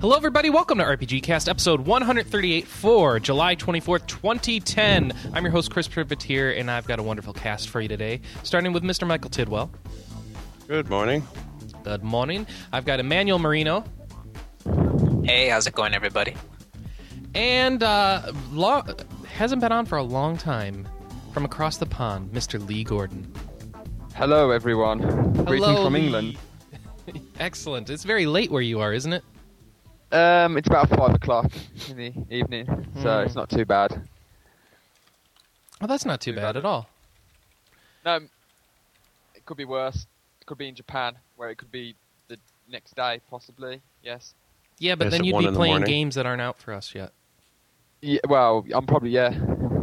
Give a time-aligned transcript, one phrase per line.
[0.00, 0.48] Hello, everybody.
[0.48, 5.12] Welcome to RPG Cast, episode 138 for July 24th, 2010.
[5.32, 8.72] I'm your host, Chris Privateer, and I've got a wonderful cast for you today, starting
[8.72, 9.08] with Mr.
[9.08, 9.72] Michael Tidwell.
[10.68, 11.26] Good morning.
[11.82, 12.46] Good morning.
[12.72, 13.82] I've got Emmanuel Marino,
[15.24, 16.36] Hey, how's it going, everybody?
[17.34, 18.84] and uh, lo-
[19.26, 20.86] hasn't been on for a long time,
[21.34, 22.64] from across the pond, Mr.
[22.68, 23.32] Lee Gordon.
[24.14, 24.98] Hello, everyone.
[25.44, 26.04] Greetings Hello, from Lee.
[26.04, 26.38] England.
[27.40, 27.90] Excellent.
[27.90, 29.24] It's very late where you are, isn't it?
[30.10, 31.50] Um, it's about five o'clock
[31.88, 32.66] in the evening,
[33.02, 33.26] so Hmm.
[33.26, 34.00] it's not too bad.
[35.80, 36.56] Oh, that's not too Too bad bad.
[36.56, 36.88] at all.
[38.04, 38.16] No,
[39.34, 40.06] it could be worse.
[40.40, 41.94] It could be in Japan, where it could be
[42.28, 43.80] the next day, possibly.
[44.02, 44.34] Yes.
[44.78, 47.12] Yeah, but Yes, then you'd be playing games that aren't out for us yet.
[48.00, 48.20] Yeah.
[48.28, 49.30] Well, I'm probably yeah.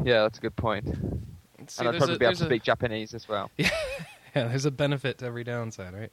[0.04, 0.86] Yeah, that's a good point.
[1.68, 3.52] See, and I'd probably a- be able to a- speak Japanese as well.
[4.36, 6.12] Yeah, there's a benefit to every downside, right?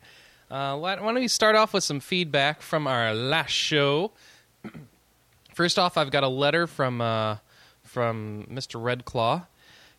[0.52, 4.12] Uh, why why don't we start off with some feedback from our last show?
[5.55, 7.38] First off, I've got a letter from uh,
[7.84, 8.78] from Mr.
[8.78, 9.47] Redclaw.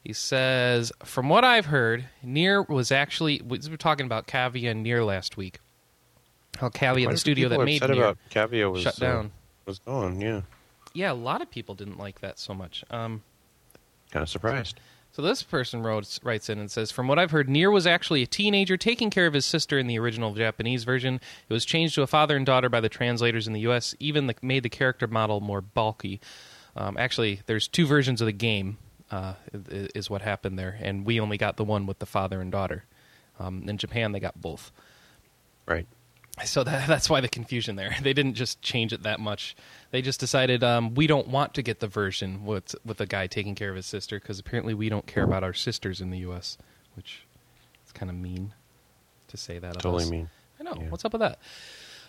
[0.04, 4.84] He says, "From what I've heard, Nier was actually we were talking about Cavia and
[4.84, 5.58] Nier last week.
[6.60, 9.32] How Cavia, the studio that made about Cavia was shut uh, down.
[9.66, 10.22] was gone.
[10.22, 10.42] Yeah,
[10.94, 12.84] yeah, a lot of people didn't like that so much.
[12.92, 13.24] Um,
[14.12, 14.80] kind of surprised.
[15.14, 18.24] So this person wrote, writes in and says, "From what I've heard, Nier was actually
[18.24, 21.22] a teenager taking care of his sister in the original Japanese version.
[21.48, 23.96] It was changed to a father and daughter by the translators in the U.S.
[24.00, 26.20] Even the, made the character model more bulky.
[26.76, 28.78] Um, actually, there's two versions of the game.
[29.12, 32.52] Uh, is what happened there, and we only got the one with the father and
[32.52, 32.86] daughter.
[33.40, 34.72] Um, in Japan, they got both.
[35.68, 35.86] Right.
[36.46, 37.96] So that, that's why the confusion there.
[38.02, 39.56] They didn't just change it that much.
[39.92, 43.28] They just decided um, we don't want to get the version with with a guy
[43.28, 46.20] taking care of his sister because apparently we don't care about our sisters in the
[46.20, 46.58] U.S.,
[46.96, 47.26] which
[47.86, 48.54] is kind of mean
[49.28, 49.74] to say that.
[49.80, 50.30] Totally mean.
[50.60, 50.74] I know.
[50.80, 50.90] Yeah.
[50.90, 51.40] What's up with that?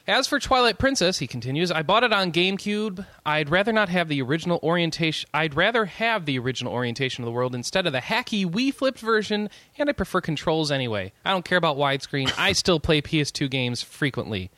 [0.06, 3.06] As for Twilight Princess, he continues, I bought it on GameCube.
[3.24, 5.30] I'd rather not have the original orientation.
[5.32, 8.98] I'd rather have the original orientation of the world instead of the hacky Wii flipped
[8.98, 11.12] version, and I prefer controls anyway.
[11.24, 12.30] I don't care about widescreen.
[12.36, 14.50] I still play PS2 games frequently.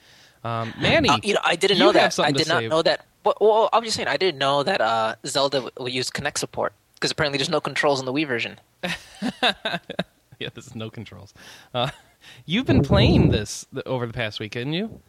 [0.43, 2.19] Um, Manny, Uh, you know, I didn't know that.
[2.19, 2.69] I did not say.
[2.69, 3.07] know that.
[3.25, 6.39] Well, well, I'm just saying, I didn't know that uh, Zelda w- will use Kinect
[6.39, 8.59] support because apparently there's no controls in the Wii version.
[9.43, 11.35] yeah, this is no controls.
[11.73, 11.91] Uh,
[12.47, 15.01] you've been playing this over the past week, haven't you?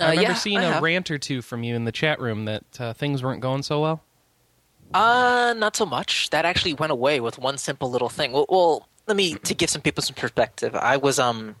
[0.00, 0.82] I Uh, remember yeah, seeing I a have.
[0.82, 3.80] rant or two from you in the chat room that uh, things weren't going so
[3.80, 4.02] well.
[4.94, 6.30] Uh, not so much.
[6.30, 8.32] That actually went away with one simple little thing.
[8.32, 10.74] Well, well, let me to give some people some perspective.
[10.74, 11.56] I was um,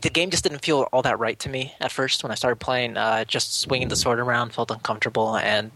[0.00, 2.56] the game just didn't feel all that right to me at first when I started
[2.56, 2.96] playing.
[2.96, 5.70] Uh, just swinging the sword around felt uncomfortable, and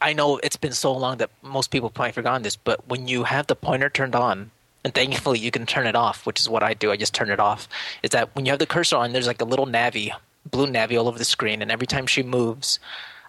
[0.00, 2.56] I know it's been so long that most people probably forgotten this.
[2.56, 4.50] But when you have the pointer turned on,
[4.84, 6.90] and thankfully you can turn it off, which is what I do.
[6.90, 7.68] I just turn it off.
[8.02, 10.10] Is that when you have the cursor on, there's like a little Navi,
[10.50, 12.78] blue Navi all over the screen, and every time she moves,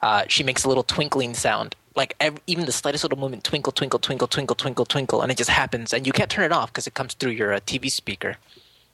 [0.02, 1.76] uh, she makes a little twinkling sound.
[1.96, 5.38] Like ev even the slightest little movement, twinkle, twinkle, twinkle, twinkle, twinkle, twinkle, and it
[5.38, 7.92] just happens, and you can't turn it off because it comes through your uh, TV
[7.92, 8.38] speaker.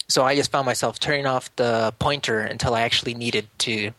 [0.07, 3.91] So I just found myself turning off the pointer until I actually needed to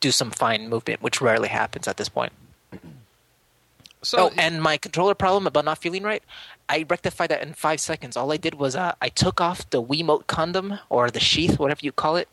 [0.00, 2.32] do some fine movement, which rarely happens at this point.
[4.02, 6.22] So, oh, and my controller problem about not feeling right,
[6.68, 8.16] I rectified that in five seconds.
[8.16, 11.80] All I did was uh, I took off the Wiimote condom or the sheath, whatever
[11.82, 12.28] you call it,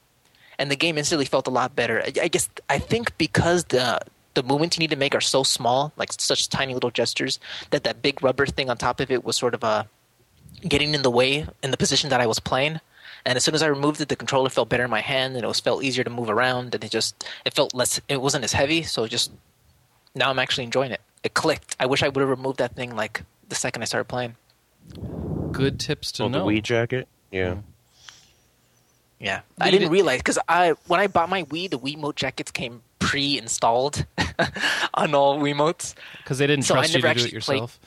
[0.60, 2.02] and the game instantly felt a lot better.
[2.02, 4.00] I, I guess I think because the
[4.36, 7.40] the movements you need to make are so small, like such tiny little gestures,
[7.70, 9.84] that that big rubber thing on top of it was sort of uh,
[10.68, 12.80] getting in the way in the position that I was playing.
[13.28, 15.44] And as soon as I removed it, the controller felt better in my hand, and
[15.44, 18.00] it was felt easier to move around, and it just it felt less.
[18.08, 19.32] It wasn't as heavy, so just
[20.14, 21.02] now I'm actually enjoying it.
[21.24, 21.76] It clicked.
[21.80, 24.36] I wish I would have removed that thing like the second I started playing.
[25.52, 26.46] good tips to Oh, the know.
[26.46, 27.08] Wii jacket.
[27.32, 27.56] Yeah.
[29.20, 31.98] Yeah, Leave I didn't it- realize because I when I bought my Wii, the Wii
[31.98, 34.06] Wiimote jackets came pre-installed
[34.94, 35.94] on all Wiimotes.
[36.18, 37.80] Because they didn't So I trust you to do it actually played- yourself.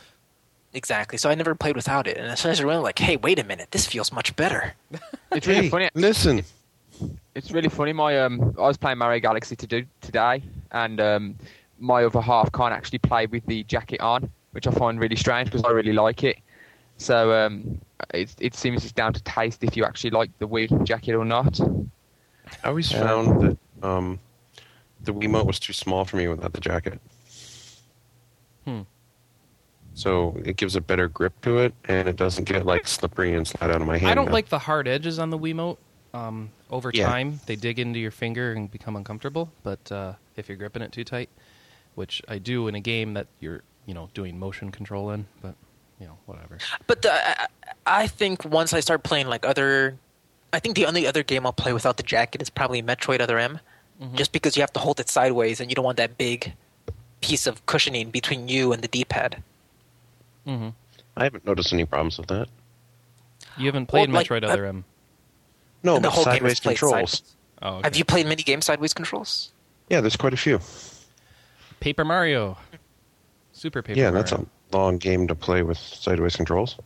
[0.74, 1.16] Exactly.
[1.18, 3.38] So I never played without it, and as soon as I realized, like, hey, wait
[3.38, 4.74] a minute, this feels much better.
[5.32, 5.88] It's really Hey, funny.
[5.94, 6.42] listen.
[7.34, 7.92] It's really funny.
[7.92, 11.34] My um, I was playing Mario Galaxy to do today, and um,
[11.78, 15.50] my other half can't actually play with the jacket on, which I find really strange
[15.50, 16.38] because I really like it.
[16.98, 17.80] So um,
[18.12, 21.24] it it seems it's down to taste if you actually like the Wii jacket or
[21.24, 21.60] not.
[22.64, 23.00] I always Yeah.
[23.00, 24.18] found that um,
[25.04, 27.00] the Wiimote was too small for me without the jacket.
[28.64, 28.82] Hmm.
[29.94, 33.46] So it gives a better grip to it, and it doesn't get like slippery and
[33.46, 34.10] slide out of my hand.
[34.10, 34.32] I don't now.
[34.32, 35.78] like the hard edges on the Wiimote.
[36.14, 37.06] Um, over Yeah.
[37.06, 39.50] time, they dig into your finger and become uncomfortable.
[39.62, 41.28] But uh, if you're gripping it too tight,
[41.94, 45.54] which I do in a game that you're, you know, doing motion control in, but
[46.00, 46.58] you know, whatever.
[46.86, 47.46] But the, I,
[47.86, 49.96] I think once I start playing like other,
[50.52, 53.38] I think the only other game I'll play without the jacket is probably Metroid Other
[53.38, 53.60] M,
[54.14, 56.54] just because you have to hold it sideways and you don't want that big
[57.20, 59.42] piece of cushioning between you and the D-pad.
[60.46, 60.68] Mm-hmm.
[61.16, 62.48] I haven't noticed any problems with that.
[63.56, 64.84] You haven't played Well, like, Metroid uh, Other M.
[65.82, 67.10] No, and the but whole game sideways is played controls.
[67.10, 67.34] sideways.
[67.60, 67.80] Oh, okay.
[67.84, 69.50] Have you played many games sideways controls?
[69.90, 70.60] Yeah, there's quite a few.
[71.80, 72.56] Paper Mario.
[73.52, 74.22] Super Paper yeah, Mario.
[74.22, 76.76] that's a long game to play with sideways controls.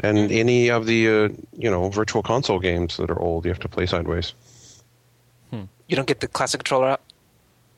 [0.00, 3.60] And any of the uh, you know virtual console games that are old, you have
[3.60, 4.34] to play sideways.
[5.88, 7.00] You don't get the classic controller out?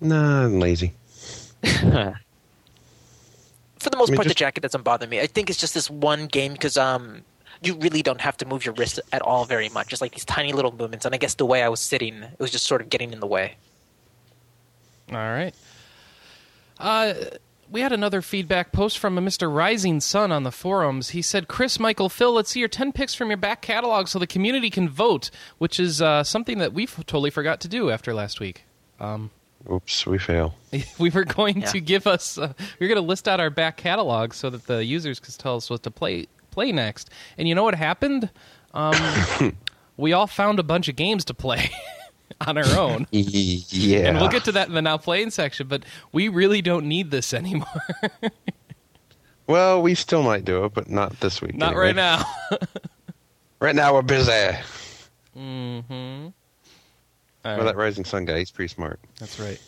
[0.00, 0.92] Nah, I'm lazy.
[1.62, 2.18] For
[3.88, 5.20] the most I mean, part, the jacket doesn't bother me.
[5.20, 7.22] I think it's just this one game because um,
[7.62, 9.88] you really don't have to move your wrist at all very much.
[9.88, 11.06] Just like these tiny little movements.
[11.06, 13.20] And I guess the way I was sitting, it was just sort of getting in
[13.20, 13.54] the way.
[15.10, 15.54] All right.
[16.78, 17.14] Uh,
[17.70, 19.52] we had another feedback post from a Mr.
[19.54, 21.10] Rising Sun on the forums.
[21.10, 24.18] He said, Chris, Michael, Phil, let's see your 10 picks from your back catalog so
[24.18, 28.12] the community can vote, which is uh, something that we totally forgot to do after
[28.12, 28.64] last week.
[28.98, 29.30] Um,
[29.70, 30.54] Oops, we fail.
[30.98, 31.66] we were going Yeah.
[31.68, 34.66] to give us, uh, we were going to list out our back catalog so that
[34.66, 37.10] the users could tell us what to play play next.
[37.38, 38.28] And you know what happened?
[38.74, 38.96] Um,
[39.96, 41.70] we all found a bunch of games to play
[42.46, 43.06] on our own.
[43.12, 44.08] Yeah.
[44.08, 47.10] And we'll get to that in the now playing section, but we really don't need
[47.10, 47.66] this anymore.
[49.46, 51.54] Well, we still might do it, but not this week.
[51.56, 51.86] Not anyway.
[51.86, 52.24] right now.
[53.60, 54.30] Right now we're busy.
[55.36, 56.28] mm-hmm.
[57.44, 58.98] Well, that Rising Sun guy, he's pretty smart.
[59.18, 59.60] That's right.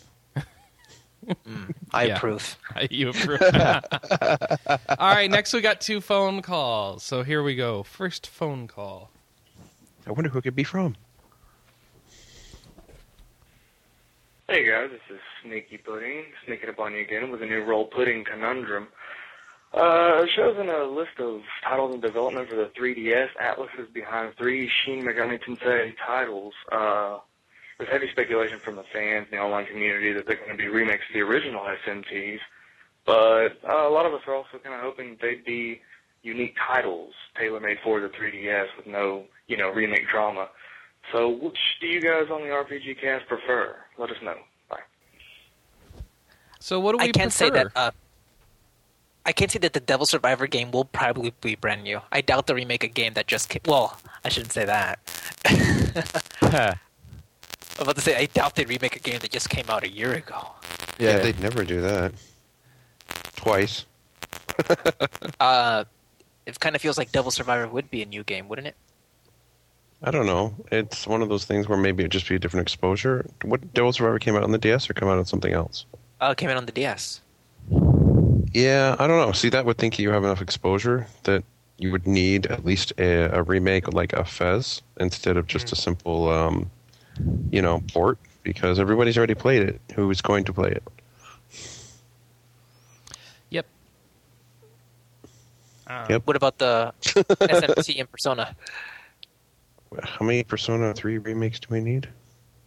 [1.93, 2.17] I Yeah.
[2.17, 2.57] approve.
[2.91, 3.43] you approve.
[3.43, 7.03] All right, next we got two phone calls.
[7.03, 7.83] So here we go.
[7.83, 9.11] First phone call.
[10.07, 10.97] I wonder who it could be from.
[14.53, 17.87] Hey guys, this is Sneaky Pudding, sneaking up on you again with a new roll
[17.87, 18.89] pudding conundrum.
[19.73, 24.71] Uh, shows a list of titles in development for the 3DS, Atlus is behind three
[24.85, 26.53] Shin Megami Tensei titles.
[26.71, 27.21] Uh,
[27.79, 30.69] there's heavy speculation from the fans and the online community that they're going to be
[30.69, 32.41] remakes of the original SMTs,
[33.07, 35.81] but uh, a lot of us are also kind of hoping they'd be
[36.23, 40.51] unique titles tailor-made for the 3DS with no, you know, remake drama.
[41.13, 43.77] So which do you guys on the RPG cast prefer?
[43.99, 44.37] Let us know.
[44.69, 44.79] Bye.
[46.59, 47.69] So what do we I can't say that.
[47.77, 47.91] Uh,
[49.25, 52.01] I can't say that the Devil Survivor game will probably be brand new.
[52.11, 53.61] I doubt they'll remake a game that just came.
[53.67, 54.99] Well, I shouldn't say that.
[56.43, 56.79] I'm
[57.79, 60.13] about to say I doubt they'd remake a game that just came out a year
[60.13, 60.49] ago.
[60.99, 61.19] Yeah, Yeah.
[61.19, 62.13] they'd never do that.
[63.37, 63.85] Twice.
[65.41, 65.85] Uh,
[66.47, 68.77] it kind of feels like Devil Survivor would be a new game, wouldn't it?
[70.05, 70.55] I don't know.
[70.73, 73.25] It's one of those things where maybe it'd just be a different exposure.
[73.45, 75.87] What Devil Survivor came out on the DS or come out on something else?
[76.21, 77.21] Uh, it came out on the DS.
[78.53, 79.33] Yeah, I don't know.
[79.33, 81.45] See, that would think you have enough exposure that
[81.79, 85.77] you would need at least a, a remake like a Fez instead of just a
[85.77, 86.71] simple, um,
[87.51, 89.81] you know, port because everybody's already played it.
[89.95, 90.83] Who is going to play it?
[93.51, 93.67] Yep.
[95.87, 96.23] Uh, Yep.
[96.27, 98.55] What about the SMT and Persona?
[100.03, 102.09] How many Persona 3 remakes do we need?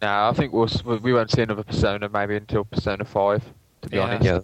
[0.02, 0.68] No, I think we'll,
[1.02, 3.44] we won't see another Persona maybe until Persona 5,
[3.82, 4.02] to be Yeah.
[4.02, 4.24] honest.
[4.24, 4.40] Yeah,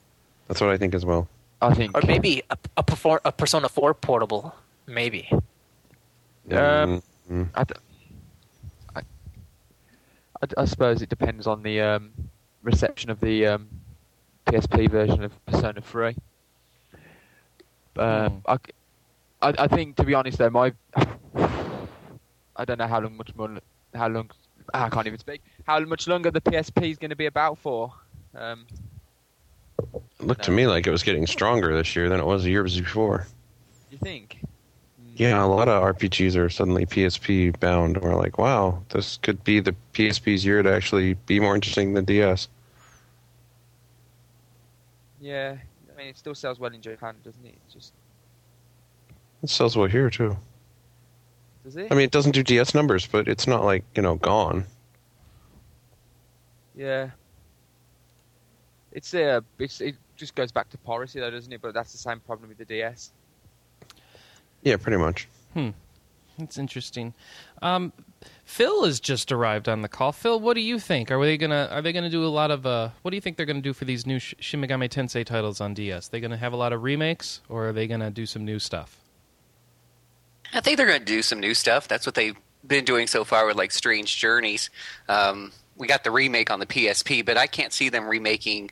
[0.49, 1.29] that's what I think as well.
[1.61, 1.97] I think.
[1.97, 4.55] Or maybe a, a, perfor- a Persona 4 portable.
[4.87, 5.29] Maybe.
[6.51, 7.75] Um, Mm, I, d-
[8.97, 9.01] I,
[10.43, 12.11] I d- I suppose it depends on the um,
[12.65, 13.69] reception of the um,
[14.47, 16.17] PSP version of Persona 3.
[17.97, 18.43] Um.
[18.47, 18.61] I, c-
[19.41, 20.73] I- I think, to be honest, though, my
[22.57, 23.51] I don't know how long, much more,
[23.95, 24.31] how long.
[24.75, 25.43] ah, I can't even speak.
[25.67, 27.93] How much longer the PSP is going to be about for?
[28.35, 28.67] Um,
[29.95, 32.51] It looked to me like it was getting stronger this year than it was the
[32.51, 33.27] years before.
[33.91, 34.41] you think?
[35.15, 37.99] Yeah, a lot of RPGs are suddenly PSP bound.
[37.99, 42.07] We're like, wow, this could be the PSP's year to actually be more interesting than
[42.07, 42.49] DS.
[45.21, 45.57] Yeah,
[45.93, 47.55] I mean, it still sells well in Japan, doesn't it?
[47.67, 47.93] It's just
[49.43, 50.37] It sells well here too.
[51.65, 51.89] Does it?
[51.91, 54.65] I mean, it doesn't do DS numbers, but it's not like you know gone.
[56.75, 57.11] Yeah.
[58.93, 61.61] It's uh, it's it just goes back to piracy though, doesn't it?
[61.63, 63.11] But that's the same problem with the DS.
[64.63, 65.29] Yeah, pretty much.
[65.55, 65.71] Hmm.
[66.39, 67.13] That's interesting.
[67.61, 67.93] Um,
[68.45, 70.13] Phil has just arrived on the call.
[70.13, 71.11] Phil, what do you think?
[71.11, 73.37] Are they gonna Are they gonna do a lot of uh, What do you think
[73.37, 76.09] they're gonna do for these new Sh- Shin Megami Tensei titles on DS?
[76.09, 79.02] They gonna have a lot of remakes, or are they gonna do some new stuff?
[80.53, 81.89] I think they're going to do some new stuff.
[81.89, 84.71] That's what they've been doing so far with like Strange Journeys.
[85.09, 88.71] Um, we got the remake on the PSP, but I can't see them remaking,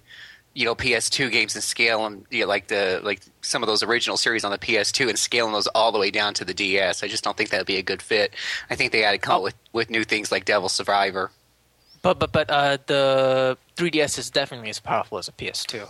[0.54, 3.82] you know, PS2 games and scale them, you know, like the like some of those
[3.82, 7.02] original series on the PS2 and scaling those all the way down to the DS.
[7.02, 8.34] I just don't think that'd be a good fit.
[8.68, 11.30] I think they got to come up with with new things like Devil Survivor.
[12.02, 15.88] But but but uh, the 3DS is definitely as powerful as a PS2.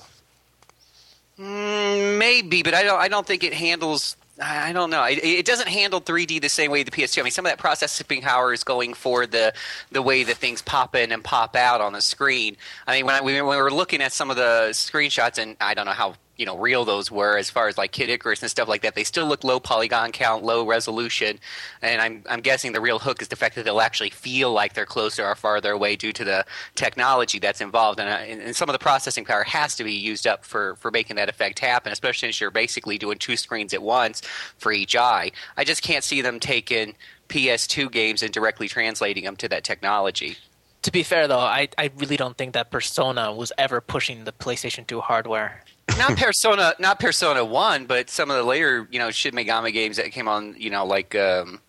[1.39, 3.01] Mm, maybe, but I don't.
[3.01, 4.17] I don't think it handles.
[4.41, 5.05] I don't know.
[5.05, 7.21] It, doesn't handle 3D the same way the PS2.
[7.21, 9.53] I mean, some of that processing power is going for the
[9.91, 12.57] the way that things pop in and pop out on the screen.
[12.87, 15.75] I mean, when, I, when we were looking at some of the screenshots, and I
[15.75, 18.51] don't know how you know real those were as far as like Kid Icarus and
[18.51, 18.95] stuff like that.
[18.95, 21.39] They still look low polygon count, low resolution,
[21.83, 24.73] and I'm I'm guessing the real hook is the fact that they'll actually feel like
[24.73, 28.57] they're closer or farther away due to the technology that's involved, and, uh, and, and
[28.57, 31.59] some of the processing power has to be used up for for making that effect
[31.59, 34.23] happen, especially since you're basically doing two screens at once
[34.57, 35.33] for each eye.
[35.59, 36.95] I just can't see them taking
[37.29, 40.39] PS2 games and directly translating them to that technology.
[40.83, 44.33] To be fair, though, I, I really don't think that Persona was ever pushing the
[44.33, 45.63] PlayStation 2 hardware.
[45.99, 49.97] Not Persona, not Persona One, but some of the later, you know, Shin Megami games
[49.97, 51.61] that came on, you know, like um,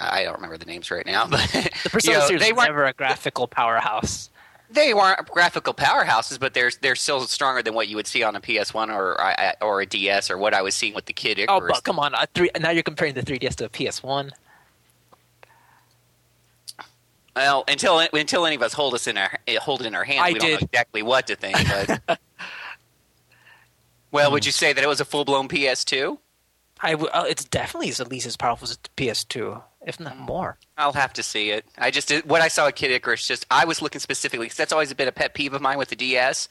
[0.00, 2.58] I don't remember the names right now, but The Persona you know, series they was
[2.58, 4.30] weren't never a graphical powerhouse.
[4.70, 8.34] they weren't graphical powerhouses, but they're they're still stronger than what you would see on
[8.36, 9.16] a PS One or
[9.62, 12.14] or a DS or what I was seeing with the Kid Oh, but come on!
[12.14, 14.30] A three, now you're comparing the 3DS to a PS1.
[17.34, 20.20] well, until until any of us hold us in our hold it in our hands,
[20.22, 21.56] I we don't know exactly what to think.
[22.06, 22.18] But
[24.16, 26.16] well, would you say that it was a full blown PS2?
[26.80, 30.58] I w- uh, it's definitely at least as powerful as the PS2, if not more.
[30.76, 31.64] I'll have to see it.
[31.78, 33.26] I just did, what I saw at Kid Icarus.
[33.26, 35.88] Just I was looking specifically because that's always been a pet peeve of mine with
[35.88, 36.48] the DS.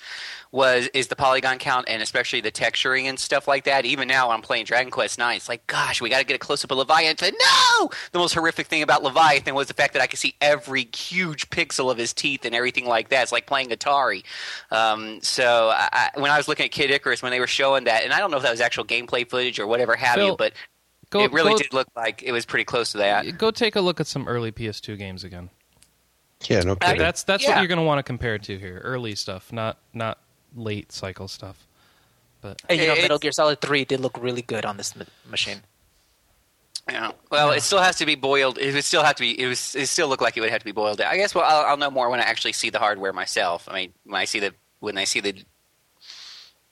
[0.53, 3.83] Was is the polygon count and especially the texturing and stuff like that.
[3.85, 5.35] Even now, when I'm playing Dragon Quest Nine.
[5.35, 7.33] It's like, gosh, we got to get a close up of Leviathan.
[7.37, 10.87] No, the most horrific thing about Leviathan was the fact that I could see every
[10.95, 13.23] huge pixel of his teeth and everything like that.
[13.23, 14.23] It's like playing Atari.
[14.71, 17.83] Um, so I, I, when I was looking at Kid Icarus, when they were showing
[17.83, 20.35] that, and I don't know if that was actual gameplay footage or whatever have you,
[20.37, 20.53] but
[21.15, 23.37] Go, it really go, did look like it was pretty close to that.
[23.37, 25.49] Go take a look at some early PS2 games again.
[26.49, 26.97] Yeah, no kidding.
[26.99, 27.51] That's that's Yeah.
[27.51, 28.79] what you're going to want to compare it to here.
[28.83, 30.19] Early stuff, not not
[30.55, 31.65] late cycle stuff.
[32.41, 34.95] But And you know, It's- Metal Gear Solid 3 did look really good on this
[34.95, 35.61] ma- machine.
[36.89, 37.13] Yeah.
[37.31, 38.59] Well, it still has to be boiled.
[38.59, 39.39] It would still have to be.
[39.41, 39.73] It was.
[39.75, 41.01] It still looked like it would have to be boiled.
[41.01, 41.33] I guess.
[41.33, 43.67] Well, I'll, I'll know more when I actually see the hardware myself.
[43.67, 45.33] I mean, when I see the when I see the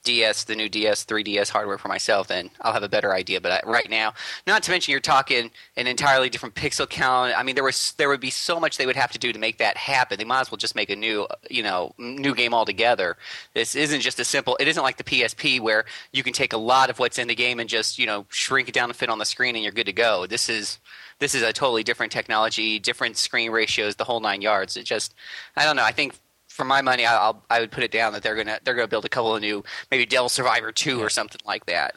[0.04, 3.40] DS, the new DS, 3DS hardware for myself, then I'll have a better idea.
[3.40, 4.14] But I, right now,
[4.46, 7.36] not to mention, you're talking an entirely different pixel count.
[7.36, 9.38] I mean, there was there would be so much they would have to do to
[9.38, 10.18] make that happen.
[10.18, 13.16] They might as well just make a new, you know, new game altogether.
[13.54, 14.56] This isn't just a simple.
[14.60, 17.34] It isn't like the PSP where you can take a lot of what's in the
[17.34, 19.72] game and just you know shrink it down to fit on the screen and you're
[19.72, 20.26] good to go.
[20.26, 20.78] This is
[21.18, 24.76] this is a totally different technology, different screen ratios, the whole nine yards.
[24.76, 25.14] It just,
[25.56, 25.84] I don't know.
[25.84, 26.18] I think
[26.54, 28.88] for my money, I- I'll I would put it down that they're gonna they're gonna
[28.88, 31.94] build a couple of new, maybe Devil Survivor two or something like that.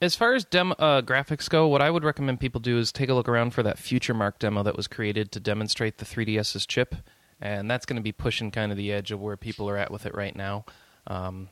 [0.00, 3.08] as far as dem- uh, graphics go, what I would recommend people do is take
[3.10, 6.64] a look around for that Future Mark demo that was created to demonstrate the 3DS's
[6.66, 6.94] chip,
[7.40, 9.90] and that's going to be pushing kind of the edge of where people are at
[9.90, 10.64] with it right now.
[11.06, 11.48] Um,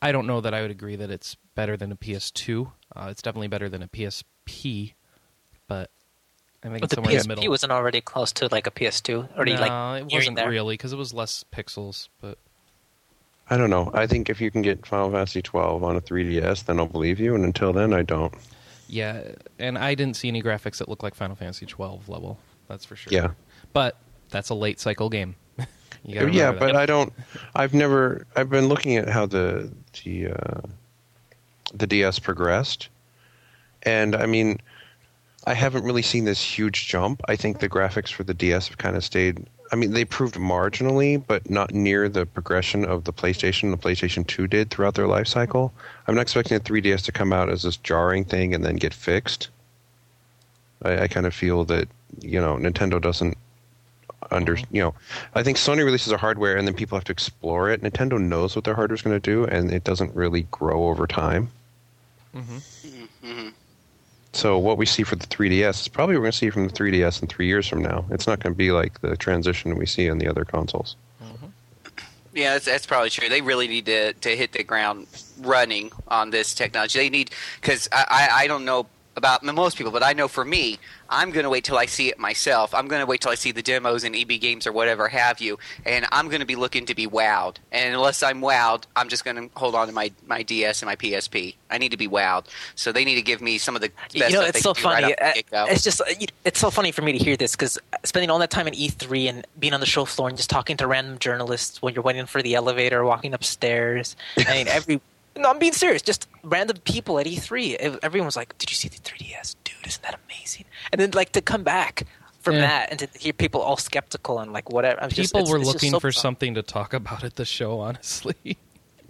[0.00, 2.72] I don't know that I would agree that it's better than a PS2.
[2.96, 4.94] Uh, it's definitely better than a PSP,
[5.66, 5.90] but
[6.64, 7.50] I think But it's the somewhere in the PSP middle.
[7.50, 10.48] wasn't already close to like a PS2, already no, like it wasn't there.
[10.48, 12.38] really because it was less pixels, but.
[13.50, 13.90] I don't know.
[13.92, 17.20] I think if you can get Final Fantasy 12 on a 3DS, then I'll believe
[17.20, 17.34] you.
[17.34, 18.32] And until then, I don't.
[18.88, 19.22] Yeah,
[19.58, 22.38] and I didn't see any graphics that look like Final Fantasy 12 level.
[22.68, 23.12] That's for sure.
[23.12, 23.32] Yeah.
[23.74, 23.96] but
[24.30, 25.36] that's a late cycle game.
[26.06, 26.76] You yeah, but that.
[26.76, 27.14] I don't.
[27.54, 28.26] I've never.
[28.36, 29.72] I've been looking at how the
[30.04, 30.60] the uh,
[31.72, 32.90] the DS progressed,
[33.84, 34.60] and I mean,
[35.46, 37.20] I haven't really seen this huge jump.
[37.28, 39.46] I think the graphics for the DS have kind of stayed.
[39.72, 43.78] I mean, they improved marginally, but not near the progression of the PlayStation and the
[43.78, 45.72] PlayStation 2 did throughout their life cycle.
[46.06, 48.94] I'm not expecting the 3DS to come out as this jarring thing and then get
[48.94, 49.48] fixed.
[50.82, 51.88] I, I kind of feel that
[52.20, 53.36] you know Nintendo doesn't
[54.30, 54.74] under mm-hmm.
[54.74, 54.94] you know
[55.34, 58.56] i think sony releases a hardware and then people have to explore it nintendo knows
[58.56, 61.50] what their hardware is going to do and it doesn't really grow over time
[62.34, 62.56] mm-hmm.
[62.56, 63.48] Mm-hmm.
[64.34, 66.72] So what we see for the 3ds is probably we're going to see from the
[66.72, 69.86] 3ds in three years from now it's not going to be like the transition we
[69.86, 71.46] see on the other consoles mm-hmm.
[72.34, 73.28] Yeah, that's, that's probably true.
[73.28, 75.06] They really need to to hit the ground
[75.38, 76.98] running on this technology.
[76.98, 80.44] They need because I, I I don't know about most people, but I know for
[80.44, 80.78] me,
[81.08, 82.74] I'm going to wait till I see it myself.
[82.74, 85.40] I'm going to wait till I see the demos and EB games or whatever have
[85.40, 87.56] you, and I'm going to be looking to be wowed.
[87.70, 90.88] And unless I'm wowed, I'm just going to hold on to my my DS and
[90.88, 91.54] my PSP.
[91.70, 92.46] I need to be wowed.
[92.74, 94.78] So they need to give me some of the best you know, it's so right
[94.78, 95.14] funny.
[95.14, 96.04] the Uh, it's just uh,
[96.44, 99.28] it's so funny for me to hear this because spending all that time at E3
[99.28, 102.26] and being on the show floor and just talking to random journalists when you're waiting
[102.26, 104.16] for the elevator, walking upstairs.
[104.36, 105.00] I mean, every
[105.36, 106.02] no, I'm being serious.
[106.02, 107.76] Just random people at E3.
[107.76, 109.74] Ev- Everyone was like, "Did you see the 3DS, dude?
[109.86, 112.06] Isn't that amazing?" And then like to come back
[112.40, 112.60] from Yeah.
[112.62, 115.02] that and to hear people all skeptical and like whatever.
[115.02, 116.20] I'm just, People it's- were it's just looking so for bizarre.
[116.22, 118.36] something to talk about at the show, honestly.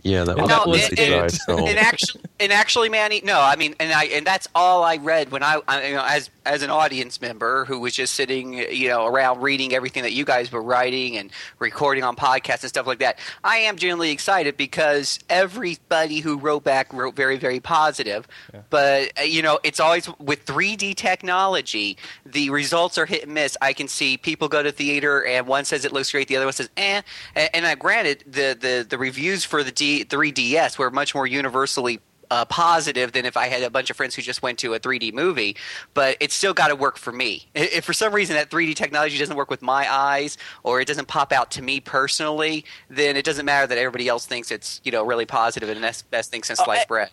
[0.05, 1.11] Yeah, that And was, that no, was and, it.
[1.13, 4.85] and, so- and actually, and actually, Manny, no, I mean, and I and that's all
[4.85, 8.15] I read when I, I you know, as as an audience member who was just
[8.15, 12.63] sitting, you know, around reading everything that you guys were writing and recording on podcasts
[12.63, 13.19] and stuff like that.
[13.45, 18.29] I am genuinely excited because everybody who wrote back wrote very, very positive.
[18.71, 21.97] But uh, you know, it's always with 3D technology,
[22.27, 23.57] the results are hit and miss.
[23.63, 26.47] I can see people go to theater and one says it looks great, the other
[26.47, 27.03] one says eh.
[27.35, 31.27] And, and uh, granted, the, the the reviews for the D, 3DS were much more
[31.27, 34.75] universally uh, positive than if I had a bunch of friends who just went to
[34.75, 35.57] a 3D movie.
[35.93, 37.49] But it's still got to work for me.
[37.55, 41.07] If for some reason that 3D technology doesn't work with my eyes or it doesn't
[41.07, 44.91] pop out to me personally, then it doesn't matter that everybody else thinks it's you
[44.91, 47.11] know really positive and best best thing since Oh, sliced eh, bread.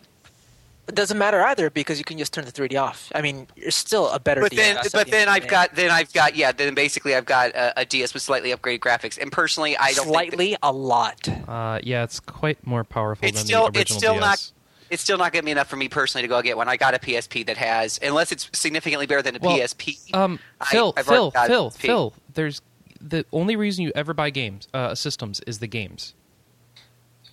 [0.92, 3.12] It doesn't matter either because you can just turn the 3D off.
[3.16, 4.42] I mean, you're still a better.
[4.42, 6.52] But then, DS at but the then I've the got, then I've got, yeah.
[6.52, 9.18] Then basically, I've got a, a DS with slightly upgraded graphics.
[9.18, 11.28] And personally, I don't think that- slightly a lot.
[11.48, 14.22] Uh, yeah, it's quite more powerful it's than still the original it's still DS.
[14.22, 14.52] not
[14.90, 16.68] it's still not going to be enough for me personally to go get one.
[16.68, 20.14] I got a PSP that has, unless it's significantly better than a Well, PSP.
[20.14, 21.78] Um, I- Phil, I've Phil, got Phil, PSP.
[21.78, 22.14] Phil.
[22.34, 22.62] There's
[23.00, 26.14] the only reason you ever buy games, uh, systems, is the games.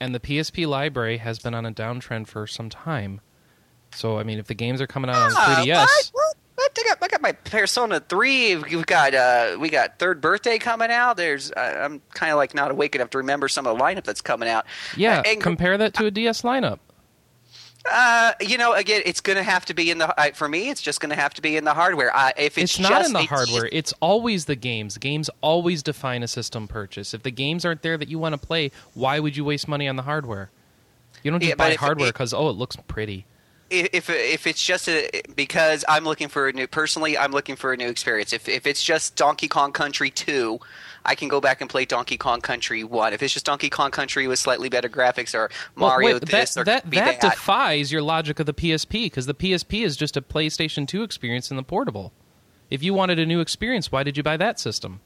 [0.00, 3.20] And the PSP library has been on a downtrend for some time.
[3.98, 6.10] So I mean, if the games are coming out on Ah, 3DS, what?
[6.12, 6.36] What?
[6.54, 6.78] What?
[6.78, 8.54] I got, I got my Persona Three.
[8.56, 11.16] We've got uh, we got Third Birthday coming out.
[11.16, 14.04] There's uh, I'm kind of like not awake enough to remember some of the lineup
[14.04, 14.66] that's coming out.
[14.96, 16.78] yeah, and compare that to a DS lineup.
[17.90, 20.68] uh, you know, again, it's going to have to be in the I, for me.
[20.68, 22.14] It's just going to have to be in the hardware.
[22.14, 23.68] Uh, if it's, It's, not just in the a- hardware.
[23.72, 24.98] It's always the games.
[24.98, 27.14] Games always define a system purchase.
[27.14, 29.88] If the games aren't there that you want to play, why would you waste money
[29.88, 30.50] on the hardware?
[31.22, 33.24] You don't just Yeah, buy hardware because oh, it looks pretty.
[33.70, 37.72] If if it's just a because I'm looking for a new personally I'm looking for
[37.72, 38.32] a new experience.
[38.32, 40.58] If if it's just Donkey Kong Country 2,
[41.04, 43.12] I can go back and play Donkey Kong Country 1.
[43.12, 46.54] If it's just Donkey Kong Country with slightly better graphics or Well, Mario wait, this
[46.54, 47.20] that or that, that that.
[47.20, 51.50] defies your logic of the PSP because the PSP is just a PlayStation 2 experience
[51.50, 52.12] in the portable.
[52.70, 55.00] If you wanted a new experience, why did you buy that system?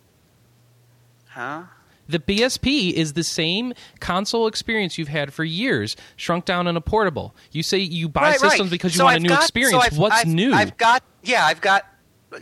[1.29, 1.63] huh?
[2.09, 6.81] The PSP is the same console experience you've had for years, shrunk down in a
[6.81, 7.35] portable.
[7.53, 8.51] You say you buy Right, right.
[8.51, 9.85] systems because you So want I've a new got- experience.
[9.85, 10.53] I've- What's I've- new?
[10.53, 11.87] I've got yeah, I've got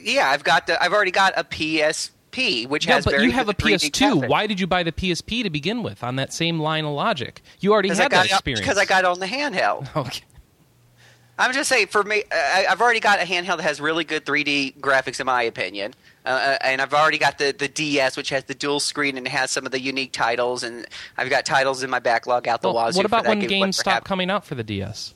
[0.00, 3.48] yeah, I've got the, I've already got a PSP which yeah, has but you have
[3.48, 4.12] a good 3D PS2.
[4.22, 4.28] graphics.
[4.28, 7.42] Why did you buy the PSP to begin with on that same line of logic?
[7.60, 8.60] You already had got that experience.
[8.60, 9.88] because I got it on the handheld.
[9.96, 10.22] Okay.
[11.40, 14.24] I'm just saying, for me, I, I've already got a handheld that has really good
[14.26, 15.94] 3D graphics, in my opinion,
[16.26, 19.26] uh, uh, and I've already got the, the DS, which has the dual screen and
[19.26, 22.68] has some of the unique titles, and I've got titles in my backlog out the
[22.68, 22.98] Well, wazoo.
[22.98, 25.14] what about when game, games stop coming out for the DS?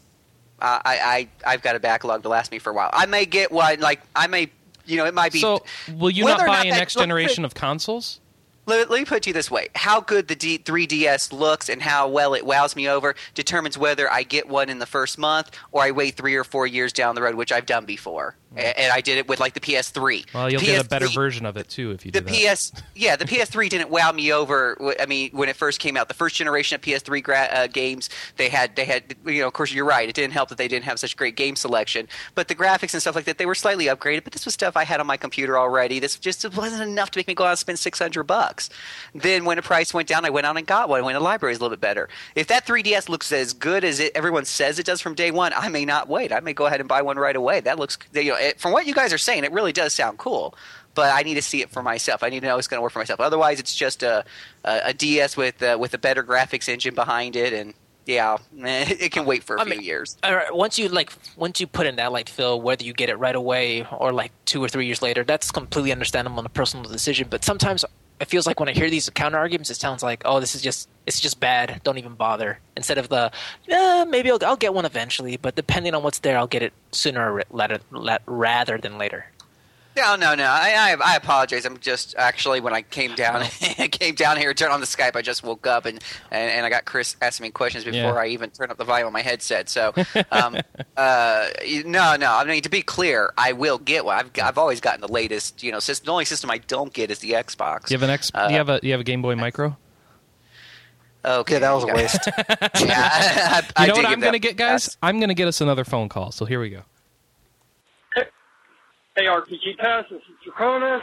[0.60, 2.88] Uh, I, I I've got a backlog to last me for a while.
[2.92, 4.50] I may get one, like I may,
[4.86, 5.40] you know, it might be.
[5.40, 5.62] So,
[5.94, 8.20] will you not buy not a next look, generation of consoles?
[8.66, 12.34] Let, me put you this way: how good the D, 3DS looks and how well
[12.34, 15.90] it wows me over determines whether I get one in the first month or I
[15.90, 18.36] wait three or four years down the road, which I've done before.
[18.56, 20.32] And I did it with like the PS3.
[20.34, 22.56] Well, you'll The get a better version of it too if you do the that.
[22.56, 24.76] PS, yeah, the PS3 didn't wow me over.
[25.00, 28.10] I mean, when it first came out, the first generation of PS3 gra- uh, games,
[28.36, 30.08] they had, they had, you know, of course, you're right.
[30.08, 33.00] It didn't help that they didn't have such great game selection, but the graphics and
[33.02, 34.24] stuff like that, they were slightly upgraded.
[34.24, 35.98] But this was stuff I had on my computer already.
[35.98, 38.70] This just wasn't enough to make me go out and spend 600 bucks.
[39.14, 41.52] Then when the price went down, I went out and got one when the library
[41.52, 42.08] is a little bit better.
[42.34, 45.52] If that 3DS looks as good as it, everyone says it does from day one,
[45.54, 46.32] I may not wait.
[46.32, 47.60] I may go ahead and buy one right away.
[47.60, 50.18] That looks, you know, it, from what you guys are saying, it really does sound
[50.18, 50.54] cool.
[50.94, 52.22] But I need to see it for myself.
[52.22, 53.18] I need to know it's going to work for myself.
[53.20, 54.24] Otherwise, it's just a
[54.64, 57.74] a, a DS with uh, with a better graphics engine behind it, and
[58.06, 60.16] yeah, it can wait for a I few mean- years.
[60.22, 63.08] All right, once you like, once you put in that light, Phil, whether you get
[63.08, 66.50] it right away or like two or three years later, that's completely understandable and a
[66.50, 67.26] personal decision.
[67.28, 67.84] But sometimes
[68.20, 70.62] it feels like when I hear these counter arguments, it sounds like, oh, this is
[70.62, 71.80] just it's just bad.
[71.84, 72.58] Don't even bother.
[72.76, 73.30] Instead of the,
[73.66, 76.72] yeah, maybe I'll, I'll get one eventually, but depending on what's there, I'll get it
[76.92, 77.78] sooner or later,
[78.26, 79.26] rather than later.
[79.96, 80.44] No, no, no.
[80.44, 81.64] I, I I apologize.
[81.64, 83.36] I'm just actually when I came down
[83.78, 85.14] I came down here, turned on the Skype.
[85.14, 88.14] I just woke up and, and, and I got Chris asking me questions before Yeah.
[88.14, 89.68] I even turned up the volume on my headset.
[89.68, 89.94] So,
[90.32, 90.56] um,
[90.96, 91.48] uh,
[91.84, 92.32] no, no.
[92.34, 94.18] I mean to be clear, I will get one.
[94.18, 95.62] I've I've always gotten the latest.
[95.62, 96.06] You know, system.
[96.06, 97.86] The only system I don't get is the Xbox.
[97.86, 98.30] Do you have an X?
[98.34, 99.76] Uh, do you have a do you have a Game Boy Micro?
[101.24, 102.20] Okay, Yeah, that was a waste.
[102.86, 104.98] yeah, I, I, You know I what I'm going to get, guys?
[105.02, 106.32] I'm going to get us another phone call.
[106.32, 106.82] So here we go.
[109.16, 111.00] Hey, RPG Cast, this is Draconis.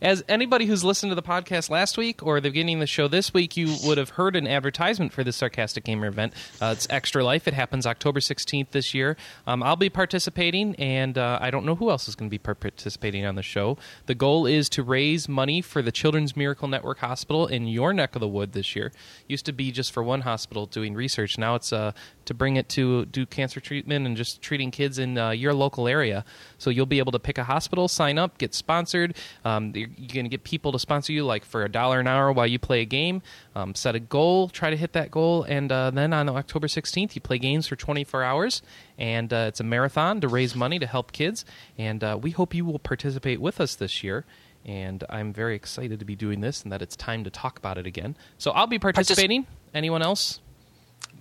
[0.01, 3.07] As anybody who's listened to the podcast last week or the beginning of the show
[3.07, 6.33] this week, you would have heard an advertisement for the Sarcastic Gamer event.
[6.61, 7.47] Uh, it's Extra Life.
[7.47, 9.15] It happens October 16th this year.
[9.47, 12.37] Um, I'll be participating, and uh, I don't know who else is going to be
[12.37, 13.77] participating on the show.
[14.05, 18.15] The goal is to raise money for the Children's Miracle Network Hospital in your neck
[18.17, 18.91] of the wood this year.
[19.29, 21.37] Used to be just for one hospital doing research.
[21.37, 21.93] Now it's uh,
[22.25, 25.87] to bring it to do cancer treatment and just treating kids in uh, your local
[25.87, 26.25] area.
[26.57, 29.15] So you'll be able to pick a hospital, sign up, get sponsored.
[29.43, 32.07] Um, you're you're going to get people to sponsor you like for a dollar an
[32.07, 33.21] hour while you play a game.
[33.55, 37.15] Um, set a goal, try to hit that goal, and uh, then on October 16th,
[37.15, 38.61] you play games for 24 hours.
[38.97, 41.45] And uh, it's a marathon to raise money to help kids.
[41.77, 44.25] And uh, we hope you will participate with us this year.
[44.65, 47.77] And I'm very excited to be doing this and that it's time to talk about
[47.77, 48.17] it again.
[48.37, 49.45] So I'll be participating.
[49.73, 50.39] Anyone else?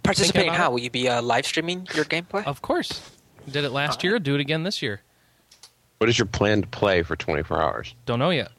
[0.02, 0.70] Participating about how?
[0.70, 0.72] it.
[0.74, 2.44] Will you be uh, live streaming your gameplay?
[2.46, 3.10] Of course.
[3.50, 4.18] Did it last year.
[4.18, 5.00] Do it again this year.
[5.98, 7.94] What is your plan to play for 24 hours?
[8.04, 8.50] Don't know yet.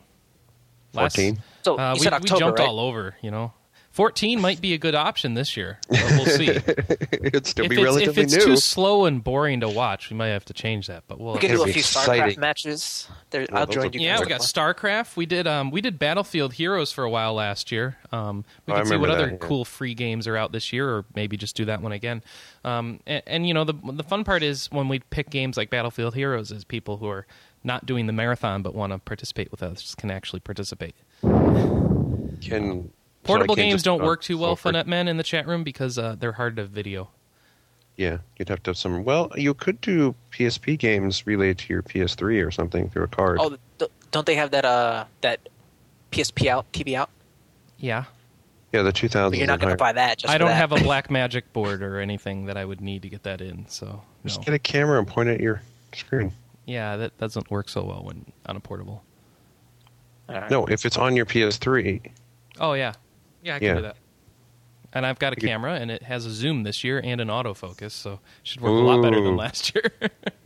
[0.93, 1.41] Last- 14?
[1.63, 2.67] so Uh, you we, said we jumped right?
[2.67, 3.54] all over, you know.
[3.95, 5.79] 14 might be a good option this year.
[5.89, 6.49] But we'll see.
[6.49, 8.43] It'd still if, be it's, relatively if it's new.
[8.43, 11.05] too slow and boring to watch, we might have to change that.
[11.08, 11.36] But we'll.
[11.36, 13.08] We can do a be few StarCraft matches.
[13.29, 14.01] There, Well, I'll join you.
[14.01, 14.41] yeah, guys we got.
[14.41, 15.15] StarCraft.
[15.15, 17.95] We did um we did Battlefield Heroes for a while last year.
[18.12, 19.47] Um, we Oh, can see what remember other that, yeah.
[19.47, 22.21] cool free games are out this year, or maybe just do that one again.
[22.65, 25.69] Um, and, and you know the the fun part is when we pick games like
[25.69, 27.25] Battlefield Heroes, is people who are
[27.63, 30.95] not doing the marathon but want to participate with us can actually participate.
[32.41, 32.91] Can
[33.25, 35.47] Portable so games just, don't uh, work too well, go for- Funnet in the chat
[35.47, 37.09] room, because uh, they're hard to video.
[37.97, 39.03] Yeah, you'd have to have some.
[39.03, 43.39] Well, you could do PSP games relayed to your PS3 or something through a card.
[43.41, 43.57] Oh,
[44.11, 45.47] don't they have that uh that
[46.11, 47.09] PSP out, TV out?
[47.77, 48.05] Yeah,
[48.73, 49.31] yeah, the two thousand.
[49.31, 50.17] But you're not going to buy that.
[50.19, 50.55] Just I for don't that.
[50.55, 53.65] have a black magic board or anything that I would need to get that in.
[53.69, 55.61] So Just get a camera and point it at your
[55.93, 56.33] screen.
[56.65, 59.03] yeah, that doesn't work so well when on a portable.
[60.27, 60.51] All right.
[60.51, 62.11] No, if it's on your PS3,
[62.59, 62.93] Oh yeah,
[63.45, 63.75] yeah, I can Yeah.
[63.75, 63.95] do that.
[64.93, 67.91] And I've got a camera, and it has a zoom this year and an autofocus,
[67.91, 69.91] so it should work a lot better than last year.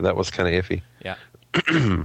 [0.00, 0.82] that was kind of iffy.
[1.02, 1.16] yeah.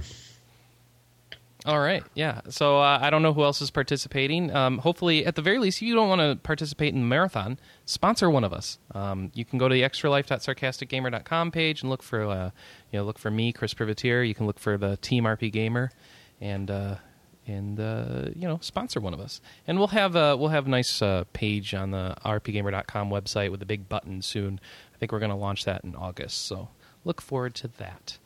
[1.66, 2.40] All right, yeah.
[2.48, 4.54] So uh, I don't know who else is participating.
[4.54, 7.58] Um, hopefully, at the very least, if you don't want to participate in the marathon,
[7.84, 8.78] sponsor one of us.
[8.94, 12.50] Um, you can go to the extralife.sarcasticgamer.com page and look for, uh,
[12.92, 14.22] you know, look for me, Chris Privateer.
[14.22, 15.90] You can look for the Team RPGamer,
[16.40, 16.94] and uh,
[17.48, 19.40] and uh, you know, sponsor one of us.
[19.66, 23.62] And we'll have a we'll have a nice uh, page on the rpgamer.com website with
[23.62, 24.60] a big button soon.
[24.94, 26.46] I think we're going to launch that in August.
[26.46, 26.68] So
[27.04, 28.18] look forward to that.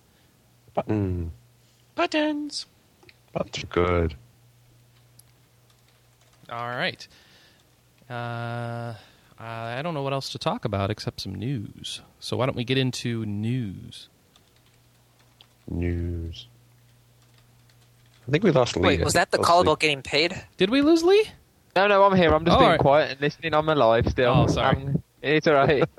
[0.75, 1.33] Button.
[1.95, 2.67] Buttons.
[3.33, 4.15] Buttons are good.
[6.51, 7.07] All right.
[8.11, 8.95] Uh,
[9.39, 12.01] I don't know what else to talk about except some news.
[12.21, 14.09] So why don't we get into news?
[15.69, 16.47] News.
[18.27, 18.83] I think we lost Lee.
[18.83, 20.41] Wait, was that the call about getting paid?
[20.57, 21.27] Did we lose Lee?
[21.75, 22.33] No, no, I'm here.
[22.35, 22.81] I'm just Oh, being alright.
[22.81, 23.55] quiet and listening.
[23.55, 24.33] I'm alive still.
[24.33, 24.77] Oh, sorry.
[24.77, 25.85] Um, it's all right.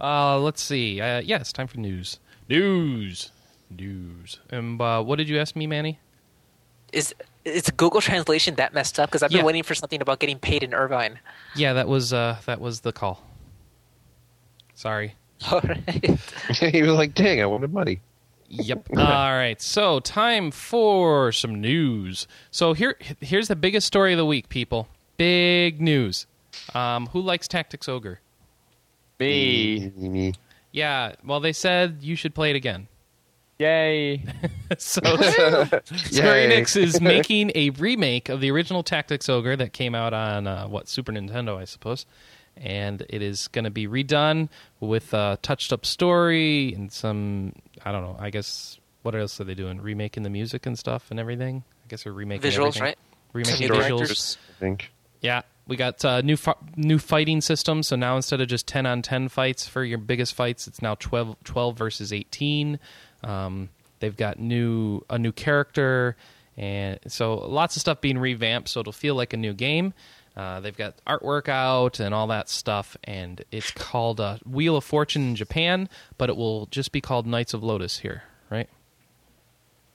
[0.00, 0.98] Uh, let's see.
[0.98, 2.18] Uh, yeah, it's time for news.
[2.48, 3.30] News.
[3.70, 4.40] News.
[4.48, 5.98] And uh, what did you ask me, Manny?
[6.92, 7.14] Is
[7.44, 9.10] is Google Translation that messed up?
[9.10, 9.44] Because I've been Yeah.
[9.44, 11.18] waiting for something about getting paid in Irvine.
[11.54, 13.22] Yeah, that was uh, that was the call.
[14.74, 15.16] Sorry.
[15.52, 16.18] All right.
[16.50, 18.00] he was like, "Dang, I wanted money."
[18.50, 18.88] Yep.
[18.96, 19.60] All right.
[19.62, 22.26] So time for some news.
[22.50, 24.88] So here, here's the biggest story of the week, people.
[25.16, 26.26] Big news.
[26.74, 28.20] Um, who likes Tactics Ogre?
[29.18, 29.92] Me.
[29.96, 30.34] Me.
[30.72, 31.14] Yeah.
[31.24, 32.88] Well, they said you should play it again.
[33.60, 34.24] Yay.
[34.78, 35.78] so Square
[36.10, 36.62] Yay.
[36.62, 40.66] Enix is making a remake of the original Tactics Ogre that came out on uh,
[40.66, 42.06] what Super Nintendo, I suppose,
[42.60, 48.02] and it is going to be redone with a touched-up story and some I don't
[48.02, 48.16] know.
[48.18, 49.80] I guess what else are they doing?
[49.80, 51.64] Remaking the music and stuff and everything.
[51.84, 52.82] I guess they're remaking Visuals, everything.
[52.82, 52.98] right?
[53.32, 54.36] Remaking Some new visuals.
[54.36, 54.92] I think.
[55.22, 57.82] Yeah, we got uh, new fi- new fighting system.
[57.82, 60.94] So now instead of just ten on ten fights for your biggest fights, it's now
[60.96, 62.78] 12, 12 versus eighteen.
[63.22, 63.68] Um,
[64.00, 66.16] they've got new a new character,
[66.56, 68.68] and so lots of stuff being revamped.
[68.68, 69.92] So it'll feel like a new game.
[70.36, 74.84] Uh, they've got artwork out and all that stuff, and it's called uh, Wheel of
[74.84, 75.88] Fortune in Japan,
[76.18, 78.68] but it will just be called Knights of Lodis here, right?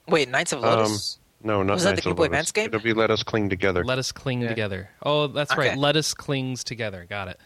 [0.07, 1.17] Wait, Knights of Lodis.
[1.41, 2.27] No, not Was that the Knights Game of Boy Lodis.
[2.27, 2.65] Advance game?
[2.67, 3.83] It'll be Let Us Cling Together.
[3.83, 4.49] Let us cling Yeah.
[4.49, 4.89] together.
[5.03, 5.71] Oh, that's right.
[5.71, 5.79] Okay.
[5.79, 7.05] Lettuce clings together.
[7.09, 7.39] Got it.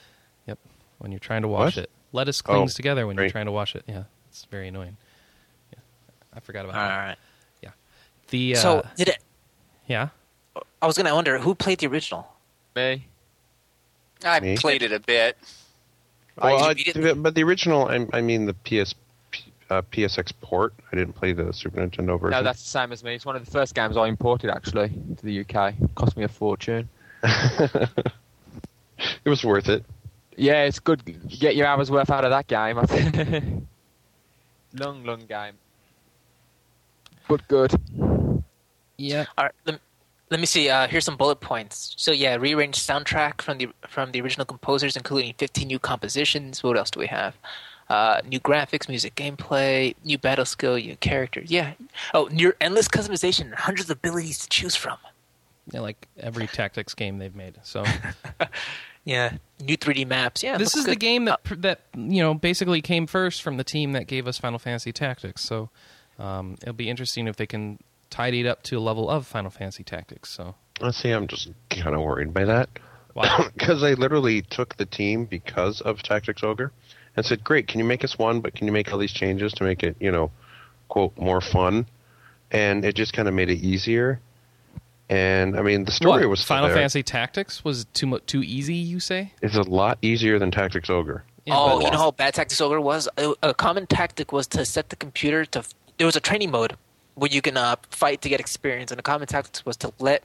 [0.47, 0.57] Yep.
[0.97, 1.83] When you're trying to wash What?
[1.83, 3.83] it, lettuce clings Oh, together when you're trying to wash it.
[3.87, 4.97] Yeah, it's very annoying.
[5.73, 5.79] Yeah,
[6.33, 6.97] I forgot about All that.
[6.97, 7.17] right.
[7.61, 7.69] Yeah.
[8.29, 9.19] The uh, So did it?
[9.87, 10.09] yeah.
[10.81, 12.27] I was gonna wonder who played the original.
[12.79, 13.05] Me.
[14.23, 14.57] I Me?
[14.57, 15.37] played it a bit.
[16.41, 17.21] Well, did I- it?
[17.23, 18.95] but the original, I, I mean the PS,
[19.69, 20.73] uh, PSX port.
[20.91, 22.31] I didn't play the Super Nintendo version.
[22.37, 23.15] No, that's the same as me.
[23.15, 25.73] It's one of the first games I imported actually to the UK.
[25.95, 26.87] cost me a fortune.
[27.23, 27.99] it
[29.25, 29.83] was worth it.
[30.37, 31.01] Yeah, it's good.
[31.05, 32.77] You get your hours worth out of that game.
[34.75, 35.53] Long, long game.
[37.27, 37.73] But good.
[38.97, 39.25] Yeah.
[39.35, 39.53] All right.
[39.65, 39.79] Let,
[40.29, 40.69] let me see.
[40.69, 41.93] Uh, here's some bullet points.
[41.97, 46.63] So yeah, rearranged soundtrack from the from the original composers, including 15 new compositions.
[46.63, 47.35] What else do we have?
[47.89, 51.41] Uh, new graphics, music, gameplay, new battle skill, new character.
[51.45, 51.73] Yeah.
[52.13, 54.97] Oh, near endless customization, hundreds of abilities to choose from.
[55.71, 57.55] Yeah, like every tactics game they've made.
[57.63, 57.83] So
[59.05, 59.37] Yeah.
[59.59, 60.43] New 3D maps.
[60.43, 60.57] Yeah.
[60.57, 63.63] this is the game Uh, that pr- that you know basically came first from the
[63.63, 65.41] team that gave us Final Fantasy Tactics.
[65.43, 65.69] So
[66.19, 69.51] um, it'll be interesting if they can tidy it up to a level of Final
[69.51, 70.29] Fantasy Tactics.
[70.29, 71.11] So I see.
[71.11, 72.69] I'm just kind of worried by that
[73.53, 76.71] because I literally took the team because of Tactics Ogre
[77.15, 78.41] and said, "Great, can you make us one?
[78.41, 80.31] But can you make all these changes to make it, you know,
[80.87, 81.85] quote more fun?"
[82.51, 84.19] And it just kind of made it easier.
[85.09, 86.77] And I mean, the story What, was still Final there.
[86.77, 88.75] Fantasy Tactics was too mu- too easy.
[88.75, 89.33] You say?
[89.41, 91.23] It's a lot easier than Tactics Ogre.
[91.45, 93.09] Yeah, oh, you know how bad Tactics Ogre was?
[93.17, 95.63] A, a common tactic was to set the computer to.
[95.97, 96.77] There was a training mode
[97.15, 100.23] where you can uh, fight to get experience, and the common tactic was to let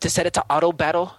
[0.00, 1.14] to set it to auto battle.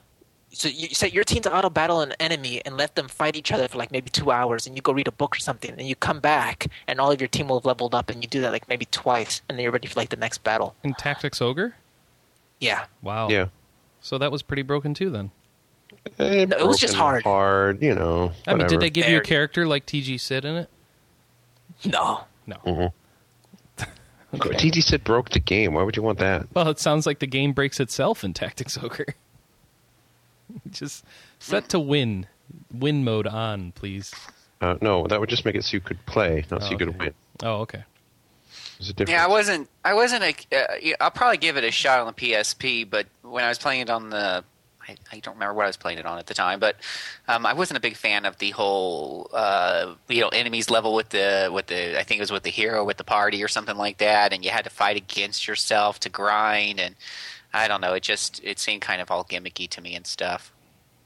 [0.51, 3.51] So you set your team to auto battle an enemy and let them fight each
[3.51, 5.81] other for like maybe two hours, and you go read a book or something, and
[5.87, 8.41] you come back, and all of your team will have leveled up, and you do
[8.41, 10.75] that like maybe twice, and then you're ready for like the next battle.
[10.83, 11.75] in Tactics Ogre.
[12.59, 13.29] Yeah, Wow.
[13.29, 13.47] Yeah,
[14.01, 15.31] So that was pretty broken too then.
[16.17, 17.23] Eh, No, it was just hard.
[17.23, 18.31] Hard, you know.
[18.47, 20.69] I mean, did they give you a character like TG Cid in it?
[21.85, 22.55] no, No.
[22.65, 22.91] Mhm.
[24.33, 24.49] Okay.
[24.49, 25.73] TG Cid broke the game.
[25.73, 26.47] Why would you want that?
[26.53, 29.15] Well, it sounds like the game breaks itself in Tactics Ogre.
[30.71, 31.03] Just
[31.39, 32.27] set to win.
[32.71, 34.13] Win mode on, please.
[34.61, 36.77] Uh, no, that would just make it so you could play, not so Oh, you
[36.77, 36.97] could okay.
[36.97, 37.13] win.
[37.43, 37.83] Oh, okay.
[38.77, 39.11] There's a difference.
[39.11, 39.69] Yeah, I wasn't.
[39.85, 40.57] I wasn't A,
[40.91, 43.81] uh, I'll probably give it a shot on the PSP, but when I was playing
[43.81, 44.43] it on the,
[44.89, 46.75] I, I don't remember what I was playing it on at the time, but
[47.27, 51.09] um, I wasn't a big fan of the whole, uh, you know, enemies level with
[51.09, 51.99] the with the.
[51.99, 54.43] I think it was with the hero with the party or something like that, and
[54.43, 56.95] you had to fight against yourself to grind, and
[57.53, 57.93] I don't know.
[57.93, 60.51] It just it seemed kind of all gimmicky to me and stuff.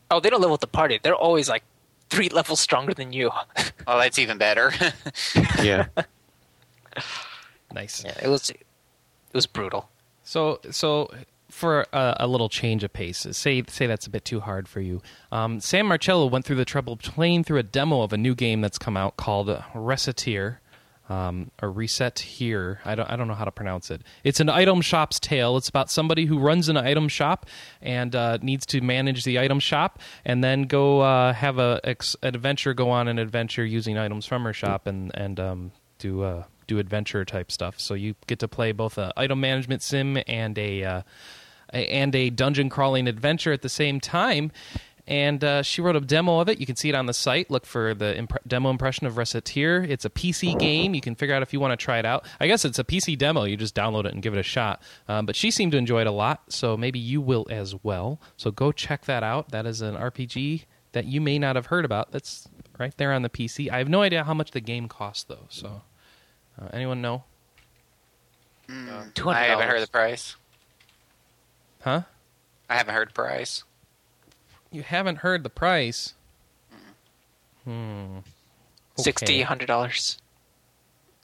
[0.10, 1.00] oh, they don't level with the party.
[1.02, 1.64] They're always like
[2.10, 3.32] three levels stronger than you.
[3.86, 4.72] Oh, that's even better.
[5.62, 5.88] yeah.
[7.74, 8.04] Nice.
[8.06, 8.64] yeah, it was it
[9.34, 9.90] was brutal.
[10.24, 11.12] So, so
[11.54, 14.82] for a, a little change of pace, say say that's a bit too hard for
[14.82, 15.02] you.
[15.32, 18.62] Um, Sam Marcello went through the trouble playing through a demo of a new game
[18.62, 20.58] that's come out called Recettear.
[21.10, 22.80] Um, or reset here.
[22.86, 23.10] I don't.
[23.12, 24.02] I don't know how to pronounce it.
[24.24, 25.58] It's an item shop's tale.
[25.58, 27.46] It's about somebody who runs an item shop
[27.82, 32.16] and uh, needs to manage the item shop, and then go uh, have a ex-
[32.24, 32.74] an adventure.
[32.74, 36.80] Go on an adventure using items from her shop, and and um, do uh, do
[36.80, 37.80] adventure type stuff.
[37.80, 41.02] So you get to play both a item management sim and a, uh,
[41.74, 44.52] and a dungeon crawling adventure at the same time.
[45.06, 46.62] And uh, she wrote a demo of it.
[46.62, 47.52] You can see it on the site.
[47.52, 49.86] Look for the imp- demo impression of Recettear.
[49.86, 50.94] It's a PC game.
[50.96, 52.26] You can figure out if you want to try it out.
[52.40, 53.44] I guess it's a PC demo.
[53.44, 54.82] You just download it and give it a shot.
[55.10, 58.22] Um, but she seemed to enjoy it a lot, so maybe you will as well.
[58.38, 59.50] So go check that out.
[59.50, 62.14] That is an RPG that you may not have heard about.
[62.14, 62.48] That's
[62.80, 63.70] right there on the PC.
[63.70, 65.48] I have no idea how much the game costs, though.
[65.50, 65.82] So
[66.62, 67.26] uh, anyone know?
[69.16, 69.82] Two I haven't heard dollars.
[69.86, 70.36] the price.
[71.84, 72.04] Huh?
[72.70, 73.64] I haven't heard the price.
[74.72, 76.14] You haven't heard the price.
[77.64, 78.20] Hmm.
[78.98, 79.42] Sixty, Okay.
[79.42, 80.18] hundred dollars.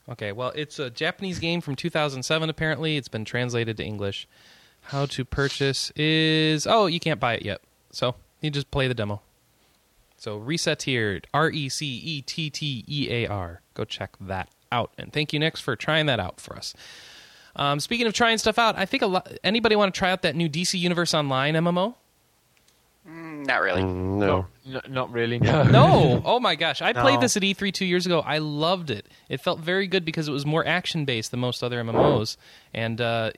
[0.08, 2.96] Okay, well, it's a Japanese game from 2007, apparently.
[2.96, 4.26] It's been translated to English.
[4.84, 6.66] How to purchase is.
[6.66, 7.60] Oh, you can't buy it yet.
[7.92, 9.20] So you just play the demo.
[10.16, 13.60] So Recettear, R E C E T T E A R.
[13.74, 14.92] Go check that out.
[14.98, 16.74] And thank you, Nix, for trying that out for us.
[17.56, 19.30] Um, speaking of trying stuff out, I think a lot.
[19.42, 21.94] Anybody want to try out that new DC Universe Online MMO?
[23.08, 23.82] Mm, Not really.
[23.82, 24.46] Mm, no.
[24.66, 25.38] Not, not really.
[25.38, 25.62] No.
[25.70, 26.22] No.
[26.24, 26.82] Oh my gosh.
[26.82, 28.20] I played this at E3 two years ago.
[28.20, 29.06] I loved it.
[29.28, 32.36] It felt very good because it was more action based than most other MMOs.
[32.74, 33.30] And uh,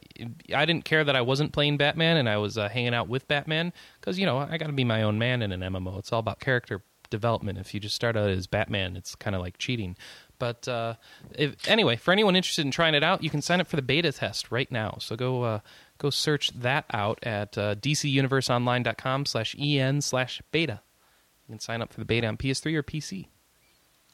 [0.55, 3.29] I didn't care that I wasn't playing Batman and I was uh, hanging out with
[3.29, 5.99] Batman because, you know, I got to be my own man in an MMO.
[6.01, 7.59] It's all about character development.
[7.59, 9.97] If you just start out as Batman, it's kind of like cheating.
[10.43, 10.95] But uh,
[11.37, 13.83] if, anyway, for anyone interested in trying it out, you can sign up for the
[13.83, 14.97] beta test right now.
[14.99, 15.61] So go uh,
[15.99, 20.81] go search that out at uh, dcuniverseonline.com slash en slash beta.
[21.47, 23.29] You can sign up for the beta on PS3 or PC.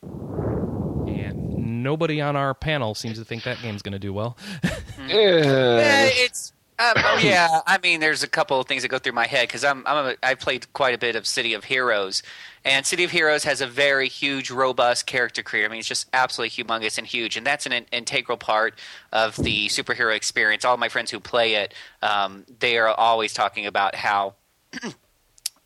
[0.03, 4.37] And nobody on our panel seems to think that game's going to do well.
[5.09, 6.53] Yeah, it's.
[6.79, 9.49] Um, oh yeah, I mean, there's a couple of things that go through my head
[9.49, 12.23] because I'm, I'm a, I played quite a bit of City of Heroes,
[12.65, 15.69] and City of Heroes has a very huge, robust character creator.
[15.69, 18.79] I mean, it's just absolutely humongous and huge, and that's an, in- integral part
[19.13, 20.65] of the superhero experience.
[20.65, 24.35] All my friends who play it, um, they are always talking about how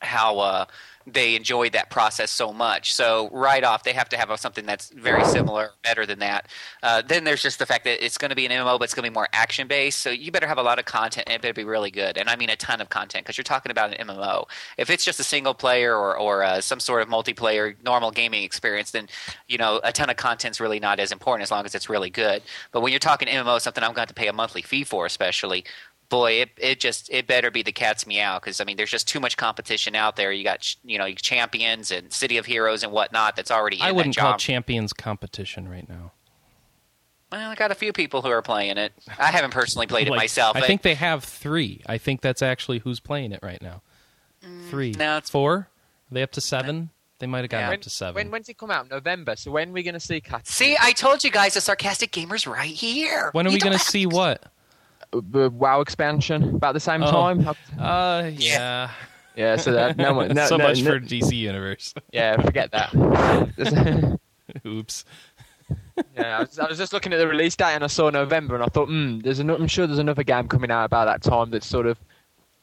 [0.00, 0.64] how uh,
[1.06, 2.94] they enjoyed that process so much.
[2.94, 6.48] So right off, they have to have something that's very similar, better than that.
[6.82, 8.94] Uh, then there's just the fact that it's going to be an MMO, but it's
[8.94, 10.00] going to be more action based.
[10.00, 12.16] So you better have a lot of content, and it better be really good.
[12.16, 14.46] And I mean a ton of content because you're talking about an MMO.
[14.78, 18.44] If it's just a single player or or uh, some sort of multiplayer normal gaming
[18.44, 19.08] experience, then
[19.48, 22.10] you know a ton of content's really not as important as long as it's really
[22.10, 22.42] good.
[22.70, 24.84] But when you're talking MMO, something I'm going to have to pay a monthly fee
[24.84, 25.64] for, especially
[26.12, 29.08] boy, it it just it better be the cat's meow because I mean there's just
[29.08, 30.30] too much competition out there.
[30.30, 33.78] You got you know champions and City of Heroes and whatnot that's already.
[33.78, 34.40] In I wouldn't that call job.
[34.40, 36.12] Champions competition right now.
[37.32, 38.92] Well, I got a few people who are playing it.
[39.18, 40.54] I haven't personally played it Like, myself.
[40.56, 41.80] I but- think they have three.
[41.86, 43.80] I think that's actually who's playing it right now.
[44.68, 44.92] Three.
[44.92, 45.54] Mm, no, it's- Four?
[45.54, 45.68] Are
[46.10, 46.90] they up to seven?
[47.20, 47.74] They might have gotten Yeah.
[47.76, 48.14] up to seven.
[48.16, 48.90] When when's it come out?
[48.90, 49.36] November.
[49.36, 50.46] So when are we going to see Cat?
[50.46, 53.30] See, I told you guys the sarcastic gamers right here.
[53.32, 54.52] when are You we going to see what?
[55.12, 57.10] The WoW expansion about the same Oh.
[57.10, 57.48] time.
[57.78, 58.90] Uh, yeah.
[59.36, 61.94] Yeah, so that no, one- no so no, much no- for DC Universe.
[62.12, 62.92] yeah, forget that.
[64.66, 65.04] Oops.
[66.16, 68.54] yeah, I was, I was just looking at the release date and I saw November
[68.54, 71.22] and I thought, hmm, there's an, I'm sure there's another game coming out about that
[71.22, 71.98] time that's sort of,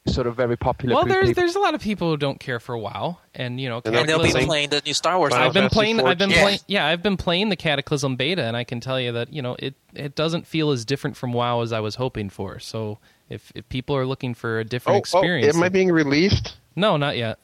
[0.06, 0.94] sort of very popular.
[0.94, 1.42] Well, there's people.
[1.42, 4.08] there's a lot of people who don't care for WoW, and you know, And And
[4.08, 5.32] they'll be playing the new Star Wars.
[5.32, 6.00] I've been Fantasy playing.
[6.00, 6.42] I've been 14.
[6.42, 6.58] playing.
[6.66, 9.56] Yeah, I've been playing the Cataclysm beta, and I can tell you that you know
[9.58, 12.58] it it doesn't feel as different from WoW as I was hoping for.
[12.58, 15.90] So if if people are looking for a different Oh, oh, experience, am I being
[15.92, 16.56] released?
[16.76, 17.38] no, not yet.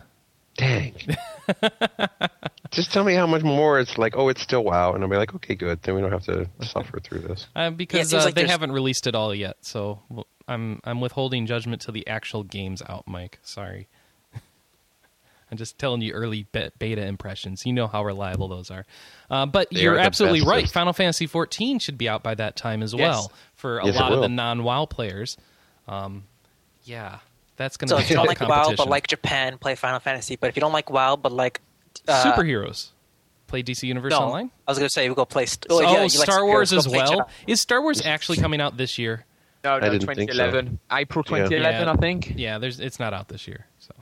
[0.56, 0.94] Dang.
[2.70, 4.92] Just tell me how much more it's like, oh, it's still WoW.
[4.94, 5.82] And I'll be like, okay, good.
[5.82, 7.46] Then we don't have to suffer through this.
[7.54, 10.80] Uh, because seems uh, like they there's- haven't released it all yet, so well, I'm
[10.84, 13.38] I'm withholding judgment till the actual game's out, Mike.
[13.42, 13.88] Sorry.
[15.50, 17.64] I'm just telling you early beta impressions.
[17.66, 18.84] You know how reliable those are.
[19.30, 20.68] Uh, but They you're are the absolutely right.
[20.68, 23.00] Final Fantasy 14 should be out by that time as Yes.
[23.00, 25.36] well for a Yes, lot of the non-WoW players.
[25.88, 26.24] Um,
[26.84, 27.18] yeah,
[27.56, 30.00] that's going to So be if you don't like WoW but like Japan, play Final
[30.00, 30.36] Fantasy.
[30.36, 31.60] But if you don't like WoW but like
[32.08, 32.88] uh, superheroes,
[33.46, 34.50] play DC Universe no, Online.
[34.66, 35.46] I was going to say we go play.
[35.46, 37.28] St- oh, oh, yeah, you like Star Wars as well.
[37.46, 39.24] Is Star Wars actually coming out this year?
[39.66, 40.36] No, no, didn't think so.
[40.36, 41.92] 2011, April 2011, Yeah.
[41.92, 42.32] I think.
[42.36, 43.66] Yeah, there's it's not out this year.
[43.78, 43.92] So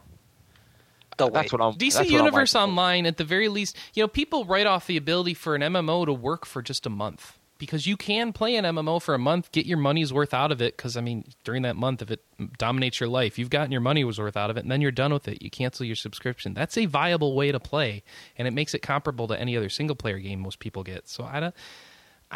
[1.16, 1.34] Go wait.
[1.34, 1.74] That's what I'm.
[1.74, 2.54] DC that's what I'm Universe.
[2.54, 6.06] Online, at the very least, you know, people write off the ability for an MMO
[6.06, 9.52] to work for just a month because you can play an MMO for a month,
[9.52, 10.76] get your money's worth out of it.
[10.76, 12.24] Because I mean, during that month, if it
[12.58, 14.90] dominates your life, you've gotten your money was worth out of it, and then you're
[14.90, 15.42] done with it.
[15.42, 16.54] You cancel your subscription.
[16.54, 18.02] That's a viable way to play,
[18.36, 21.08] and it makes it comparable to any other single player game most people get.
[21.08, 21.54] So I don't,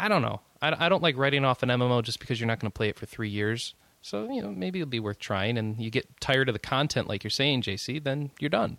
[0.03, 0.41] I don't know.
[0.61, 2.89] I, I don't like writing off an MMO just because you're not going to play
[2.89, 3.73] it for three years.
[4.01, 5.57] So you know, maybe it'll be worth trying.
[5.57, 8.77] And you get tired of the content, like you're saying, JC, then you're done.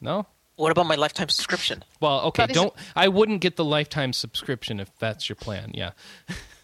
[0.00, 0.26] No.
[0.56, 1.82] What about my lifetime subscription?
[2.00, 2.74] Well, okay, That is- don't.
[2.94, 5.70] I wouldn't get the lifetime subscription if that's your plan.
[5.74, 5.92] Yeah,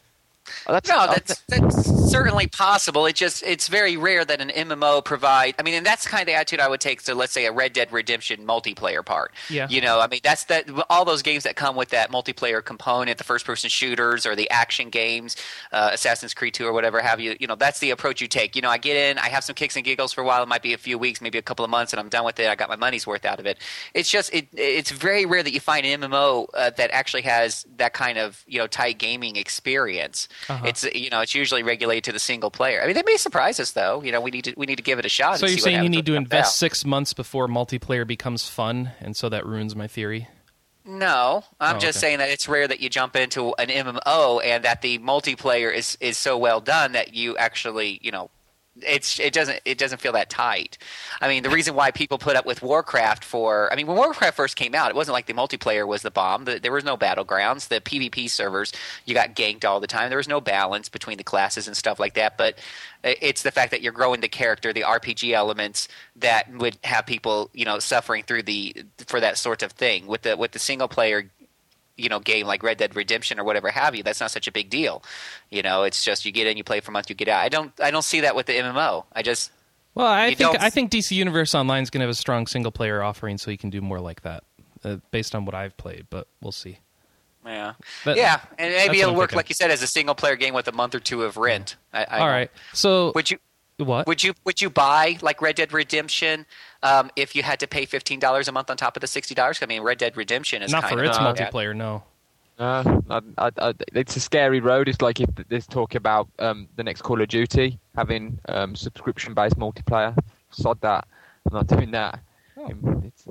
[0.66, 3.06] Oh, that's, No, that's that's certainly possible.
[3.06, 5.54] It just it's very rare that an MMO provide.
[5.58, 7.46] I mean, and that's the kind of the attitude I would take to let's say
[7.46, 9.32] a Red Dead Redemption multiplayer part.
[9.48, 9.68] Yeah.
[9.68, 13.18] You know, I mean that's that all those games that come with that multiplayer component,
[13.18, 15.36] the first person shooters or the action games,
[15.72, 17.36] uh, Assassin's Creed 2 or whatever have you.
[17.40, 18.56] You know, that's the approach you take.
[18.56, 20.42] You know, I get in, I have some kicks and giggles for a while.
[20.42, 22.38] It might be a few weeks, maybe a couple of months, and I'm done with
[22.40, 22.48] it.
[22.48, 23.58] I got my money's worth out of it.
[23.94, 27.66] It's just it it's very rare that you find an MMO uh, that actually has
[27.76, 30.28] that kind of you know tight gaming experience.
[30.48, 30.66] Uh-huh.
[30.66, 32.82] It's you know it's usually regulated to the single player.
[32.82, 34.02] I mean, they may surprise us though.
[34.02, 35.38] You know, we need to we need to give it a shot.
[35.38, 36.52] so and you're see what saying you need to invest out.
[36.54, 40.28] six months before multiplayer becomes fun, and so that ruins my theory.
[40.84, 42.06] No, I'm Oh, just okay.
[42.06, 45.98] saying that it's rare that you jump into an MMO and that the multiplayer is
[46.00, 48.30] is so well done that you actually you know.
[48.86, 50.78] It's it doesn't it doesn't feel that tight.
[51.20, 54.36] I mean, the reason why people put up with Warcraft for I mean, when Warcraft
[54.36, 56.44] first came out, it wasn't like the multiplayer was the bomb.
[56.44, 57.68] The, there was no battlegrounds.
[57.68, 58.72] The PvP servers,
[59.04, 60.08] you got ganked all the time.
[60.08, 62.36] There was no balance between the classes and stuff like that.
[62.38, 62.58] But
[63.04, 67.50] it's the fact that you're growing the character, the RPG elements that would have people,
[67.52, 68.74] you know, suffering through the
[69.06, 70.06] for that sort of thing.
[70.06, 71.30] With the with the single player
[71.98, 74.52] you know game like Red Dead Redemption or whatever have you, that's not such a
[74.52, 75.02] big deal.
[75.50, 77.42] You know, it's just you get in, you play for a month, you get out.
[77.42, 79.04] I don't I don't see that with the MMO.
[79.12, 79.50] I just
[79.94, 82.46] Well, I think don't- I think DC Universe Online is going to have a strong
[82.46, 84.44] single player offering, so you can do more like that,
[84.84, 86.06] uh, based on what I've played.
[86.08, 86.78] But we'll see.
[87.44, 87.74] Yeah,
[88.04, 90.68] That- yeah, and maybe it'll work, like you said, as a single player game with
[90.68, 91.76] a month or two of rent.
[91.94, 92.50] I, I All right.
[92.74, 93.38] So Would you
[93.78, 94.06] what?
[94.06, 96.46] would you would you buy like Red Dead Redemption
[96.82, 99.34] um, if you had to pay fifteen dollars a month on top of the sixty
[99.34, 99.58] dollars?
[99.62, 101.24] I mean, Red Dead Redemption is Not kind for of its No.
[101.32, 101.74] multiplayer.
[101.76, 102.02] No.
[102.58, 104.88] Uh, I, I, I, it's a scary road.
[104.88, 109.56] It's like if there's talk about um, the next Call of Duty having um, subscription-based
[109.56, 110.16] multiplayer.
[110.50, 111.06] Sod that.
[111.46, 112.18] I'm not doing that.
[113.04, 113.28] It's,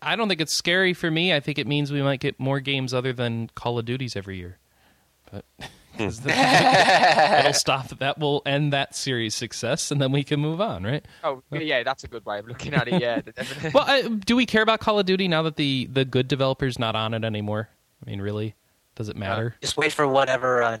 [0.00, 1.34] I don't think it's scary for me.
[1.34, 4.38] I think it means we might get more games other than Call of Duties every
[4.38, 4.56] year.
[5.30, 7.88] But 'cause that- that'll stop.
[7.98, 11.04] That will end that series' success, and then we can move on, right?
[11.24, 13.00] oh, yeah, that's a good way of looking at it.
[13.00, 13.20] Yeah.
[13.74, 16.78] Well, uh, do we care about Call of Duty now that the the good developer's
[16.78, 17.68] not on it anymore?
[18.04, 18.54] I mean, really,
[18.94, 19.56] does it matter?
[19.60, 20.78] Just wait for whatever uh,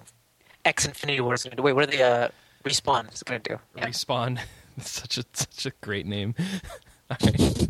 [0.64, 1.62] X Infinity Ward is going to do.
[1.62, 2.28] Wait, what are the uh,
[2.64, 3.60] respawn is going to do?
[3.76, 3.88] Yeah.
[3.88, 4.38] Respawn.
[4.80, 6.34] Such a such a great name.
[7.10, 7.68] All right.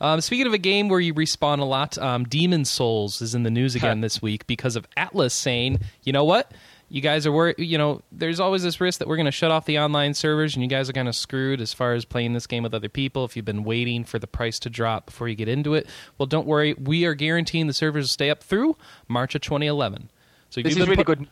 [0.00, 3.42] Um, speaking of a game where you respawn a lot, um, Demon Souls is in
[3.42, 6.52] the news again this week because of Atlus saying, you know what?
[6.90, 7.56] You guys are worried.
[7.58, 10.54] You know, there's always this risk that we're going to shut off the online servers,
[10.54, 12.88] and you guys are kind of screwed as far as playing this game with other
[12.88, 13.24] people.
[13.24, 15.86] If you've been waiting for the price to drop before you get into it,
[16.16, 16.72] well, don't worry.
[16.74, 18.76] We are guaranteeing the servers will stay up through
[19.06, 20.10] March of 2011.
[20.48, 21.28] So this is really put- good.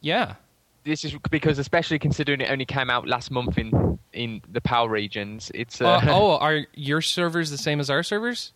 [0.00, 0.34] Yeah,
[0.84, 4.88] This is because, especially considering it only came out last month in in the PAL
[4.88, 8.52] regions, it's uh, Uh, oh, are your servers the same as our servers?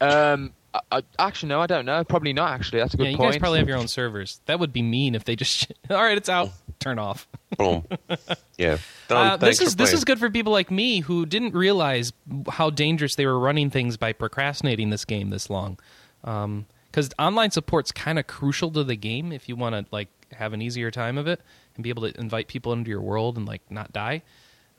[0.00, 0.52] um.
[0.74, 2.04] I, I, actually, no, I don't know.
[2.04, 2.52] Probably not.
[2.52, 3.32] Actually, that's a good yeah, you point.
[3.32, 4.42] guys probably have your own servers.
[4.44, 5.72] That would be mean if they just.
[5.90, 6.50] All right, it's out.
[6.78, 7.26] Turn off.
[7.56, 7.84] Boom.
[8.58, 8.76] Yeah.
[9.06, 9.26] Done.
[9.26, 12.12] Uh, this is for this is good for people like me who didn't realize
[12.50, 15.78] how dangerous they were running things by procrastinating this game this long.
[16.22, 20.52] Because online support's kind of crucial to the game if you want to like have
[20.52, 21.40] an easier time of it
[21.74, 24.22] and be able to invite people into your world and like not die.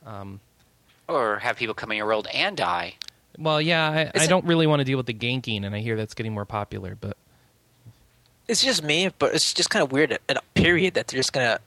[0.06, 0.40] Um,
[1.08, 2.94] or have people come in your world and die.
[3.38, 5.96] Well, yeah, I, I don't really want to deal with the ganking, and I hear
[5.96, 6.96] that's getting more popular.
[7.00, 7.16] But
[8.48, 11.18] It's just me, but it's just kind of weird at, at a period that they're
[11.18, 11.60] just going to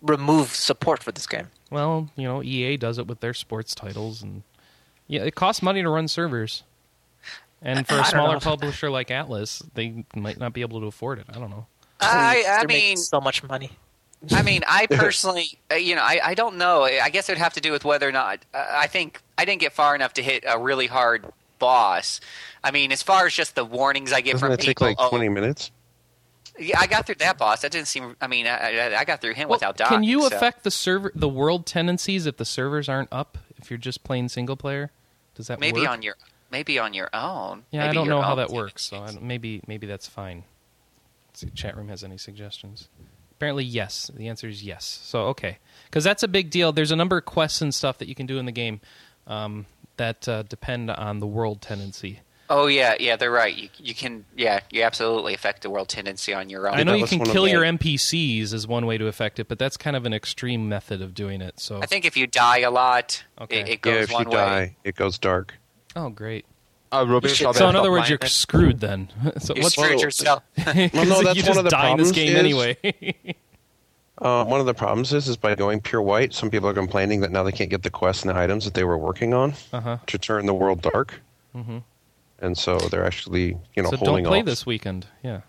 [0.00, 1.48] remove support for this game.
[1.70, 4.42] Well, you know, EA does it with their sports titles, and
[5.06, 6.62] yeah, it costs money to run servers.
[7.60, 11.26] And for a smaller publisher like Atlus, they might not be able to afford it.
[11.28, 11.66] I don't know.
[12.00, 13.70] I, I mean, so much money.
[14.30, 16.84] I mean, I personally, uh, you know, I, I don't know.
[16.84, 18.44] I guess it would have to do with whether or not.
[18.52, 21.26] Uh, I think I didn't get far enough to hit a really hard
[21.58, 22.20] boss.
[22.62, 24.96] I mean, as far as just the warnings I get Doesn't from that take like
[24.98, 25.70] oh, 20 minutes?
[26.58, 27.62] yeah, I got through that boss.
[27.62, 28.16] That didn't seem.
[28.20, 29.88] I mean, I, I- I got through him Well, without dying.
[29.88, 33.38] can you so- affect the server, the world tendencies if the servers aren't up?
[33.56, 34.90] If you're just playing single player,
[35.34, 35.90] does that maybe work?
[35.90, 36.16] on your
[36.50, 37.64] maybe on your own?
[37.70, 38.82] yeah, I don't know how own that works.
[38.84, 40.44] So I maybe maybe that's fine.
[41.38, 42.88] Let's see if chat room has any suggestions.
[43.30, 44.10] Apparently, yes.
[44.12, 44.98] The answer is yes.
[45.04, 46.72] So okay, because that's a big deal.
[46.72, 48.80] There's a number of quests and stuff that you can do in the game
[49.28, 49.66] um,
[49.98, 52.18] that uh, depend on the world tendency.
[52.50, 53.54] Oh yeah, yeah, they're right.
[53.54, 56.74] You, you can, yeah, you absolutely affect the world tendency on your own.
[56.74, 59.76] I know you can kill your NPCs is one way to affect it, but that's
[59.76, 61.60] kind of an extreme method of doing it.
[61.60, 63.60] So I think if you die a lot, Okay.
[63.60, 64.24] it, it Yeah, goes if you way.
[64.24, 65.54] die, it goes dark.
[65.94, 66.44] oh great.
[66.90, 67.34] Oh, rubbish.
[67.34, 68.28] should- So in other words, you're it.
[68.28, 69.08] screwed then.
[69.38, 70.42] so You what's screwed Well, yourself.
[70.56, 72.38] Well, no, 'Cause that's you one just of the die in this problems game is-
[72.38, 73.34] anyway.
[74.20, 77.20] Uh, one of the problems is, is by going pure white, some people are complaining
[77.20, 79.54] that now they can't get the quests and the items that they were working on
[79.72, 79.96] uh-huh.
[80.08, 81.20] to turn the world dark.
[81.54, 81.84] Mhm.
[82.40, 84.46] And so they're actually, you know, So holding don't play off.
[84.46, 85.06] this weekend.
[85.22, 85.42] Yeah.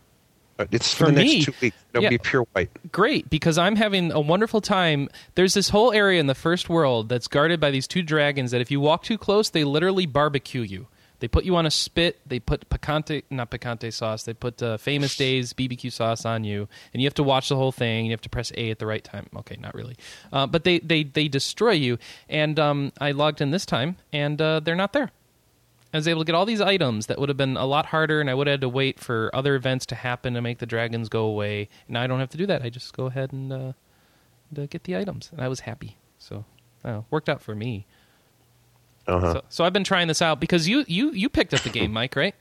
[0.59, 1.77] Uh, It's for, For the next me, two weeks.
[1.95, 2.09] It'll yeah.
[2.09, 2.69] be pure white.
[2.91, 5.09] great because I'm having a wonderful time.
[5.33, 8.61] There's this whole area in the first world that's guarded by these two dragons that
[8.61, 10.85] if you walk too close, they literally barbecue you.
[11.20, 12.20] They put you on a spit.
[12.26, 14.24] They put picante, not picante sauce.
[14.24, 17.55] They put uh, Famous Dave's BBQ sauce on you, and you have to watch the
[17.55, 18.05] whole thing.
[18.05, 19.28] You have to press A at the right time.
[19.36, 19.95] Okay, not really,
[20.32, 21.97] uh, but they they they destroy you.
[22.30, 25.11] And um, I logged in this time, and uh, they're not there.
[25.93, 28.22] I was able to get all these items that would have been a lot harder,
[28.22, 30.67] and I would have had to wait for other events to happen to make the
[30.67, 31.67] dragons go away.
[31.88, 32.61] Now I don't have to do that.
[32.61, 33.74] I just go ahead and, and,
[34.55, 35.97] uh, get the items, and I was happy.
[36.20, 36.45] So,
[36.86, 37.88] uh, worked out for me.
[39.10, 39.34] Uh-huh.
[39.34, 41.91] So, so I've been trying this out because you you you picked up the game,
[41.99, 42.36] Mike, right?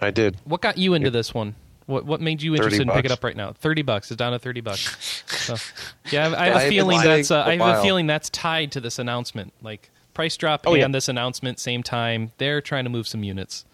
[0.00, 0.36] I did.
[0.44, 1.54] What got you into this one?
[1.86, 3.52] What what made you interested in pick it up right now?
[3.52, 4.10] Thirty bucks.
[4.10, 5.22] is down to thirty bucks.
[5.26, 5.56] So,
[6.10, 8.72] yeah, I have, I have a feeling that's uh, I have a feeling that's tied
[8.72, 9.52] to this announcement.
[9.62, 10.88] Like price drop Oh, and yeah.
[10.88, 12.32] this announcement same time.
[12.38, 13.64] They're trying to move some units.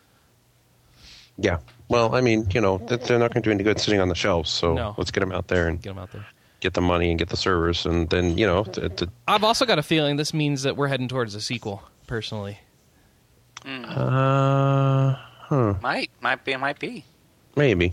[1.37, 1.59] Yeah.
[1.89, 4.15] Well, I mean, you know, they're not going to do any good sitting on the
[4.15, 4.51] shelves.
[4.51, 4.95] So No.
[4.99, 6.27] let's get them out there and Get them out there.
[6.61, 8.67] get the money and get the servers, and then you know,
[9.29, 11.83] I've also got a feeling this means that we're heading towards a sequel.
[12.09, 12.59] Personally,
[13.65, 17.05] uh, huh, Might, might be, might be.
[17.55, 17.93] maybe.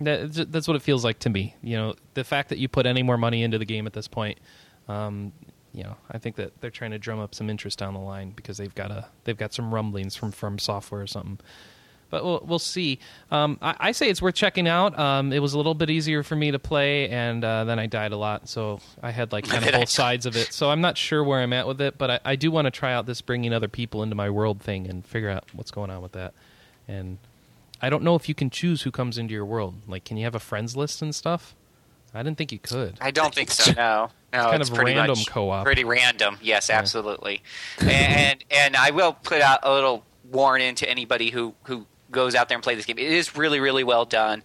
[0.00, 1.54] that, that's what it feels like to me.
[1.62, 4.06] You know, the fact that you put any more money into the game at this
[4.06, 4.38] point,
[4.86, 5.32] um,
[5.72, 8.30] you know, I think that they're trying to drum up some interest down the line
[8.36, 11.38] because they've got a they've got some rumblings from From Software or something.
[12.10, 12.98] But we'll, we'll see.
[13.30, 14.98] Um, I, I say it's worth checking out.
[14.98, 17.86] Um, it was a little bit easier for me to play, and uh, then I
[17.86, 20.52] died a lot, so I had like kind of both sides of it.
[20.52, 22.70] So I'm not sure where I'm at with it, but I, I do want to
[22.70, 25.90] try out this bringing other people into my world thing and figure out what's going
[25.90, 26.34] on with that.
[26.88, 27.18] And
[27.80, 29.74] I don't know if you can choose who comes into your world.
[29.86, 31.54] Like, can you have a friends list and stuff?
[32.14, 32.96] I didn't think you could.
[33.00, 33.72] I don't think so.
[33.72, 35.64] No, no, it's kind it's of pretty random much co-op.
[35.64, 36.38] Pretty random.
[36.40, 37.42] Yes, absolutely.
[37.78, 42.48] and and I will put out a little warning to anybody who who goes out
[42.48, 42.98] there and play this game.
[42.98, 44.42] It is really really well done,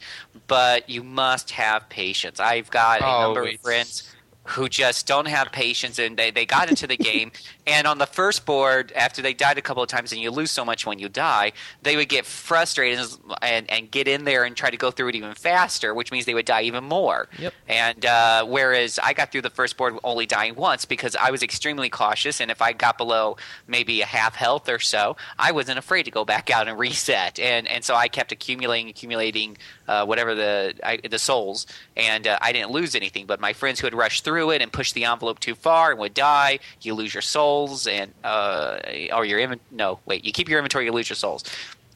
[0.48, 2.40] but you must have patience.
[2.40, 4.04] I've got a Oh, number of friends
[4.52, 7.32] who just don't have patience and they, they got into the game
[7.68, 10.52] and on the first board after they died a couple of times and you lose
[10.52, 13.06] so much when you die they would get frustrated
[13.42, 16.26] and, and get in there and try to go through it even faster which means
[16.26, 17.54] they would die even more Yep.
[17.68, 21.44] and uh, whereas I got through the first board only dying once because I was
[21.44, 23.38] extremely cautious, and if I got below
[23.68, 27.40] maybe a half health or so, I wasn't afraid to go back out and reset.
[27.40, 32.38] And and so I kept accumulating, accumulating uh, whatever the I, the souls, and uh,
[32.42, 33.26] I didn't lose anything.
[33.26, 36.00] But my friends who had rushed through it and push the envelope too far and
[36.00, 38.80] would die, you lose your souls and uh,
[39.14, 41.44] or your inven- no wait, you keep your inventory, you lose your souls.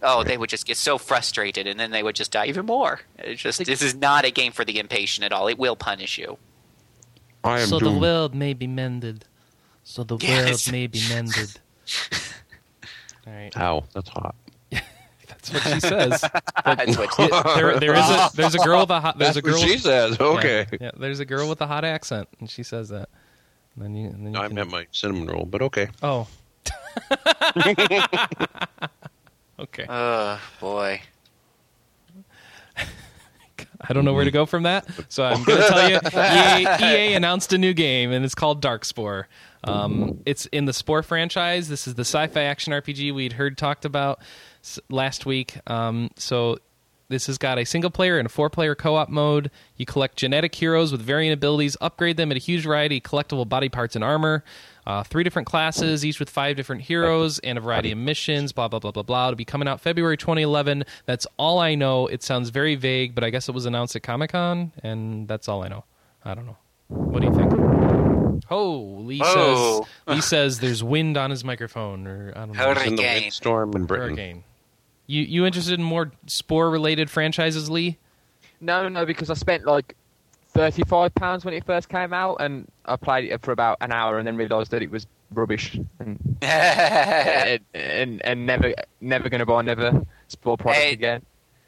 [0.01, 2.99] Oh, they would just get so frustrated, and then they would just die even more.
[3.17, 5.47] It's just this is not a game for the impatient at all.
[5.47, 6.37] It will punish you.
[7.43, 9.25] I am so the world may be mended.
[9.83, 10.67] So the Yes.
[10.67, 11.59] world may be mended.
[13.27, 14.35] All right, Ow, that's hot.
[15.49, 16.21] That's what she says.
[16.65, 17.15] That's what
[17.55, 19.59] there, there is a there's a girl with a hot there's That's a girl.
[19.59, 20.19] what she says.
[20.19, 20.65] Okay.
[20.71, 23.09] Yeah, yeah, there's a girl with a hot accent, and she says that.
[23.75, 25.89] And then you, and then you I can- meant my cinnamon roll, but okay.
[26.01, 26.27] Oh.
[29.59, 29.85] okay.
[29.87, 31.01] Oh boy.
[33.87, 35.99] I don't know where to go from that, so I'm going to tell you.
[36.07, 39.25] EA, EA announced a new game, and it's called Darkspore.
[39.63, 41.67] Um, it's in the Spore franchise.
[41.69, 44.25] This is the sci-fi action RPG we'd heard talked about s-
[44.89, 45.57] last week.
[45.67, 46.57] Um, so
[47.07, 49.51] this has got a single player and a four player co op mode.
[49.77, 53.47] You collect genetic heroes with varying abilities, upgrade them at a huge variety of collectible
[53.47, 54.43] body parts and armor.
[54.87, 58.67] Uh, three different classes, each with five different heroes and a variety of missions, blah,
[58.67, 59.27] blah, blah, blah, blah.
[59.29, 60.83] It'll be coming out February 2011.
[61.07, 62.05] That's all I know.
[62.07, 65.47] It sounds very vague, but I guess it was announced at Comic Con, and that's
[65.47, 65.85] all I know.
[66.23, 66.57] I don't know.
[66.87, 67.51] What do you think?
[68.51, 69.85] Oh, Lee Oh.
[70.05, 72.63] says Lee says there's wind on his microphone, or I don't know.
[72.63, 72.89] Hurricane.
[72.89, 74.09] In the windstorm in Britain.
[74.09, 74.43] Hurricane.
[75.07, 77.97] You you interested in more spore related franchises, Lee?
[78.61, 79.95] No, no, because I spent like
[80.49, 84.17] thirty-five pounds when it first came out, and I played it for about an hour,
[84.17, 89.45] and then realised that it was rubbish, and and, and, and never never going to
[89.45, 90.93] buy another spore product Hey.
[90.93, 91.21] again.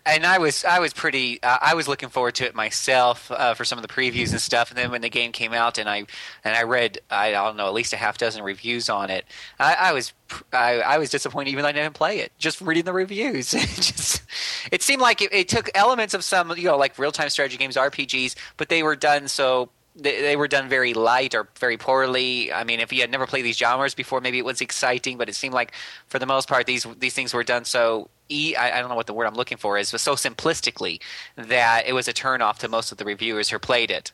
[0.08, 3.53] And I was I was pretty uh, I was looking forward to it myself uh,
[3.53, 4.70] for some of the previews and stuff.
[4.70, 6.05] And then when the game came out, and I
[6.43, 9.26] and I read I don't know at least a half dozen reviews on it,
[9.60, 10.14] I, I was
[10.53, 12.32] I, I was disappointed even though I didn't play it.
[12.38, 14.24] Just reading the reviews, it just
[14.72, 17.58] it seemed like it, it took elements of some you know like real time strategy
[17.58, 19.70] games, RPGs, but they were done so.
[20.00, 22.54] They, they were done very light or very poorly.
[22.54, 25.28] I mean, if you had never played these genres before, maybe it was exciting, but
[25.28, 25.74] it seemed like,
[26.08, 28.95] for the most part, these these things were done so e I, I don't know
[28.95, 31.02] what the word I'm looking for is, but so simplistically
[31.36, 34.12] that it was a turnoff to most of the reviewers who played it.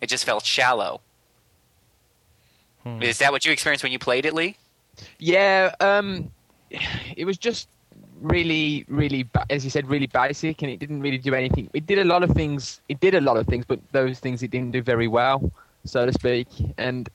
[0.00, 1.00] It just felt shallow.
[2.82, 3.02] Hmm.
[3.02, 4.56] Is that what you experienced when you played it, Lee?
[5.18, 6.30] Yeah, um,
[7.16, 7.68] it was just
[8.20, 11.70] really, really, as you said, really basic, and it didn't really do anything.
[11.72, 12.80] It did a lot of things.
[12.88, 15.50] It did a lot of things, but those things it didn't do very well,
[15.84, 16.48] so to speak.
[16.78, 17.08] And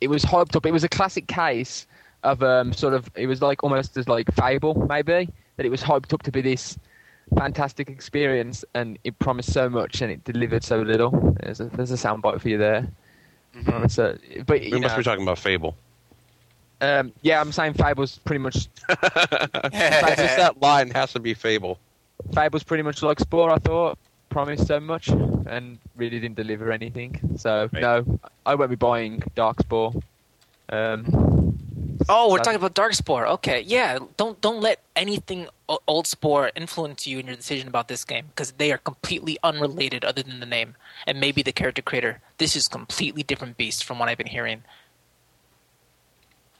[0.00, 0.66] it was hyped up.
[0.66, 1.86] It was a classic case
[2.22, 3.10] of um, sort of.
[3.16, 6.40] It was like almost as like Fable, maybe that it was hyped up to be
[6.42, 6.78] this
[7.36, 11.36] fantastic experience, and it promised so much, and it delivered so little.
[11.40, 12.88] There's a, there's a soundbite for you there.
[13.88, 15.74] So, but We you must know, be talking about Fable.
[16.80, 21.78] Um, yeah, I'm saying Fable's pretty much Just that line has to be Fable.
[22.32, 23.50] Fable's pretty much like Spore.
[23.50, 23.98] I thought
[24.28, 27.18] promised so much and really didn't deliver anything.
[27.36, 27.80] So Right.
[27.82, 29.94] no, I won't be buying Dark Spore.
[30.68, 31.42] Um,
[32.08, 33.26] Oh, we're Sad- talking about Darkspore.
[33.36, 33.98] Okay, yeah.
[34.16, 35.48] Don't don't let anything
[35.88, 40.04] Old Spore influence you in your decision about this game because they are completely unrelated,
[40.04, 42.20] other than the name and maybe the character creator.
[42.38, 44.62] This is completely different beast from what I've been hearing.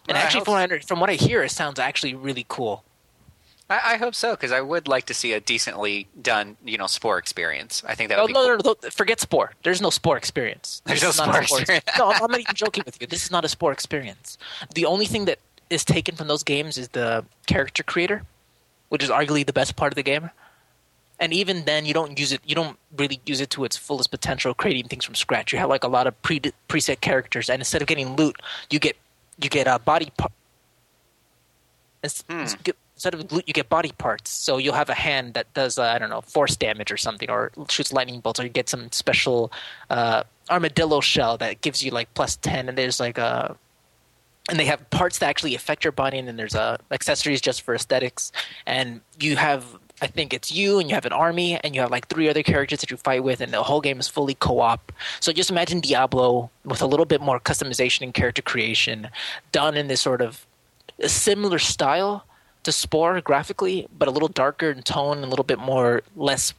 [0.09, 2.85] And actually, from what, I, from what I hear, it sounds actually really cool.
[3.69, 6.87] I, I hope so because I would like to see a decently done, you know,
[6.87, 7.83] spore experience.
[7.87, 8.57] I think that No, would be no, cool.
[8.59, 9.53] no, no, no, forget Spore.
[9.65, 10.83] There's no Spore experience.
[10.85, 11.85] There's This no Spore experience.
[11.99, 13.07] no, I'm I'm not even joking with you.
[13.09, 14.39] This is not a Spore experience.
[14.75, 18.23] The only thing that is taken from those games is the character creator,
[18.89, 20.31] which is arguably the best part of the game.
[21.19, 22.43] And even then, you don't use it.
[22.45, 25.53] You don't really use it to its fullest potential, creating things from scratch.
[25.53, 26.39] You have like a lot of pre
[26.69, 28.37] preset characters, and instead of getting loot,
[28.71, 28.97] you get
[29.41, 30.33] you get a body part.
[32.29, 32.45] Hmm.
[32.95, 34.31] instead of loot, you get body parts.
[34.31, 37.29] So you'll have a hand that does uh, I don't know force damage or something,
[37.29, 39.53] or shoots lightning bolts, or you get some special
[39.91, 42.69] uh, armadillo shell that gives you like plus ten.
[42.69, 43.57] And there's like a
[44.49, 47.63] and they have parts that actually affect your body, and then there's uh, accessories just
[47.63, 48.31] for aesthetics.
[48.65, 49.65] And you have,
[50.03, 52.43] I think it's you, and you have an army, and you have like three other
[52.43, 54.93] characters that you fight with, and the whole game is fully co-op.
[55.21, 59.09] So just imagine Diablo with a little bit more customization and character creation,
[59.53, 60.47] done in this sort of
[61.07, 62.27] similar style
[62.65, 66.53] to Spore graphically, but a little darker in tone, and a little bit more less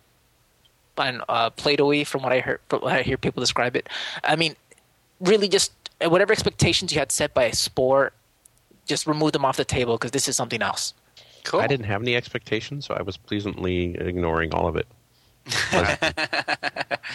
[0.98, 3.88] uh, Play-Doh-y from what I heard, from what I hear people describe it.
[4.24, 4.56] I mean,
[5.20, 5.72] really just
[6.02, 8.14] whatever expectations you had set by Spore,
[8.88, 10.94] just remove them off the table because this is something else.
[11.48, 11.62] Cool.
[11.62, 14.88] I didn't have any expectations, so I was pleasantly ignoring all of it.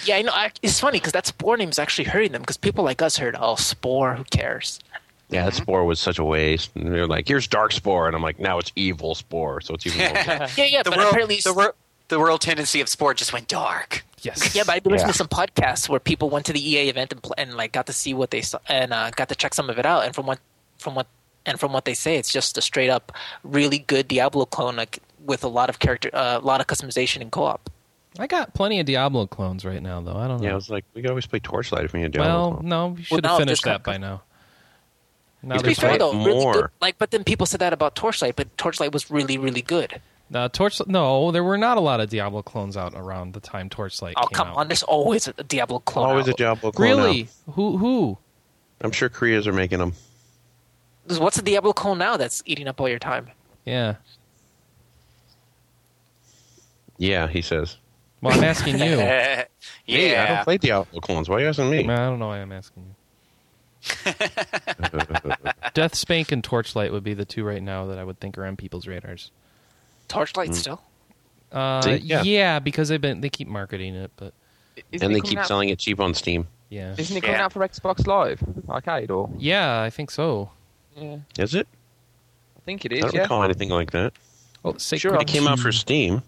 [0.05, 0.33] Yeah, I know.
[0.33, 3.17] I, it's funny because that Spore name is actually hurting them because people like us
[3.19, 4.81] heard, oh, Spore, who cares?
[5.29, 6.71] Yeah, that spore was such a waste.
[6.75, 9.87] And they're like, "Here's dark spore," and I'm like, "Now it's evil spore." So it's
[9.87, 10.13] even more.
[10.57, 11.39] Yeah, yeah, the but world, apparently.
[11.43, 11.75] the, wor-
[12.09, 14.05] the world tendency of Spore just went dark.
[14.21, 14.55] Yes.
[14.55, 15.13] yeah, but I've listened Yeah.
[15.13, 17.93] to some podcasts where people went to the EA event and, and like got to
[17.95, 20.05] see what they saw and uh, got to check some of it out.
[20.05, 20.39] And from what
[20.79, 21.07] from what
[21.47, 23.13] and from what they say, it's just a straight up
[23.43, 27.21] really good Diablo clone like, with a lot of character, uh, a lot of customization
[27.21, 27.71] and co-op.
[28.19, 30.17] I got plenty of Diablo clones right now, though.
[30.17, 30.47] I don't know.
[30.47, 32.31] yeah, I was like, we could always play Torchlight if we had Diablo.
[32.31, 32.69] well, clone.
[32.69, 34.23] no, we should now have finished that by now.
[35.43, 36.53] Now to be there's fair like though, really more.
[36.53, 36.67] good.
[36.81, 40.01] Like, but then people said that about Torchlight, but Torchlight was really, really good.
[40.33, 40.81] Uh, Torch.
[40.87, 44.27] No, there were not a lot of Diablo clones out around the time Torchlight Oh
[44.27, 44.57] came come out.
[44.57, 46.07] on, there's always a Diablo clone.
[46.09, 46.33] always a.
[46.33, 46.89] Diablo clone.
[46.89, 47.23] Really?
[47.49, 47.55] out.
[47.55, 47.77] Who?
[47.77, 48.19] Who?
[48.81, 49.93] I'm sure Koreas are making them.
[51.07, 53.29] What's the Diablo clone now that's eating up all your time?
[53.65, 53.97] Yeah.
[56.99, 57.77] Yeah, he says.
[58.21, 58.85] Well, I'm asking you.
[58.99, 59.45] yeah.
[59.85, 61.29] Hey, I don't play Diablo clones.
[61.29, 61.81] Why are you asking me?
[61.89, 62.95] I don't know why I'm asking you.
[65.75, 68.57] DeathSpank and Torchlight would be the two right now that I would think are on
[68.57, 69.33] people's radars.
[70.09, 70.55] Torchlight Mm.
[70.55, 70.83] still.
[71.51, 71.97] Uh, See?
[71.97, 72.23] yeah.
[72.23, 72.59] Yeah.
[72.61, 74.33] because they've been they keep marketing it, but
[74.93, 76.47] Isn't and they keep out, selling it cheap on Steam.
[76.71, 77.45] yeah, Isn't it coming Yeah.
[77.47, 79.29] out for Xbox Live Arcade or?
[79.37, 80.51] yeah, I think so.
[80.97, 81.67] Yeah, Is it?
[82.57, 83.03] I think it is.
[83.05, 83.13] I is.
[83.13, 83.23] don't Yeah.
[83.23, 84.13] recall anything like that.
[84.65, 85.21] Oh, Sacred Sure.
[85.21, 86.23] It came out for Steam.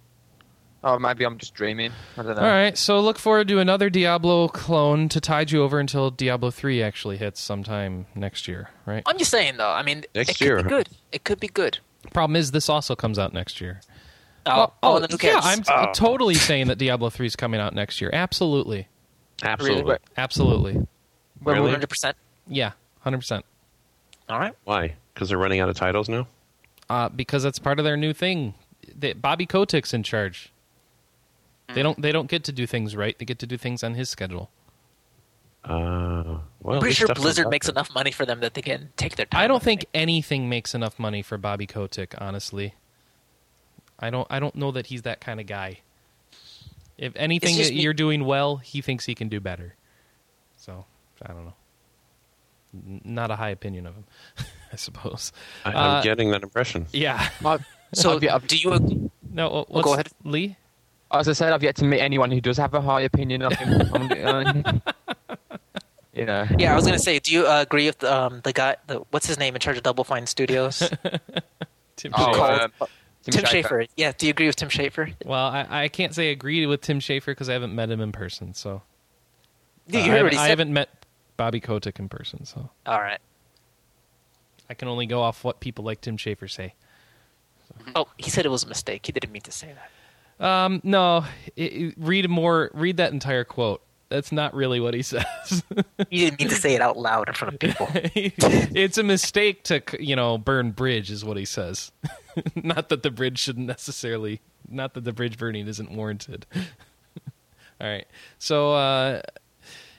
[0.82, 1.92] Oh, maybe I'm just dreaming.
[2.18, 2.42] I don't know.
[2.42, 6.50] All right, so look forward to another Diablo clone to tide you over until Diablo
[6.50, 9.02] 3 actually hits sometime next year, right?
[9.06, 9.70] I'm just saying though.
[9.70, 10.62] I mean, Next it could year.
[10.62, 10.88] be good.
[11.10, 11.78] It could be good.
[12.12, 13.80] Problem is, this also comes out next year.
[14.44, 15.40] Oh, oh, oh, then who yeah.
[15.42, 15.90] I'm t- oh.
[15.94, 18.10] totally saying that Diablo 3 is coming out next year.
[18.12, 18.86] Absolutely.
[19.42, 19.84] Absolutely.
[19.84, 19.98] Really?
[20.18, 20.86] Absolutely.
[21.40, 21.72] When Really?
[21.74, 22.12] 100%.
[22.46, 22.72] Yeah,
[23.06, 23.40] 100%.
[24.28, 24.54] All right.
[24.64, 24.94] Why?
[25.12, 26.26] Because they're running out of titles now.
[26.88, 28.54] Uh, because that's part of their new thing.
[28.94, 30.52] They, Bobby Kotick's in charge.
[31.72, 32.00] They don't.
[32.00, 33.18] They don't get to do things right.
[33.18, 34.50] They get to do things on his schedule.
[35.64, 38.90] Uh, well, I'm pretty there's sure Blizzard makes enough money for them that they can
[38.98, 39.40] take their time.
[39.40, 39.88] I don't think it.
[39.94, 42.14] anything makes enough money for Bobby Kotick.
[42.18, 42.74] Honestly,
[43.98, 44.26] I don't.
[44.30, 45.80] I don't know that he's that kind of guy.
[46.98, 49.74] If anything that me- you're doing well, he thinks he can do better.
[50.56, 50.84] So
[51.22, 51.54] I don't know.
[52.74, 54.04] N- Not a high opinion of him,
[54.72, 55.32] I suppose.
[55.64, 56.86] I, I'm Uh, getting that impression.
[56.92, 57.28] Yeah.
[57.44, 57.64] I've-
[57.94, 59.10] So, I've do you?
[59.30, 59.66] No.
[59.70, 60.08] uh, go ahead.
[60.24, 60.56] Lee.
[61.12, 63.52] As I said, I've yet to meet anyone who does have a high opinion of
[63.52, 63.80] him.
[63.94, 64.72] I'm- uh,
[66.12, 66.44] you know.
[66.58, 68.76] Yeah, I was gonna say, do you uh, agree with um, the guy?
[68.88, 70.78] The, what's his name in charge of Double Fine Studios?
[71.96, 72.34] Tim Oh, Schafer.
[72.34, 72.88] called- um,
[73.30, 73.88] Tim Schafer.
[73.96, 75.14] Yeah, do you agree with Tim Schafer?
[75.24, 78.00] Well, I, I can't say I agree with Tim Schafer because I haven't met him
[78.00, 78.54] in person.
[78.54, 78.82] So
[79.86, 80.88] You Uh, heard I, what he haven't, I haven't met
[81.36, 83.20] Bobby Kotick in person, so All right.
[84.68, 86.74] I can only go off what people like Tim Schafer say.
[87.94, 89.04] Oh, he said it was a mistake.
[89.06, 89.74] He didn't mean to say
[90.38, 90.44] that.
[90.46, 91.24] Um, no,
[91.56, 92.70] it, it- read more.
[92.74, 93.82] Read that entire quote.
[94.10, 95.24] That's not really what he says.
[96.10, 97.88] He didn't mean to say it out loud in front of people.
[97.94, 101.90] it's a mistake to you know burn bridge, is what he says.
[102.54, 104.40] not that the bridge shouldn't necessarily.
[104.68, 106.46] Not that the bridge burning isn't warranted.
[107.80, 108.06] All right,
[108.38, 109.20] so uh,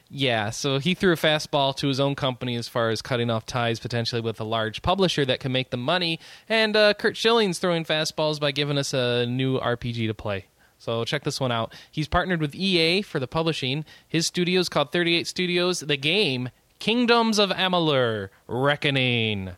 [0.10, 3.46] yeah, so he threw a fastball to his own company as far as cutting off
[3.46, 7.60] ties potentially with a large publisher that can make them money, and uh, Curt Schilling's
[7.60, 10.46] throwing fastballs by giving us a new RPG to play.
[10.78, 11.74] So check this one out.
[11.90, 13.86] He's partnered with EA for the publishing.
[14.08, 15.80] His studio is called 38 Studios.
[15.80, 16.50] The game
[16.80, 19.52] Kingdoms of Amalur: Reckoning.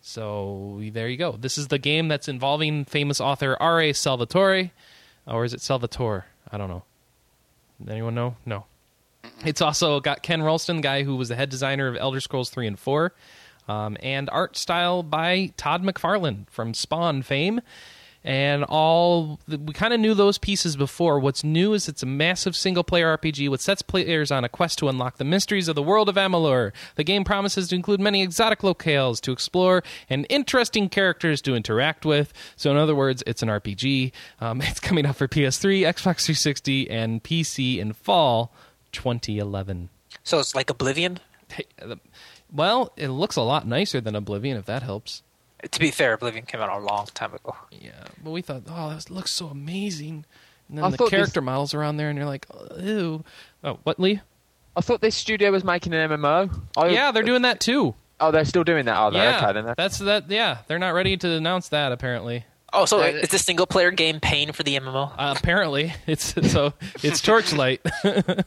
[0.00, 1.32] So there you go.
[1.32, 3.92] This is the game that's involving famous author R.A.
[3.92, 4.70] Salvatore,
[5.26, 6.26] or is it Salvatore?
[6.50, 6.82] I don't know.
[7.88, 8.36] Anyone know?
[8.44, 8.66] No.
[9.44, 12.50] It's also got Ken Rolston, the guy who was the head designer of Elder Scrolls
[12.50, 13.12] 3 and 4,
[13.68, 17.60] um, and art style by Todd McFarlane from Spawn fame.
[18.24, 21.18] and all we kind of knew those pieces before.
[21.18, 24.78] What's new is it's a massive single player RPG which sets players on a quest
[24.78, 26.70] to unlock the mysteries of the world of Amalur.
[26.94, 32.06] The game promises to include many exotic locales to explore and interesting characters to interact
[32.06, 32.32] with.
[32.54, 34.12] So, in other words, it's an RPG.
[34.40, 38.52] Um, it's coming out for PS3, Xbox 360, and PC in fall
[38.92, 39.88] 2011.
[40.22, 41.18] So it's like Oblivion.
[42.52, 45.22] Well, it looks a lot nicer than Oblivion, if that helps.
[45.70, 47.56] To be fair, Oblivion came out a long time ago.
[47.70, 50.24] Yeah, but we thought, oh, that looks so amazing.
[50.68, 52.46] And then I the character this- models are on there, and you're like,
[52.80, 53.24] ew.
[53.64, 54.20] Oh, what, Lee?
[54.76, 56.50] I thought this studio was making an MMO.
[56.76, 57.94] I, yeah, they're doing that too.
[58.20, 59.18] Oh, they're still doing that, oh, are they?
[59.18, 59.74] yeah, Okay, then.
[59.76, 60.30] that's that.
[60.30, 62.44] Yeah, they're not ready to announce that apparently.
[62.72, 65.12] Oh, so Uh, is this single player game paying for the MMO?
[65.18, 67.80] Uh, apparently, it's so it's Torchlight.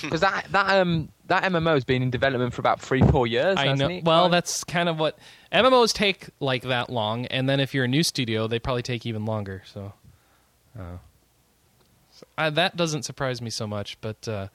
[0.00, 3.56] Because that that um that MMO has been in development for about three four years.
[3.58, 3.70] I know.
[3.72, 4.04] hasn't it?
[4.04, 5.18] Well, that's kind of what
[5.52, 9.04] MMOs take like that long, and then if you're a new studio, they probably take
[9.04, 9.62] even longer.
[9.66, 9.92] So,
[10.78, 10.96] uh,
[12.10, 14.00] so I, that doesn't surprise me so much.
[14.00, 14.48] But uh,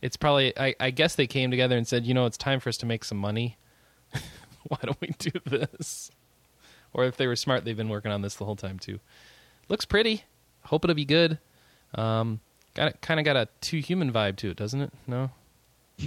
[0.00, 2.68] it's probably I, I guess they came together and said, you know, it's time for
[2.68, 3.56] us to make some money.
[4.68, 6.12] Why don't we do this?
[6.92, 8.98] Or if they were smart, they've been working on this the whole time too.
[9.68, 10.24] Looks pretty.
[10.64, 11.38] Hope it'll be good.
[11.94, 12.40] Um,
[12.74, 14.92] got kind of got a two human vibe to it, doesn't it?
[15.06, 15.30] No.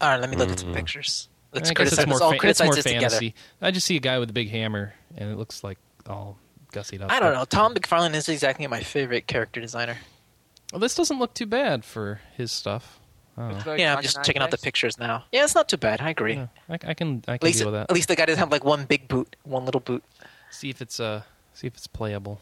[0.00, 1.28] All right, let me look at some pictures.
[1.52, 1.70] Let's Mm.
[1.70, 3.30] I guess criticize, it's more, let's all fa- it's criticize more this fantasy.
[3.30, 3.34] together.
[3.62, 6.36] I just see a guy with a big hammer, and it looks like all
[6.72, 7.12] gussied up.
[7.12, 7.44] I don't know.
[7.44, 9.96] Tom McFarlane is exactly my favorite character designer.
[10.72, 12.98] Well, this doesn't look too bad for his stuff.
[13.36, 13.58] I don't know.
[13.60, 15.24] Very Yeah, I'm just Dragon checking out the pictures now.
[15.32, 16.00] Yeah, it's not too bad.
[16.00, 16.34] I agree.
[16.34, 18.38] Yeah, I, I can I At can least, deal with at least the guy doesn't
[18.38, 20.04] have like one big boot, one little boot.
[20.50, 21.22] See if it's uh
[21.52, 22.40] see if it's playable.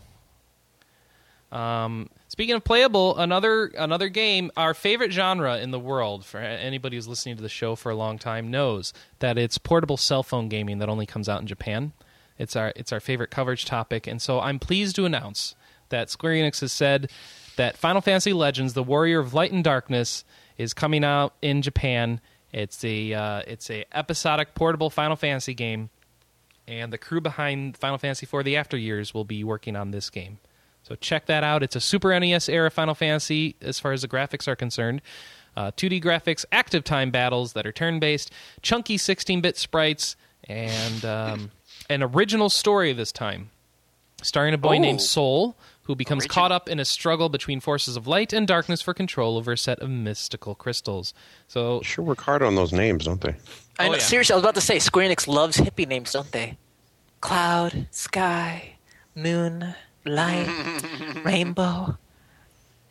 [1.51, 6.97] Um, speaking of playable, another another game, our favorite genre in the world for anybody
[6.97, 10.49] who's listening to the show for a long time knows that it's portable cell phone
[10.49, 11.93] gaming that only comes out in Japan.
[12.39, 15.55] It's our it's our favorite coverage topic, and so I'm pleased to announce
[15.91, 17.11] that Square Enix has said
[17.57, 20.25] that Final Fantasy Legends: The Warrior of Light and Darkness
[20.59, 22.21] is coming out in Japan.
[22.53, 25.91] It's a uh, it's a episodic portable Final Fantasy game
[26.69, 30.11] and the crew behind Final Fantasy IV: The After Years will be working on this
[30.11, 30.39] game.
[30.83, 31.63] So check that out.
[31.63, 35.01] It's a Super NES era Final Fantasy as far as the graphics are concerned.
[35.57, 38.33] Uh, 2D graphics, active time battles that are turn based,
[38.63, 40.17] chunky 16 bit sprites,
[40.49, 41.51] and um,
[41.91, 43.51] an original story this time.
[44.23, 44.81] Starring a boy Oh.
[44.81, 45.57] named Soul,
[45.93, 46.35] who becomes Original.
[46.35, 49.59] caught up in a struggle between forces of light and darkness for control over a
[49.59, 51.13] set of mystical crystals.
[51.49, 53.35] So, Sure work hard on those names, don't they?
[53.79, 53.99] I Oh, yeah.
[53.99, 56.57] seriously, I was about to say Square Enix loves hippie names, don't they?
[57.21, 58.77] Cloud, sky,
[59.15, 59.75] moon,
[60.05, 60.49] light,
[61.25, 61.97] rainbow.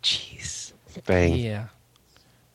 [0.04, 0.74] Jeez,
[1.06, 1.36] Bang.
[1.36, 1.68] yeah.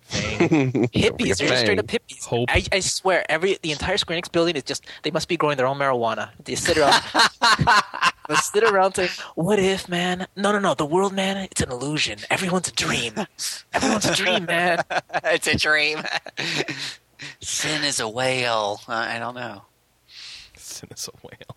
[0.11, 1.39] hippies.
[1.39, 2.25] They're just straight up hippies.
[2.25, 2.49] Hope.
[2.51, 5.57] I, I swear, every the entire Square Enix building is just they must be growing
[5.57, 6.31] their own marijuana.
[6.45, 7.03] They sit around,
[8.29, 10.27] they sit around saying, "What if, man?
[10.37, 10.75] No, no, no.
[10.75, 12.21] The world, man, it's an illusion.
[12.31, 13.15] Everyone's a dream.
[13.73, 14.83] Everyone's a dream, man."
[15.25, 15.99] it's a dream.
[17.41, 18.81] Sin is a whale.
[18.89, 19.63] Uh, I don't know.
[20.57, 21.57] Sin is a whale.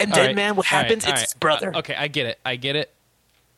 [0.00, 1.04] And All then, right, man, what all right, happens?
[1.04, 1.28] all it's right.
[1.28, 1.74] his brother.
[1.74, 2.38] Uh, okay, I get it.
[2.44, 2.92] I get it.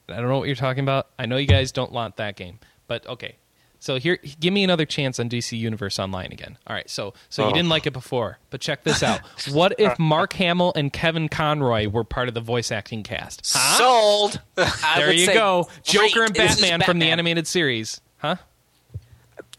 [0.08, 1.08] I don't know what you're talking about.
[1.18, 3.36] I know you guys don't want that game, but okay.
[3.78, 6.56] So here, give me another chance on DC Universe Online again.
[6.68, 6.88] All right.
[6.88, 7.52] So, so you Oh.
[7.52, 9.20] didn't like it before, but check this out.
[9.50, 13.40] What if Mark Hamill and Kevin Conroy were part of the voice acting cast?
[13.52, 13.78] Huh?
[13.78, 14.40] Sold.
[14.56, 15.68] I there you go.
[15.82, 18.00] Joker great, and this is Batman, from the animated series.
[18.18, 18.36] Huh?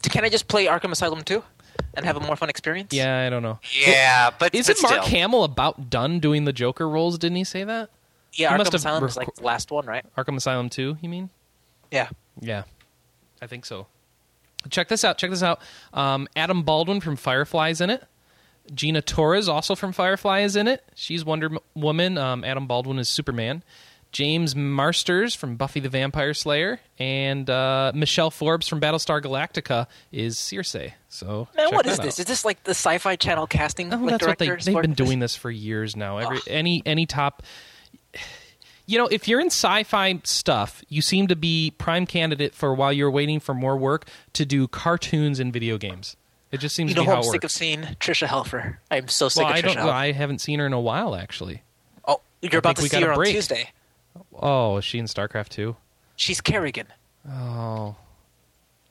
[0.02, 1.42] Can I just play Arkham Asylum too?
[1.96, 2.92] and have a more fun experience?
[2.92, 3.60] Yeah, I don't know.
[3.86, 5.04] Yeah, but Isn't but Mark.
[5.06, 7.18] Hamill about done doing the Joker roles?
[7.18, 7.90] Didn't he say that?
[8.34, 10.04] Yeah, Arkham must have Asylum is like the last one, right?
[10.16, 11.30] Arkham Asylum 2, you mean?
[11.90, 12.08] Yeah.
[12.40, 12.64] Yeah,
[13.40, 13.86] I think so.
[14.70, 15.18] Check this out.
[15.18, 15.60] Check this out.
[15.92, 18.02] Um, Adam Baldwin from Firefly is in it.
[18.72, 20.82] Gina Torres, also from Firefly, is in it.
[20.94, 22.16] She's Wonder Woman.
[22.16, 23.62] Um, Adam Baldwin is Superman.
[24.10, 30.38] James Marsters from Buffy the Vampire Slayer, and uh, Michelle Forbes from Battlestar Galactica is
[30.38, 30.76] Circe.
[31.08, 32.04] So, Man, what is out.
[32.04, 32.20] this?
[32.20, 35.18] Is this like the Sci-Fi Channel casting Oh, like, that's what they, they've been doing
[35.18, 36.18] this for years now.
[36.18, 37.42] Every any any top,
[38.86, 42.92] you know, if you're in sci-fi stuff, you seem to be prime candidate for while
[42.92, 46.16] you're waiting for more work to do cartoons and video games.
[46.52, 47.44] It just seems You to know be how I'm sick works.
[47.46, 47.80] of seeing?
[47.98, 48.76] Tricia Helfer.
[48.90, 49.76] I'm so sick well, of I Tricia don't.
[49.86, 49.90] Helfer.
[49.92, 51.62] I haven't seen her in a while, actually.
[52.06, 53.24] oh, you're about to see her on.
[53.24, 53.70] Tuesday.
[54.34, 55.76] Oh, is she in StarCraft too?
[56.16, 56.86] She's Kerrigan.
[57.28, 57.96] Oh,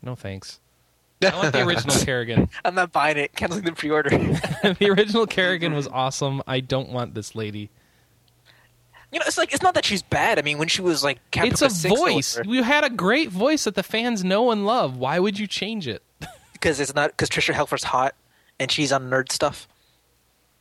[0.02, 0.60] no thanks.
[1.24, 2.50] I want the original Kerrigan.
[2.66, 3.34] I'm not buying it.
[3.34, 4.10] Canceling the pre-order.
[4.80, 6.42] the original Kerrigan was awesome.
[6.46, 7.70] I don't want this lady.
[9.14, 10.40] You know, it's like it's not that she's bad.
[10.40, 12.40] I mean, when she was like Captain it's a Six voice.
[12.46, 14.98] You had a great voice that the fans know and love.
[14.98, 16.02] Why would you change it?
[16.54, 18.16] because it's not because Tricia Helfer's hot
[18.60, 19.68] and she's on nerd stuff.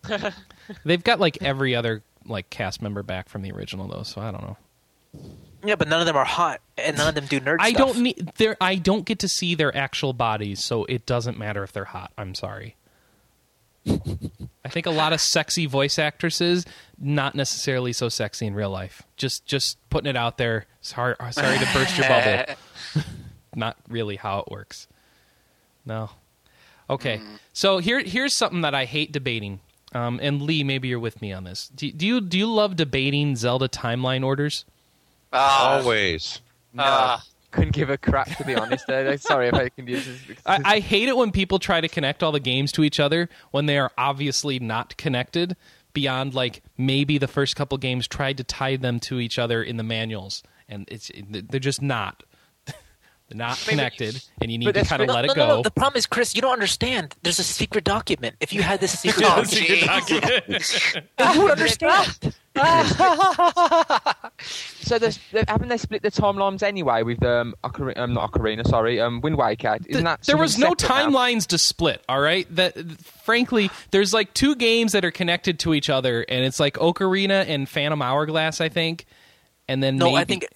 [0.84, 4.30] They've got like every other like cast member back from the original though, so I
[4.30, 4.56] don't know.
[5.64, 7.94] Yeah, but none of them are hot, and none of them do nerd I stuff.
[7.94, 11.72] don't need I don't get to see their actual bodies, so it doesn't matter if
[11.72, 12.12] they're hot.
[12.18, 12.76] I'm sorry.
[14.64, 16.64] I think a lot of sexy voice actresses
[16.98, 19.02] not necessarily so sexy in real life.
[19.16, 20.66] Just just putting it out there.
[20.80, 22.54] Sorry sorry to burst your bubble.
[23.56, 24.86] not really how it works.
[25.84, 26.10] No.
[26.88, 27.20] Okay.
[27.52, 29.60] So here here's something that I hate debating.
[29.94, 31.68] Um, and Lee, maybe you're with me on this.
[31.74, 34.64] Do, do you do you love debating Zelda timeline orders?
[35.32, 36.40] Ah, Always.
[36.78, 37.22] ah.
[37.52, 38.88] Couldn't give a crap to be honest.
[38.88, 40.38] Uh, sorry if I can use this.
[40.46, 43.28] I, I hate it when people try to connect all the games to each other
[43.52, 45.56] when they are obviously not connected
[45.92, 49.76] beyond like maybe the first couple games tried to tie them to each other in
[49.76, 52.22] the manuals and it's they're just not
[52.66, 52.74] they're
[53.34, 55.62] not connected and you need but to kind of re- let no, it go no.
[55.62, 57.14] The problem is, Chris, you don't understand.
[57.22, 58.36] There's a secret document.
[58.40, 61.34] If you had this secret Oh, document, jeez.
[61.34, 62.34] you would understand.
[64.80, 68.66] so there's, they- haven't they split the timelines anyway with um, Ocarina, um not Ocarina,
[68.66, 69.78] sorry, um, Wind Waker?
[69.86, 71.10] Isn't that there was no separate now?
[71.10, 75.74] timelines to split all right that frankly there's like two games that are connected to
[75.74, 79.06] each other and it's like ocarina and phantom hourglass i think
[79.68, 80.46] and then No, I think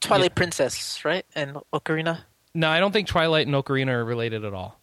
[0.00, 1.24] Twilight Princess, right?
[1.34, 2.20] And Ocarina.
[2.54, 4.78] No, I don't think Twilight and Ocarina are related at all.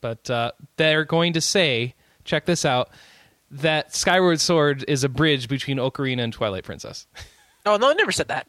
[0.00, 2.90] But uh, they're going to say, check this out,
[3.50, 7.06] that Skyward Sword is a bridge between Ocarina and Twilight Princess.
[7.66, 8.46] Oh no, I never said that.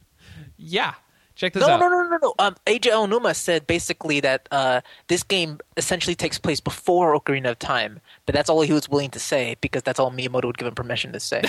[0.56, 0.94] yeah,
[1.34, 1.80] check this No, out.
[1.80, 2.34] no, no, no, no.
[2.38, 7.58] Um, Eiji Aonuma said basically that uh, this game essentially takes place before Ocarina of
[7.58, 10.66] Time, but that's all he was willing to say because that's all Miyamoto would give
[10.68, 11.42] him permission to say.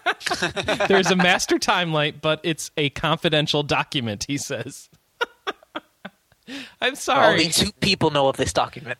[0.88, 4.24] There's a master timeline, but it's a confidential document.
[4.26, 4.88] He says.
[6.80, 7.32] I'm sorry.
[7.32, 8.98] Only two people know of this document.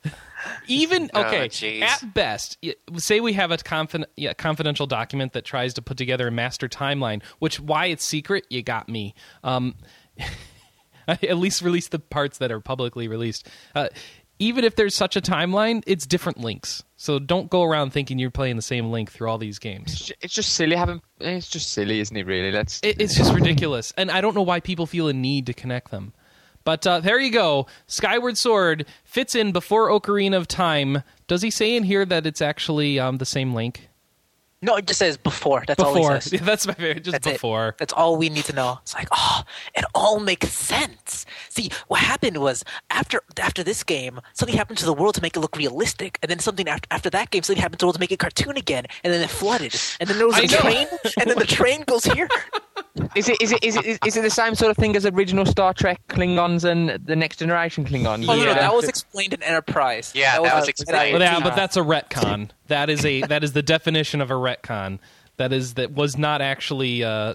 [0.67, 1.83] even Oh, okay jeez.
[1.83, 2.57] at best
[2.97, 6.67] say we have a confiden- yeah, confidential document that tries to put together a master
[6.69, 9.75] timeline which why it's secret you got me um
[11.09, 13.89] at least release the parts that are publicly released uh,
[14.39, 18.31] even if there's such a timeline it's different links so don't go around thinking you're
[18.31, 21.01] playing the same link through all these games It's It's just silly having.
[21.19, 22.27] It's just silly, isn't it?
[22.27, 22.81] Really, let's.
[22.83, 25.91] it, it's just ridiculous and i don't know why people feel a need to connect
[25.91, 26.13] them
[26.65, 31.51] but uh, there you go skyward sword fits in before ocarina of time does he
[31.51, 33.89] say in here that it's actually um, the same link
[34.63, 35.65] No, it just says before.
[35.67, 36.33] That's all he says.
[36.35, 37.79] Yeah, that's my favorite just That's it.
[37.79, 38.79] That's all we need to know.
[38.83, 39.43] It's like, oh,
[39.75, 41.25] it all makes sense.
[41.49, 45.35] See, what happened was after after this game, something happened to the world to make
[45.35, 47.95] it look realistic, and then something after, after that game, something happened to the world
[47.95, 50.47] to make it cartoon again, and then it flooded, and then there was a I
[50.47, 50.59] know.
[50.59, 50.87] train,
[51.19, 52.29] and then the train goes here.
[53.15, 55.47] Is it is it is it is it the same sort of thing as original
[55.47, 58.25] Star Trek Klingons and the Next Generation Klingons?
[58.29, 58.55] Oh, no, no, Yeah.
[58.55, 60.13] that was explained in Enterprise.
[60.15, 61.13] Yeah, that was uh, explained.
[61.19, 62.51] Well, yeah, but that's a retcon.
[62.69, 64.99] That is a that is the definition of a retcon.
[65.37, 67.35] That is that was not actually uh,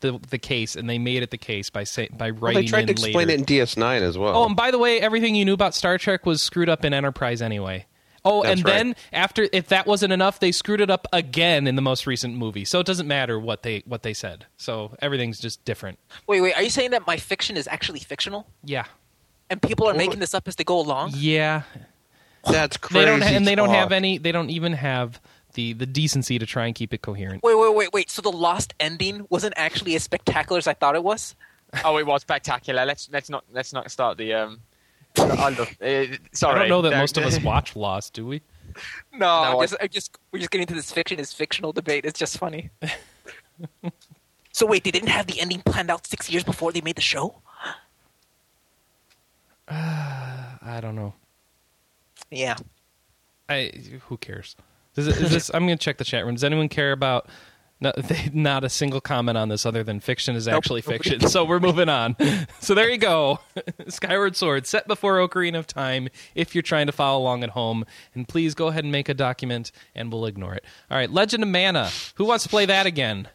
[0.00, 2.68] the the case, and they made it the case by say, by Well, writing they
[2.68, 3.30] tried in to explain later.
[3.32, 4.36] it in DS9 as well.
[4.36, 6.92] Oh, and by the way, everything you knew about Star Trek was screwed up in
[6.92, 7.86] Enterprise anyway.
[8.26, 8.72] Oh, That's and right.
[8.76, 12.34] then after if that wasn't enough, they screwed it up again in the most recent
[12.34, 12.64] movie.
[12.64, 14.46] So it doesn't matter what they what they said.
[14.56, 15.98] So everything's just different.
[16.26, 18.84] Wait, wait, are you saying that my fiction is actually fictional, Yeah.
[19.48, 21.12] and people are making this up as they go along?
[21.14, 21.62] Yeah.
[22.50, 22.98] That's crazy.
[23.00, 25.20] They don't and they don't have any they don't even have
[25.54, 27.42] the the decency to try and keep it coherent.
[27.42, 28.10] Wait, wait, wait, wait.
[28.10, 31.34] So the lost ending wasn't actually as spectacular as I thought it was.
[31.84, 32.86] Oh, it was spectacular.
[32.86, 34.60] Let's let's not let's not start the um.
[35.18, 38.42] I love, uh, sorry, I don't know that most of us watch Lost, do we?
[39.12, 42.04] No, No, I'm just, I'm just, we're just getting into this fiction is fictional debate.
[42.04, 42.70] It's just funny.
[44.52, 47.02] so wait, they didn't have the ending planned out six years before they made the
[47.02, 47.36] show?
[49.68, 51.14] I don't know.
[52.30, 52.56] Yeah.
[53.48, 53.72] I
[54.08, 54.56] who cares?
[54.96, 55.50] Is, it, is this?
[55.52, 56.34] I'm going to check the chat room.
[56.34, 57.28] Does anyone care about?
[57.80, 61.20] No, they, not a single comment on this other than fiction is actually fiction.
[61.28, 62.16] So we're moving on.
[62.60, 63.40] So there you go.
[63.88, 66.08] Skyward Sword set before Ocarina of Time.
[66.34, 69.14] If you're trying to follow along at home, and please go ahead and make a
[69.14, 70.64] document, and we'll ignore it.
[70.90, 71.90] All right, Legend of Mana.
[72.16, 73.28] Who wants to play that again?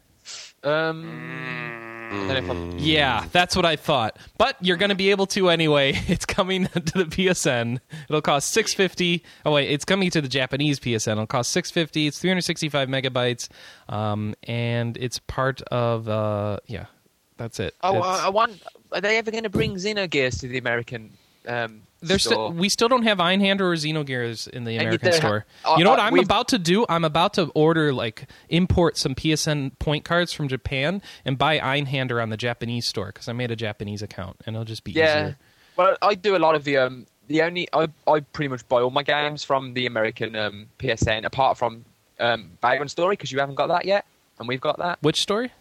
[0.64, 4.18] Um, I don't know if I'm- Yeah, that's what I thought.
[4.38, 5.94] But you're going to be able to anyway.
[6.08, 7.80] It's coming to the PSN.
[8.10, 9.24] It'll cost 650.
[9.46, 11.14] Oh wait, it's coming to the Japanese PSN.
[11.14, 12.08] It'll cost 650.
[12.08, 13.48] It's 365 megabytes.
[13.88, 16.86] Um, and it's part of uh yeah.
[17.38, 17.76] That's it.
[17.82, 18.62] Oh, It's- I, I want.
[18.92, 21.14] Are they ever going to bring Xenogears to the American
[21.48, 22.52] um, There's store?
[22.52, 25.46] sti- we still don't have Einhander or Xenogears in the American store.
[25.64, 26.86] have- you know uh, what uh, I'm we've- about to do?
[26.90, 32.22] I'm about to order like import some PSN point cards from Japan and buy Einhander
[32.22, 35.06] on the Japanese store because I made a Japanese account and it'll just be yeah.
[35.26, 35.38] easier.
[35.78, 37.08] Well, I do a lot of the um.
[37.28, 41.24] The only I I pretty much buy all my games from the American um, PSN,
[41.24, 41.86] apart from
[42.20, 44.06] um, Vagrant Story because you haven't got that yet,
[44.38, 44.98] and we've got that.
[45.02, 45.52] Which story?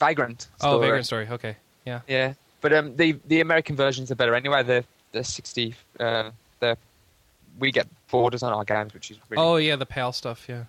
[0.00, 0.48] Vagrant.
[0.60, 1.28] Oh, Vagrant Story.
[1.28, 1.56] Okay.
[1.84, 2.00] Yeah.
[2.08, 4.62] Yeah, but um, the the American versions are better anyway.
[4.64, 6.76] The the sixty, uh, the
[7.58, 10.46] we get borders on our games, which is really Oh yeah, the PAL stuff.
[10.48, 10.64] Yeah.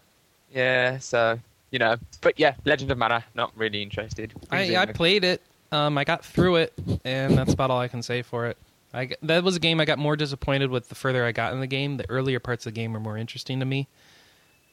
[0.52, 1.00] yeah.
[1.00, 1.40] So
[1.72, 4.34] you know, but yeah, Legend of Mana, not really interested.
[4.52, 5.42] I, I played it.
[5.72, 6.74] Um, I got through it,
[7.04, 8.58] and that's about all I can say for it.
[8.94, 11.60] I that was a game I got more disappointed with the further I got in
[11.60, 11.98] the game.
[11.98, 13.88] The earlier parts of the game were more interesting to me,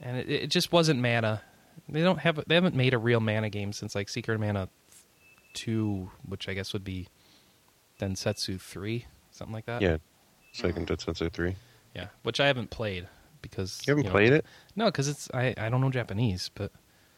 [0.00, 1.40] and it, it just wasn't mana.
[1.88, 4.68] They don't have they haven't made a real mana game since like Secret of Mana
[5.54, 7.08] two, which I guess would be
[7.98, 9.06] Densetsu three,
[9.40, 9.82] something like that.
[9.82, 9.96] Yeah,
[10.54, 11.56] Seiken Densetsu three.
[11.94, 13.08] yeah, which I haven't played
[13.42, 14.44] because You haven't know- played it?
[14.76, 16.70] No, because it's I I don't know Japanese, but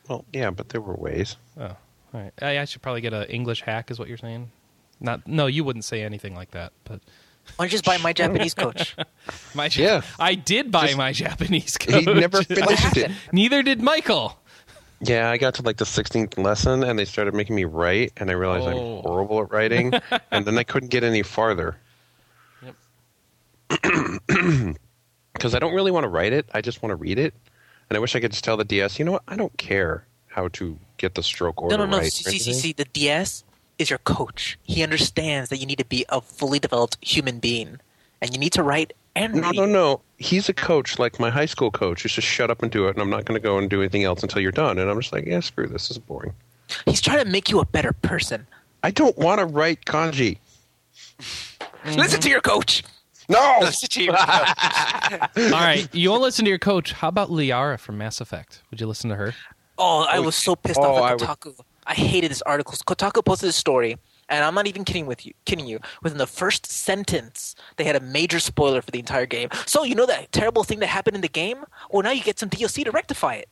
[0.08, 1.36] Well, yeah, but there were ways.
[1.58, 1.76] Oh, all
[2.14, 2.32] right.
[2.40, 4.50] I, I should probably get an English hack, is what you're saying.
[5.00, 6.72] Not, no, you wouldn't say anything like that.
[6.84, 7.00] But
[7.56, 8.94] Why don't you just buy my Japanese coach?
[9.54, 10.02] my, Yeah.
[10.20, 11.94] I did buy Just- my Japanese coach.
[12.00, 12.16] He coach.
[12.16, 13.10] never finished it.
[13.32, 14.38] Neither did Michael.
[15.00, 18.30] Yeah, I got to like the 16th lesson and they started making me write, and
[18.30, 18.70] I realized Oh.
[18.98, 19.92] I'm horrible at writing,
[20.30, 21.76] and then I couldn't get any farther.
[25.34, 27.34] Because I don't really want to write it, I just want to read it.
[27.88, 30.06] And I wish I could just tell the DS, you know what, I don't care
[30.28, 31.98] how to get the stroke order No, no, no.
[31.98, 32.12] right.
[32.12, 33.42] see, see, see, the DS
[33.78, 34.58] is your coach.
[34.62, 37.80] He understands that you need to be a fully developed human being,
[38.20, 39.56] and you need to write and No, read.
[39.56, 39.72] no, no.
[39.72, 40.00] No.
[40.18, 42.02] He's a coach like my high school coach.
[42.02, 43.80] He's just shut up and do it, and I'm not going to go and do
[43.80, 44.78] anything else until you're done.
[44.78, 45.88] And I'm just like, yeah, screw this.
[45.88, 46.34] This is boring.
[46.86, 48.46] He's trying to make you a better person.
[48.84, 50.38] I don't want to write kanji.
[51.96, 52.84] Listen to your coach.
[53.28, 53.58] No!
[53.60, 54.14] That's achieved.
[54.16, 56.92] All right, you won't listen to your coach.
[56.92, 58.62] How about Liara from Mass Effect?
[58.70, 59.34] Would you listen to her?
[59.78, 61.60] Oh, I was so pissed oh, off I at would- Kotaku.
[61.86, 62.74] I hated this article.
[62.86, 63.98] Kotaku posted this story,
[64.28, 65.32] and I'm not even kidding with you.
[65.46, 65.80] Kidding you.
[66.02, 69.48] Within the first sentence, they had a major spoiler for the entire game.
[69.66, 71.64] So you know that terrible thing that happened in the game?
[71.90, 73.48] Well, now you get some DLC to rectify it.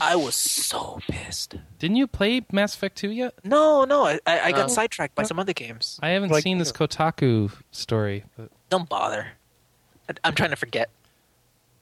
[0.00, 1.56] I was so pissed.
[1.78, 3.34] Didn't you play Mass Effect 2 yet?
[3.44, 4.74] No, no, I, I I got No.
[4.74, 5.98] sidetracked by some other games.
[6.02, 9.28] I haven't Like- seen this Kotaku story, but Don't bother.
[10.08, 10.90] I, I'm trying to forget.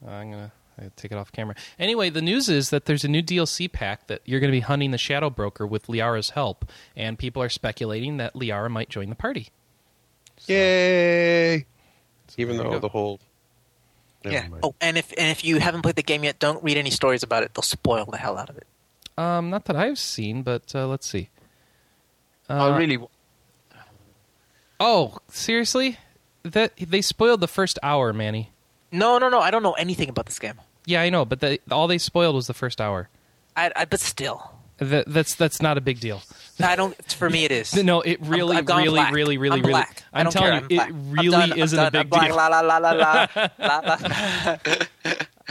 [0.07, 1.55] Uh, I'm gonna I gotta take it off camera.
[1.78, 4.61] Anyway, the news is that there's a new DLC pack that you're going to be
[4.61, 9.09] hunting the Shadow Broker with Liara's help, and people are speculating that Liara might join
[9.09, 9.49] the party.
[10.47, 11.61] Yay!
[12.28, 13.20] So Even though the whole.
[14.27, 14.49] Never yeah.
[14.49, 14.61] mind.
[14.64, 17.22] Oh, and if and if you haven't played the game yet, don't read any stories
[17.22, 17.55] about it.
[17.55, 18.66] They'll spoil the hell out of it.
[19.16, 21.31] Um, not that I've seen, but uh, let's see.
[22.49, 22.99] I Uh, really.
[24.79, 25.99] Oh, seriously?
[26.43, 28.53] That they spoiled the first hour, Manny.
[28.93, 29.41] No, no, no.
[29.41, 30.61] I don't know anything about this game.
[30.85, 33.09] Yeah, I know, but the, all they spoiled was the first hour.
[33.57, 36.20] I, I but still, That, that's that's not a big deal.
[36.61, 36.95] I don't.
[37.12, 37.74] For me, it is.
[37.83, 39.12] No, it really, I've gone really, black.
[39.14, 39.72] really, really, I'm really.
[39.72, 40.03] black.
[40.12, 40.66] I I'm don't telling care.
[40.70, 41.24] you, I'm it black.
[41.24, 41.59] Really done.
[41.59, 41.87] Isn't done.
[41.87, 42.27] a big black.
[42.27, 42.37] deal.
[42.37, 43.27] La la la la la
[43.59, 43.99] la
[44.45, 44.57] la.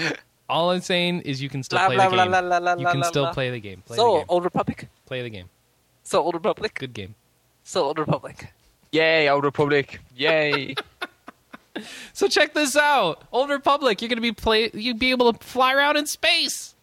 [0.50, 2.28] All I'm saying is you can still Blah, play blah, the game.
[2.30, 3.34] blah, blah, blah, You can blah, still blah.
[3.34, 3.82] play the game.
[3.86, 4.26] Play the So game.
[4.30, 4.88] Old Republic.
[5.08, 5.50] Play the game.
[6.04, 6.76] So Old Republic.
[6.80, 7.16] Good game.
[7.64, 8.54] So Old Republic.
[8.92, 10.00] Yay, Old Republic!
[10.16, 10.76] Yay!
[12.14, 14.02] So check this out, Old Republic.
[14.02, 14.70] You're gonna be play.
[14.74, 16.76] You'd be able to fly around in space.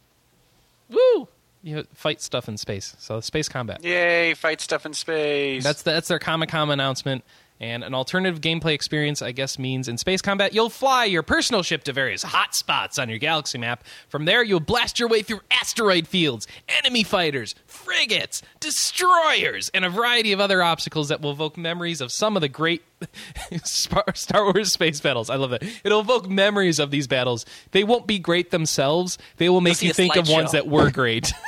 [0.90, 1.28] Woo!
[1.63, 2.97] You know, fight stuff in space.
[2.99, 3.85] So space combat.
[3.85, 5.63] Yay, fight stuff in space.
[5.63, 7.25] That's the, that's their Comic Con announcement.
[7.63, 11.63] And an alternative gameplay experience, I guess, means in space combat, you'll fly your personal
[11.63, 13.85] ship to various hot spots on your galaxy map.
[14.09, 19.91] From there, you'll blast your way through asteroid fields, enemy fighters, frigates, destroyers, and a
[19.91, 22.83] variety of other obstacles that will evoke memories of some of the great
[23.63, 25.31] Star Wars space battles.
[25.31, 25.63] I love that.
[25.85, 27.47] It'll evoke memories of these battles.
[27.71, 29.19] They won't be great themselves.
[29.37, 31.33] They will make see you think of ones that were great.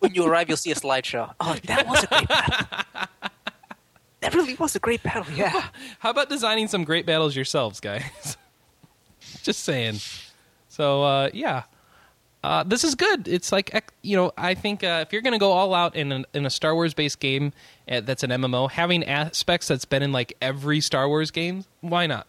[0.00, 1.32] When you arrive, you'll see a slideshow.
[1.40, 3.00] Oh, that was a great battle.
[4.24, 5.26] That really was a great battle.
[5.34, 5.68] Yeah.
[5.98, 8.38] How about designing some great battles yourselves, guys?
[9.42, 9.98] Just saying.
[10.70, 11.64] So uh, yeah,
[12.42, 13.28] uh, this is good.
[13.28, 16.10] It's like you know, I think uh, if you're going to go all out in
[16.10, 17.52] a, in a Star Wars based game
[17.86, 22.06] uh, that's an MMO, having aspects that's been in like every Star Wars game, why
[22.06, 22.26] not?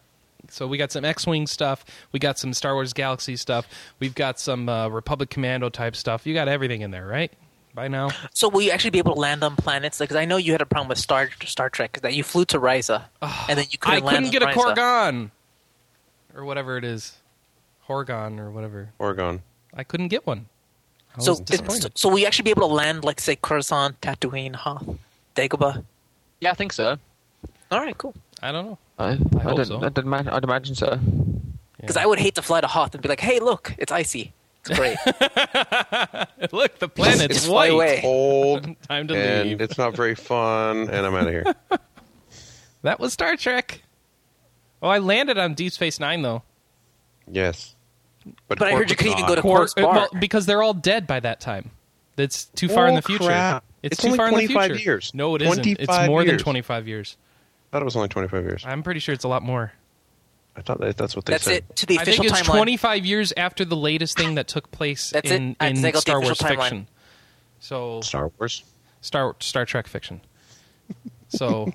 [0.50, 1.82] So we got some X-wing stuff,
[2.12, 3.66] we got some Star Wars Galaxy stuff,
[4.00, 6.26] we've got some uh, Republic Commando type stuff.
[6.26, 7.32] You got everything in there, right?
[7.76, 9.98] By now, So will you actually be able to land on planets?
[9.98, 12.46] Because I know you had a problem with Star Star Trek, is that you flew
[12.46, 14.74] to Risa, and then you couldn't land couldn't get a on Risa.
[14.74, 15.30] Korgon
[16.34, 17.18] or whatever it is,
[17.86, 18.88] Horgon or whatever.
[18.98, 19.42] Oregon.
[19.74, 20.46] I couldn't get one.
[21.18, 21.82] I So, was disappointed.
[21.82, 24.86] so, so will you actually be able to land, like, say, Coruscant, Tatooine, Hoth,
[25.34, 25.84] Dagobah?
[26.40, 26.96] yeah, I think so.
[27.70, 28.14] All right, cool.
[28.42, 28.78] I don't know.
[28.98, 29.82] I, I, hope don't, so.
[29.82, 30.98] I'd, imagine, I'd imagine so.
[31.78, 34.32] Because I would hate to fly to Hoth and be like, hey, look, it's icy.
[34.68, 34.96] It's great.
[36.52, 37.72] Look, the planet's Just fly white.
[37.72, 37.98] away.
[38.02, 39.22] Cold, Time to leave.
[39.22, 39.60] and leave.
[39.60, 41.54] it's not very fun, and I'm out of here.
[42.82, 43.82] That was Star Trek.
[44.80, 46.42] Oh, I landed on Deep Space Nine though.
[47.28, 47.74] yes.
[48.48, 49.92] But I heard you was could even go to Quark- Quark's bar.
[49.94, 51.70] well, because they're all dead by that time.
[52.16, 53.24] It's too far in Oh, the future.
[53.24, 53.64] crap.
[53.82, 54.82] It's, It's too only far in the 25 future.
[54.84, 55.10] years.
[55.14, 55.66] No, it isn't.
[55.66, 57.16] It's 25 more than 25 years.
[57.18, 58.64] I thought it was only 25 years.
[58.66, 59.72] I'm pretty sure it's a lot more.
[60.56, 61.64] I thought that, that's what they That's said.
[61.68, 61.76] it.
[61.76, 62.56] To the I official think it's timeline.
[62.56, 66.38] 25 years after the latest thing that took place That's in, I in Star Wars
[66.38, 66.48] timeline.
[66.60, 66.88] fiction.
[67.60, 68.62] So Star Wars.
[69.02, 70.20] Star Star Trek fiction.
[71.28, 71.72] So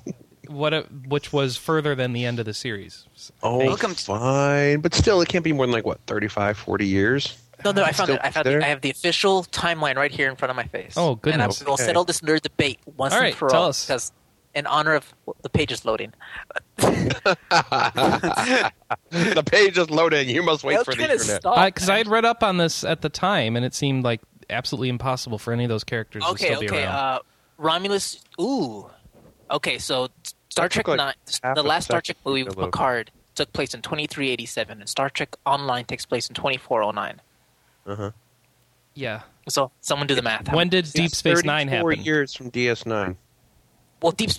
[0.47, 3.05] what a, which was further than the end of the series.
[3.43, 4.79] Oh, Welcome to- fine.
[4.82, 7.38] But still, it can't be more than like, what, 35, 40 years?
[7.63, 8.19] No, no, I found it.
[8.23, 8.57] I found there?
[8.59, 8.63] it.
[8.63, 10.95] I have the official timeline right here in front of my face.
[10.97, 11.59] Oh, goodness.
[11.59, 11.84] And I will Okay.
[11.86, 13.69] settle this nerd debate once All and for tell all.
[13.69, 13.86] us.
[13.86, 14.11] Because
[14.56, 16.14] in honor of the page is loading.
[16.78, 18.74] the
[19.45, 20.30] page is loading.
[20.30, 21.41] You must wait for the internet.
[21.41, 24.22] stop, Because I had read up on this at the time, and it seemed like
[24.49, 26.84] absolutely impossible for any of those characters to Okay, still be okay.
[26.84, 26.95] around.
[26.95, 27.20] Uh,
[27.58, 28.24] Romulus.
[28.39, 28.89] Ooh.
[29.49, 30.10] Okay, so
[30.49, 31.14] Star Trek like, Nine,
[31.56, 32.68] the last Star Trek movie with load.
[32.72, 37.22] Picard took place in 2387, and Star Trek Online takes place in 2409.
[37.88, 38.12] Uh-huh.
[38.93, 39.22] yeah.
[39.49, 40.54] So someone do the math.
[40.54, 42.06] When did Deep Space Nine 34 happen?
[42.06, 43.16] years from DS9.
[44.02, 44.32] Well, Deep.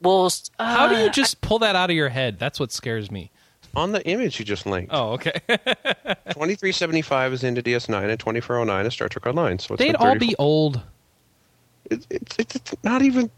[0.00, 2.38] Well, uh, How do you just pull that out of your head?
[2.38, 3.30] That's what scares me.
[3.76, 4.92] On the image you just linked.
[4.94, 5.32] Oh, okay.
[5.48, 9.58] 2375 is into DS9 and 2409 is Star Trek Online.
[9.58, 10.80] So it's They'd been all be old.
[11.90, 13.30] It, it's, it's it's not even.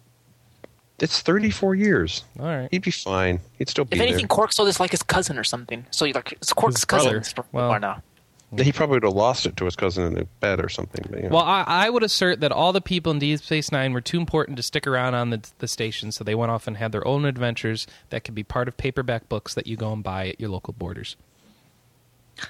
[0.99, 2.25] It's 34 years.
[2.41, 2.69] All right.
[2.71, 3.41] He'd be fine.
[3.59, 4.29] He'd still be If anything, there.
[4.29, 5.87] Quark saw this like his cousin or something.
[5.91, 7.49] So like it's Quark's His cousin brother.
[7.53, 8.03] Well- far now.
[8.57, 11.05] He probably would have lost it to his cousin in the bed or something.
[11.11, 11.37] But, you know.
[11.37, 14.19] Well, I, I would assert that all the people in Deep Space Nine were too
[14.19, 17.07] important to stick around on the, the station, so they went off and had their
[17.07, 20.41] own adventures that could be part of paperback books that you go and buy at
[20.41, 21.17] your local Borders.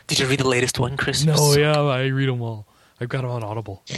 [0.06, 1.24] Did you read the latest one, Chris?
[1.24, 2.66] No, yeah, I read them all.
[3.00, 3.82] I've got them on Audible.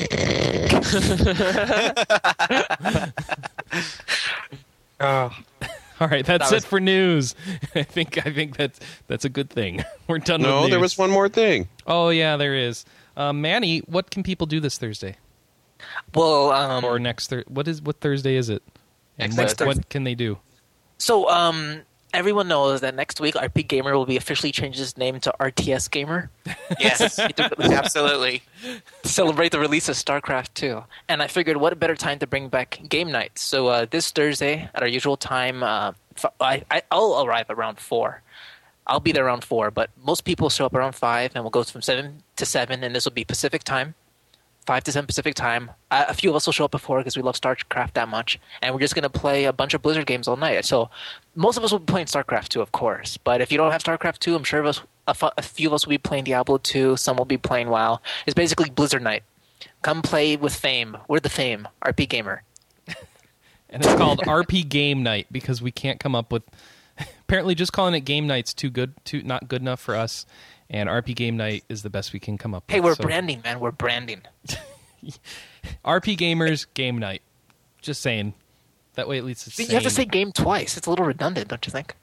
[5.00, 5.38] Ah.
[6.00, 7.34] All right, that's That was- it for news.
[7.74, 8.78] I think I think that's
[9.08, 9.84] that's a good thing.
[10.06, 10.42] We're done.
[10.42, 11.68] no, with there was one more thing.
[11.86, 12.84] Oh yeah, there is.
[13.16, 15.16] Uh, Manny, what can people do this Thursday
[16.14, 17.28] Well, um, or next?
[17.30, 18.62] Thur- what is what Thursday is it?
[19.18, 19.80] And Next what, Thursday.
[19.80, 20.38] what can they do?
[20.98, 21.82] so um,
[22.12, 26.30] everyone knows that next week RPGamer will be officially changed its name to RTS Gamer
[26.78, 27.18] Yes,
[27.58, 28.42] absolutely.
[29.04, 30.82] celebrate the release of StarCraft 2.
[31.08, 33.42] And I figured, what a better time to bring back game nights.
[33.42, 35.92] So uh, this Thursday at our usual time, uh,
[36.40, 38.22] I, will arrive around four.
[38.86, 41.62] I'll be there around four, but most people show up around five, and we'll go
[41.62, 43.94] from seven to seven, and this will be Pacific time.
[44.68, 45.70] Five to seven Pacific time.
[45.90, 48.38] Uh, a few of us will show up before because we love StarCraft that much,
[48.60, 50.62] and we're just gonna play a bunch of Blizzard games all night.
[50.66, 50.90] So
[51.34, 53.16] most of us will be playing StarCraft 2, of course.
[53.16, 55.92] But if you don't have StarCraft 2, I'm sure us, a few of us will
[55.92, 56.98] be playing Diablo 2.
[56.98, 58.00] Some will be playing WoW.
[58.26, 59.22] It's basically Blizzard night.
[59.80, 60.98] Come play with Fame.
[61.08, 62.40] We're the Fame, RPGamer.
[63.70, 66.42] And it's called RP Game Night because we can't come up with.
[67.20, 70.26] Apparently, just calling it Game Night's too good, too not good enough for us.
[70.70, 72.84] And RP Game Night is the best we can come up Hey, with.
[72.90, 73.58] we're So, branding, man.
[73.60, 74.22] We're branding.
[75.84, 77.22] RP Gamers Game Night.
[77.80, 78.34] Just saying.
[78.94, 79.58] That way, at least it's.
[79.58, 80.76] You have to say game twice.
[80.76, 81.94] It's a little redundant, don't you think?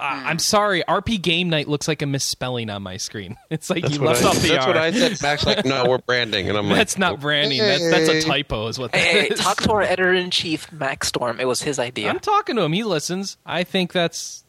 [0.00, 0.82] Uh, I'm sorry.
[0.88, 3.36] RP Game Night looks like a misspelling on my screen.
[3.50, 4.70] It's like That's, you left I, off the that's R.
[4.72, 5.22] what I said.
[5.22, 7.58] Max like, no, we're branding, and I'm like, That's not branding.
[7.60, 9.38] That's, that's a typo, is what that Hey, hey, is.
[9.38, 11.38] talk to our editor in chief, Max Storm.
[11.38, 12.08] It was his idea.
[12.10, 12.72] I'm talking to him.
[12.72, 13.36] He listens.
[13.46, 14.42] I think that's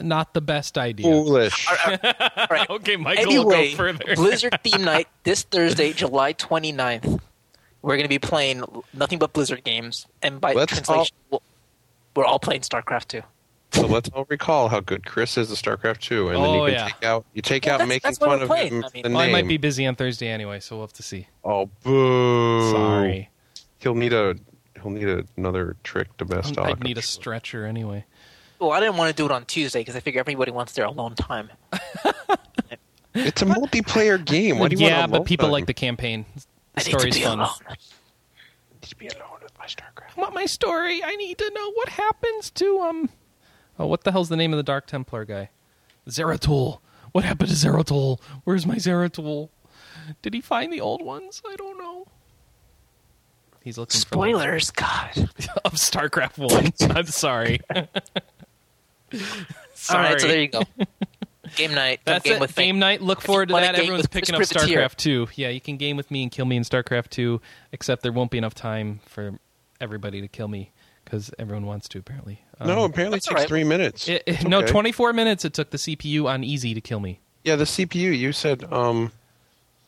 [0.00, 1.04] not the best idea.
[1.06, 1.66] foolish.
[1.68, 1.76] All
[2.50, 2.66] right.
[2.70, 4.04] Okay, Michael Anyway, will go further.
[4.16, 7.20] Blizzard theme night this Thursday, July 29th.
[7.82, 11.42] We're going to be playing nothing but Blizzard games, and by Let's translation, we'll-
[12.16, 13.22] we're all playing StarCraft 2.
[13.72, 16.72] So let's all recall how good Chris is at StarCraft 2, and then Oh, you
[16.72, 16.84] can yeah.
[16.88, 18.72] take out you take Well, out that's- making that's fun of playing.
[18.72, 18.84] him.
[18.84, 21.02] I mean- the Well, I might be busy on Thursday anyway, so we'll have to
[21.02, 21.26] see.
[21.44, 22.70] Oh, boo!
[22.70, 23.30] Sorry.
[23.78, 24.36] He'll need a
[24.80, 26.68] he'll need a, another trick to best talk.
[26.68, 28.04] I'd need a stretcher anyway.
[28.64, 30.86] Well, I didn't want to do it on Tuesday because I figure everybody wants their
[30.86, 31.50] alone time.
[33.16, 34.58] It's a multiplayer game.
[34.58, 35.12] What do you yeah, want?
[35.12, 36.26] but people like the campaign.
[36.34, 36.42] The
[36.74, 37.38] I need to story's be fun.
[37.38, 37.76] alone.
[38.80, 40.16] to be alone with my StarCraft.
[40.16, 41.00] I want my story.
[41.04, 43.10] I need to know what happens to um.
[43.78, 45.50] Oh, what the hell's the name of the Dark Templar guy?
[46.08, 46.80] Zeratul.
[47.12, 48.20] What happened to Zeratul?
[48.42, 49.50] Where's my Zeratul?
[50.20, 51.40] Did he find the old ones?
[51.46, 52.08] I don't know.
[53.62, 55.16] He's looking Spoilers, God.
[55.64, 56.96] of StarCraft One.
[56.96, 57.60] I'm sorry.
[59.20, 60.04] All sorry.
[60.12, 60.62] right, so there you go.
[61.56, 62.00] Game night.
[62.04, 62.40] Come That's game it.
[62.40, 62.80] with game me.
[62.80, 63.00] night.
[63.02, 63.74] Look If forward to that.
[63.76, 65.28] Everyone's picking up StarCraft 2.
[65.36, 68.30] Yeah, you can game with me and kill me in StarCraft 2, except there won't
[68.32, 69.38] be enough time for
[69.80, 70.72] everybody to kill me
[71.04, 72.42] because everyone wants to, apparently.
[72.58, 73.46] Um, no, apparently it takes all right.
[73.46, 74.08] three minutes.
[74.08, 74.68] it- it- It's no, okay.
[74.72, 77.20] 24 minutes it took the CPU on easy to kill me.
[77.44, 78.18] Yeah, the CPU.
[78.18, 79.12] You said um,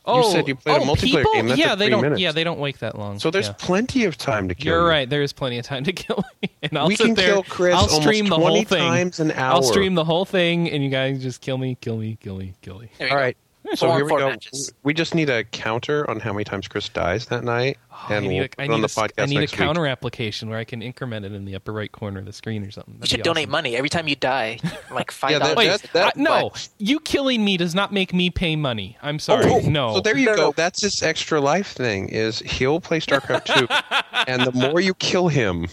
[0.07, 1.33] Oh, you said oh, you played a oh, multiplayer people?
[1.35, 1.49] game.
[1.49, 2.01] That's yeah, at they don't.
[2.03, 2.21] minutes.
[2.21, 3.19] Yeah, they don't wake that long.
[3.19, 3.55] So there's Yeah.
[3.59, 4.73] plenty of time to kill.
[4.73, 4.89] You're you.
[4.89, 5.11] right.
[5.11, 7.33] There is plenty of time to kill me, and I'll We sit can there.
[7.33, 8.79] kill Chris I'll stream the whole thing.
[8.79, 9.55] times an hour.
[9.55, 12.55] I'll stream the whole thing, and you guys just kill me, kill me, kill me,
[12.63, 12.91] kill me.
[12.99, 13.23] There you All go.
[13.25, 13.37] right.
[13.75, 14.29] So here we four go.
[14.31, 14.73] matches.
[14.85, 18.15] We just need a counter on how many times Chris dies that night, Oh, I
[18.17, 19.41] and need, we'll a, put I need on the a s- podcast I need a
[19.41, 19.59] next week.
[19.59, 22.63] counter application where I can increment it in the upper right corner of the screen
[22.65, 22.95] or something.
[22.95, 23.53] You That'd should be donate awesome.
[23.53, 24.59] money every time you die,
[24.91, 25.57] like five Yeah, that- dollars.
[25.57, 28.97] Wait, That- that- I- no, but- you killing me does not make me pay money.
[29.03, 29.51] I'm sorry.
[29.51, 29.95] Oh, no.
[29.95, 30.53] So there you No, go.
[30.53, 32.09] That's this extra life thing.
[32.11, 33.67] Is he'll play StarCraft two,
[34.27, 35.67] and the more you kill him,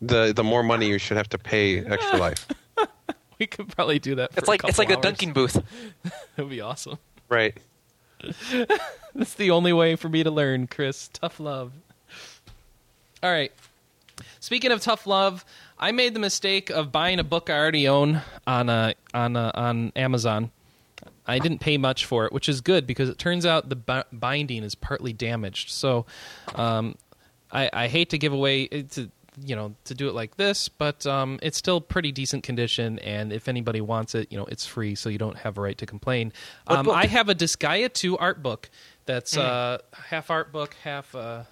[0.00, 2.46] the the more money you should have to pay extra life.
[3.38, 4.32] we could probably do that.
[4.32, 5.60] For it's like a it's like a couple dunking booth.
[6.36, 6.98] That'd be awesome.
[7.28, 7.56] Right.
[9.14, 11.08] That's the only way for me to learn, Chris.
[11.12, 11.72] Tough love.
[13.22, 13.52] All right.
[14.40, 15.44] Speaking of tough love,
[15.78, 19.52] I made the mistake of buying a book I already own on uh, on uh,
[19.54, 20.50] on Amazon.
[21.26, 24.04] I didn't pay much for it, which is good because it turns out the bi-
[24.10, 25.70] binding is partly damaged.
[25.70, 26.06] So,
[26.54, 26.96] um,
[27.52, 29.10] I, I hate to give away to
[29.44, 32.98] you know to do it like this, but um, it's still pretty decent condition.
[33.00, 35.78] And if anybody wants it, you know it's free, so you don't have a right
[35.78, 36.32] to complain.
[36.66, 36.88] Um.
[36.90, 38.70] I have a Disgaea two art book
[39.06, 41.14] that's uh, half art book, half.
[41.14, 41.42] Uh,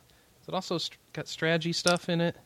[0.43, 2.37] is it also st- got strategy stuff in it?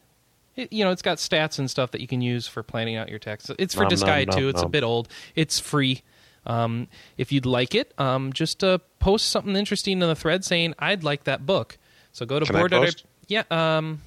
[0.57, 0.73] it?
[0.73, 3.19] You know, it's got stats and stuff that you can use for planning out your
[3.19, 3.51] text.
[3.59, 4.49] It's for Nom, nom, Disgaea nom, two.
[4.49, 5.09] It's a bit old.
[5.35, 6.03] It's free.
[6.47, 6.89] Um,
[7.19, 11.05] if you'd like it, um, just uh, post something interesting in the thread saying I'd
[11.05, 11.77] like that book.
[12.13, 12.71] So go to Can I board.
[12.73, 13.05] post?
[13.29, 13.43] Yeah.
[13.51, 14.01] Um,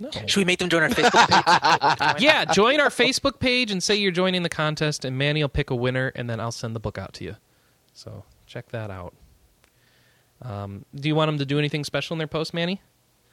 [0.00, 0.10] no.
[0.26, 2.22] Should we make them join our Facebook page?
[2.22, 2.44] yeah.
[2.44, 5.74] Join our Facebook page and say you're joining the contest, and Manny will pick a
[5.76, 7.36] winner, and then I'll send the book out to you.
[7.94, 9.14] So check that out.
[10.42, 12.80] Um, do you want them to do anything special in their post, Manny?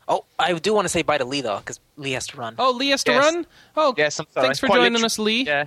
[0.08, 2.56] Oh, I do want to say bye to Lee though, because Lee has to run.
[2.60, 3.24] Oh, Lee has to Yes.
[3.34, 3.48] run.
[3.76, 4.46] Oh, Yes, I'm sorry.
[4.48, 5.46] thanks for Quite joining literally- us, Lee.
[5.46, 5.66] Yeah.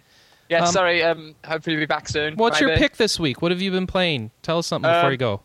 [0.48, 1.02] Yeah, Um, sorry.
[1.02, 2.34] Um, hopefully we'll be back soon.
[2.36, 3.42] What's your pick this week?
[3.42, 4.30] What have you been playing?
[4.42, 5.42] Tell us something before Um, you go.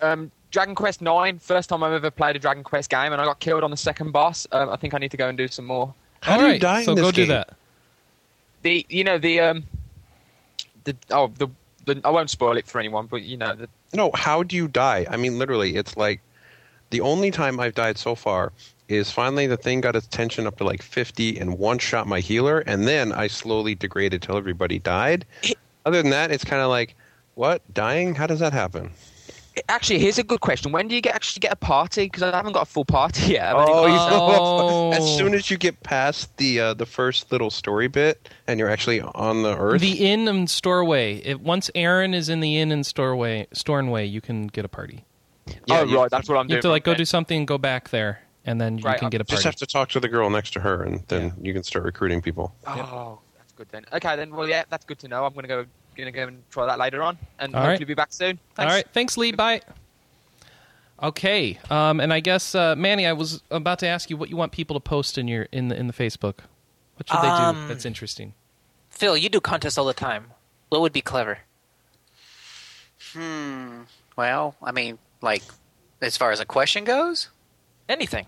[0.00, 1.38] Um, Dragon Quest Nine.
[1.38, 3.76] First time I've ever played a Dragon Quest game, and I got killed on the
[3.76, 4.46] second boss.
[4.52, 5.92] Um, I think I need to go and do some more.
[6.22, 7.28] How All do you right, die in so this go do game?
[7.28, 7.50] that.
[8.62, 9.64] The you know the um
[10.84, 11.48] the oh the,
[11.84, 14.68] the I won't spoil it for anyone, but you know the No, how do you
[14.68, 15.06] die?
[15.10, 16.20] I mean, literally, it's like
[16.90, 18.52] the only time I've died so far
[18.88, 22.20] is finally the thing got its tension up to like 50 and one shot my
[22.20, 25.26] healer, and then I slowly degraded till everybody died.
[25.84, 26.94] Other than that, it's kind of like,
[27.34, 27.62] what?
[27.74, 28.14] Dying?
[28.14, 28.90] How does that happen?
[29.68, 30.72] Actually, here's a good question.
[30.72, 32.04] When do you get actually get a party?
[32.04, 33.54] Because I haven't got a full party yet.
[33.54, 34.90] Oh, got- you Oh.
[34.90, 38.58] know, as soon as you get past the uh, the first little story bit and
[38.60, 41.22] you're actually on the earth, The inn and storeway.
[41.24, 45.04] If once Aaron is in the inn and storeway, Stornway, you can get a party.
[45.66, 46.56] Yeah, oh you- right, that's what I'm You doing.
[46.56, 49.10] have to like go do something, go back there, and then you Right, can I'll
[49.10, 49.44] get a just party.
[49.48, 52.20] have to talk to the girl next to her, and then you can start recruiting
[52.20, 52.54] people.
[52.66, 53.84] Oh, that's good then.
[53.92, 54.34] Okay, then.
[54.34, 55.24] Well, yeah, that's good to know.
[55.24, 55.64] I'm gonna go
[55.98, 57.88] gonna go and try that later on, and All hopefully right.
[57.88, 58.38] be back soon.
[58.38, 58.72] All Thanks.
[58.74, 59.32] right, thanks, Lee.
[59.32, 59.60] Bye.
[61.02, 64.36] Okay, um, and I guess uh, Manny, I was about to ask you what you
[64.36, 66.38] want people to post in your in the in the Facebook.
[66.96, 68.34] What should they do Um, that's interesting?
[68.90, 70.32] Phil, you do contests all the time.
[70.70, 71.38] What would be clever?
[73.12, 73.82] Hmm.
[74.16, 75.42] Well, I mean, like,
[76.02, 77.28] as far as a question goes,
[77.88, 78.26] Anything.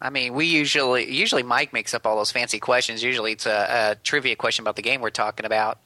[0.00, 3.02] I mean, we usually usually Mike makes up all those fancy questions.
[3.02, 5.78] Usually, it's a, a trivia question about the game we're talking about.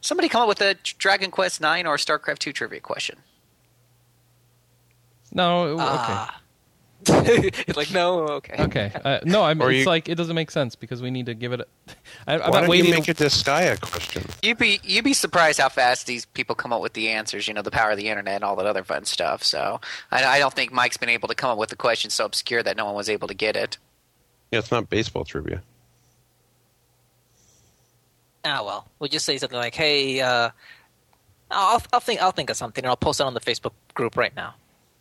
[0.00, 3.18] Somebody come up with a Dragon Quest Nine or StarCraft Two trivia question.
[5.32, 5.76] No, okay.
[5.80, 6.40] Ah.
[7.06, 8.62] it's like no, okay.
[8.64, 8.92] Okay.
[9.04, 11.34] Uh, no, I'm, Or it's you- like it doesn't make sense because we need to
[11.34, 11.60] give it.
[11.60, 11.66] A,
[12.26, 14.24] I, I'm Why not don't you make it Disgaea question?
[14.42, 17.46] You'd be you'd be surprised how fast these people come up with the answers.
[17.48, 19.42] You know, the power of the internet and all that other fun stuff.
[19.44, 22.24] So I, I don't think Mike's been able to come up with a question so
[22.24, 23.78] obscure that no one was able to get it.
[24.50, 25.62] Yeah, it's not baseball trivia.
[28.44, 30.50] Ah, well, we'll just say something like, "Hey, uh,
[31.50, 34.16] I'll, I'll think, I'll think of something, and I'll post it on the Facebook group
[34.16, 34.54] right now."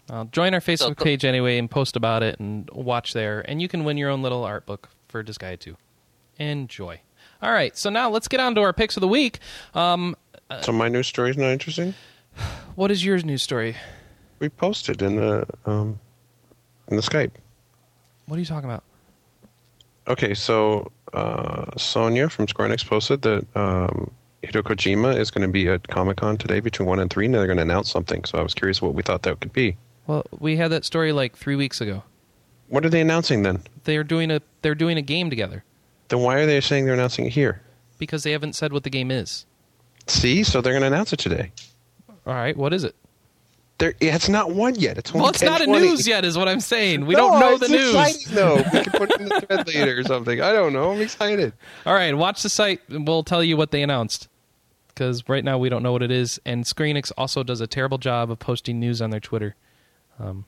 [0.09, 3.61] Uh, join our Facebook go- page anyway and post about it and watch there, and
[3.61, 5.77] you can win your own little art book for Disgaea 2.
[6.37, 6.99] Enjoy.
[7.41, 9.39] All right, so now let's get on to our picks of the week.
[9.73, 10.15] Um,
[10.61, 11.93] so my news story is not interesting.
[12.75, 13.75] what is your news story?
[14.39, 15.99] We posted in the um,
[16.87, 17.31] in the Skype.
[18.25, 18.83] What are you talking about?
[20.07, 24.11] Okay, so uh, Sonia from Square Enix posted that um,
[24.43, 27.33] Hideo Kojima is going to be at Comic Con today between one and three, and
[27.35, 28.23] they're going to announce something.
[28.25, 29.75] So I was curious what we thought that could be.
[30.07, 32.03] Well, we had that story like three weeks ago.
[32.67, 33.63] What are they announcing then?
[33.83, 35.63] They're doing a they're doing a game together
[36.09, 37.61] Then why are they saying they're announcing it here?
[37.97, 39.45] because they haven't said what the game is.
[40.07, 41.51] See, so they're going to announce it today.
[42.25, 42.95] All right, what is it?
[43.79, 44.97] There, it's not one yet.
[44.97, 47.05] It's Well, it's not a news yet, is what I'm saying.
[47.05, 47.95] We No, don't know the news.
[47.95, 48.55] Exciting, though.
[48.57, 50.41] We can put it in the thread later or something.
[50.41, 50.91] I don't know.
[50.91, 51.53] I'm excited.
[51.85, 54.27] All right, watch the site, and we'll tell you what they announced.
[54.89, 56.41] because right now we don't know what it is.
[56.45, 59.55] And Square Enix also does a terrible job of posting news on their Twitter.
[60.19, 60.43] Um,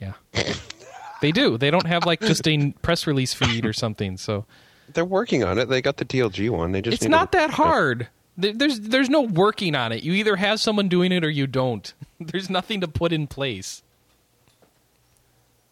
[0.00, 0.12] yeah,
[1.20, 1.58] they do.
[1.58, 4.16] They don't have like just a press release feed or something.
[4.16, 4.44] So
[4.92, 5.68] They're working on it.
[5.68, 6.70] They got the DLG one.
[6.70, 7.98] They just it's not to, that hard.
[8.02, 10.02] There- There's there's no working on it.
[10.02, 11.92] You either have someone doing it or you don't.
[12.20, 13.82] There's nothing to put in place.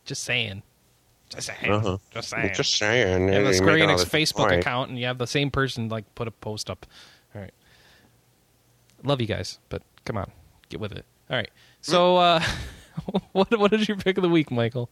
[0.04, 0.62] Just saying.
[1.28, 1.72] Just saying.
[1.72, 1.98] Uh-huh.
[2.12, 2.54] Just saying.
[2.54, 3.28] Just saying.
[3.28, 4.60] You have the You're Square Enix Facebook point.
[4.60, 6.86] account, and you have the same person like put a post up.
[7.34, 7.54] All right,
[9.02, 10.30] love you guys, but come on,
[10.68, 11.04] get with it.
[11.30, 12.42] All right, so uh,
[13.32, 14.90] what what is your pick of the week, Michael?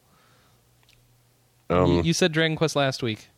[1.68, 3.28] Um, you, you said Dragon Quest last week,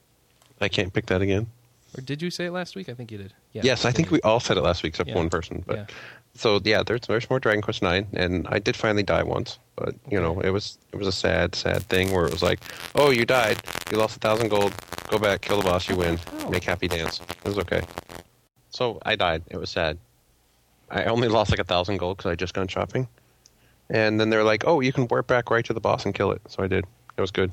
[0.61, 1.49] I can't pick that again.
[1.97, 2.89] Or did you say it last week?
[2.89, 3.33] I think you did.
[3.53, 3.63] Yeah.
[3.65, 5.17] Yes, I think we all said it last week except Yeah.
[5.17, 5.63] one person.
[5.67, 5.87] But Yeah.
[6.35, 9.59] so yeah, there's there's more Dragon Quest Nine, and I did finally die once.
[9.77, 12.61] But you know, it was it was a sad, sad thing where it was like,
[12.95, 13.61] oh, you died,
[13.91, 14.73] you lost a thousand gold,
[15.09, 16.51] go back, kill the boss, you win, Oh.
[16.51, 17.21] make happy dance.
[17.45, 17.83] It was okay.
[18.71, 19.43] So I died.
[19.51, 19.99] It was sad.
[20.91, 23.09] I only lost like a thousand gold because I just gone shopping,
[23.91, 26.33] and then they're like, oh, you can warp back right to the boss and kill
[26.33, 26.43] it.
[26.49, 26.85] So I did.
[27.17, 27.53] It was good.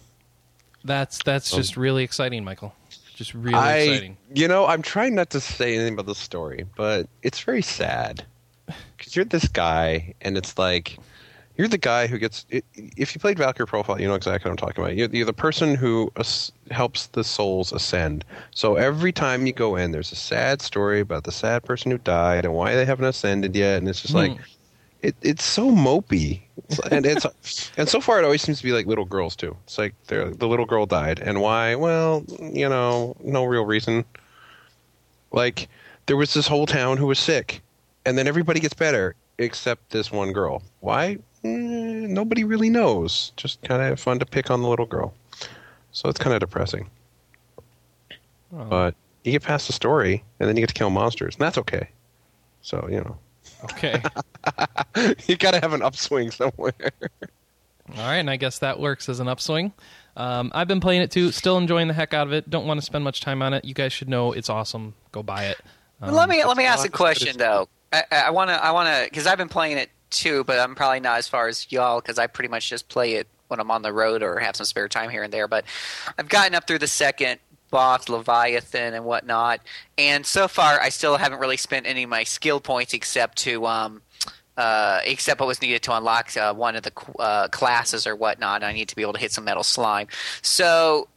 [0.86, 2.74] That's that's just really exciting, Michael.
[3.20, 4.18] Just really I, exciting.
[4.34, 8.24] you know, I'm trying not to say anything about the story, but it's very sad
[8.96, 10.98] because you're this guy, and it's like
[11.58, 12.46] you're the guy who gets.
[12.50, 14.96] if you played Valkyrie Profile, you know exactly what I'm talking about.
[14.96, 18.24] You're, you're the person who as, helps the souls ascend.
[18.52, 21.98] So every time you go in, there's a sad story about the sad person who
[21.98, 24.20] died and why they haven't ascended yet, and it's just hmm.
[24.20, 24.38] like.
[25.02, 26.42] It, it's so mopey,
[26.92, 29.56] and it's and so far it always seems to be like little girls too.
[29.64, 31.76] It's like they're, the little girl died, and why?
[31.76, 34.04] Well, you know, no real reason.
[35.32, 35.70] Like
[36.08, 37.62] there was this whole town who was sick,
[38.06, 40.64] and then everybody gets better except this one girl.
[40.82, 41.18] Why?
[41.46, 43.32] Mm, nobody really knows.
[43.38, 45.14] Just kind of fun to pick on the little girl.
[45.92, 46.90] So it's kind of depressing.
[48.54, 51.42] Oh, But you get past the story, and then you get to kill monsters, and
[51.42, 51.90] that's okay.
[52.62, 53.18] So you know,
[53.66, 54.02] okay.
[55.28, 56.74] you got to have an upswing somewhere.
[57.98, 59.74] All right, and I guess that works as an upswing.
[60.16, 62.50] Um, I've been playing it too, still enjoying the heck out of it.
[62.50, 63.66] Don't want to spend much time on it.
[63.66, 64.94] You guys should know it's awesome.
[65.12, 65.58] Go buy it.
[66.02, 67.68] Um, let me let me ask a question though.
[67.92, 71.00] I want to I want to because I've been playing it too, but I'm probably
[71.00, 73.82] not as far as y'all because I pretty much just play it when I'm on
[73.82, 75.48] the road or have some spare time here and there.
[75.48, 75.66] But
[76.18, 77.40] I've gotten up through the second
[77.70, 79.62] boss, Leviathan, and whatnot,
[79.98, 83.66] and so far I still haven't really spent any of my skill points except to
[83.66, 84.02] um,
[84.58, 88.62] uh, except what was needed to unlock uh, one of the uh, classes or whatnot.
[88.62, 90.08] I need to be able to hit some metal slime.
[90.42, 91.08] So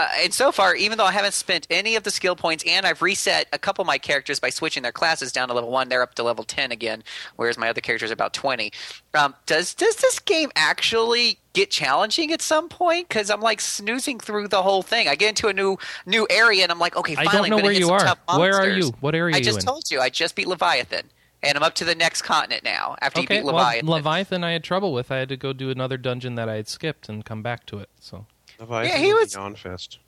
[0.00, 2.86] uh, and so far, even though I haven't spent any of the skill points, and
[2.86, 5.88] I've reset a couple of my characters by switching their classes down to level one,
[5.88, 7.02] they're up to level ten again,
[7.36, 8.72] whereas my other characters are about twenty.
[9.14, 13.08] Um, does does this game actually get challenging at some point?
[13.08, 15.08] Because I'm like snoozing through the whole thing.
[15.08, 17.64] I get into a new new area, and I'm like, okay, I finally, don't know
[17.64, 18.16] where you are.
[18.38, 18.92] Where are you?
[19.00, 20.00] What area are I just told you.
[20.00, 21.10] I just beat Leviathan,
[21.42, 22.96] and I'm up to the next continent now.
[23.00, 25.10] After Okay, you beat well, Leviathan, Leviathan, I had trouble with.
[25.10, 27.78] I had to go do another dungeon that I had skipped and come back to
[27.78, 27.90] it.
[28.00, 28.26] So
[28.60, 29.98] Leviathan he was- Yawn Fest.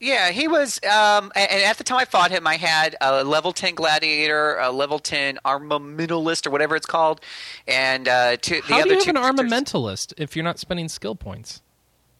[0.00, 0.78] Yeah, he was.
[0.84, 4.56] Um, and, and at the time I fought him, I had a level ten gladiator,
[4.58, 7.20] a level ten armamentalist, or whatever it's called,
[7.66, 10.60] and uh, two, the how other do you two have an armamentalist if you're not
[10.60, 11.62] spending skill points?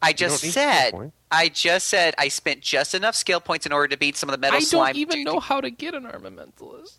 [0.03, 1.13] I just don't need skill said.
[1.31, 4.33] I just said I spent just enough skill points in order to beat some of
[4.33, 4.95] the metal I slime.
[4.95, 6.97] don't even know how to get an armamentalist.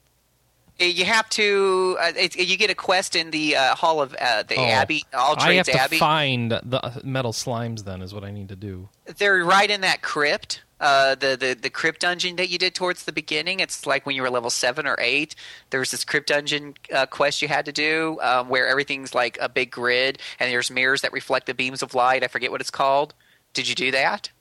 [0.80, 1.97] You have to.
[2.01, 4.64] Uh, it, you get a quest in the uh, hall of uh, the Oh.
[4.64, 5.97] Abbey, All I have to Abbey.
[5.97, 7.84] find the metal slimes.
[7.84, 8.88] Then is what I need to do.
[9.18, 10.61] They're right in that crypt.
[10.80, 13.60] Uh, the, the the crypt dungeon that you did towards the beginning.
[13.60, 15.35] It's like when you were level seven or eight.
[15.72, 19.38] There was this crypt dungeon uh, quest you had to do, um, where everything's like
[19.41, 22.23] a big grid, and there's mirrors that reflect the beams of light.
[22.23, 23.14] I forget what it's called.
[23.53, 24.31] Did you do that?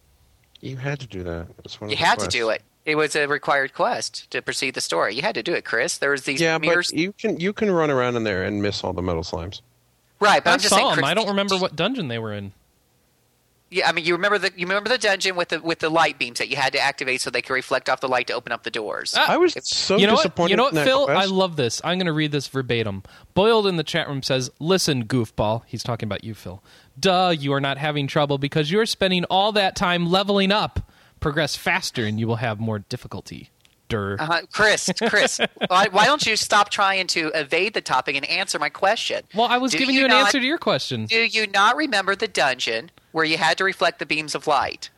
[0.61, 1.49] You had to do that.
[1.81, 2.33] One You had quests.
[2.33, 2.63] to do it.
[2.89, 5.15] It was a required quest to proceed the story.
[5.15, 5.99] You had to do it, Chris.
[5.99, 8.63] There was these Yeah, mirrors, but you can you can run around in there and
[8.63, 9.61] miss all the metal slimes.
[10.21, 10.43] right?
[10.43, 10.95] But I I'm just saw saying, them.
[11.01, 12.53] Chris, I don't remember what dungeon they were in.
[13.71, 16.19] Yeah, I mean, you remember the you remember the dungeon with the with the light
[16.19, 18.51] beams that you had to activate so they could reflect off the light to open
[18.51, 19.13] up the doors.
[19.15, 20.41] Ah, I was so you know disappointed.
[20.45, 20.51] what?
[20.51, 21.07] You know what, in that Phil?
[21.11, 21.83] I love this.
[21.85, 23.03] I'm going to read this verbatim.
[23.35, 26.63] Boiled in the chat room says, "Listen, goofball." He's talking about you, Phil.
[26.99, 30.88] Duh, you are not having trouble because you're spending all that time leveling up.
[31.21, 33.51] Progress faster, and you will have more difficulty.
[33.89, 34.17] Dur.
[34.21, 34.43] Uh-huh.
[34.53, 38.69] Chris, Chris, why, why don't you stop trying to evade the topic and answer my
[38.69, 39.23] question?
[39.35, 41.07] Well, I was Do giving you, an not- answer to your question.
[41.07, 44.91] Do you not remember the dungeon where you had to reflect the beams of light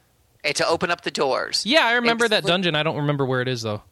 [0.43, 1.65] and to open up the doors?
[1.65, 2.75] Yeah, I remember It's- that dungeon.
[2.75, 3.83] I don't remember where it is though.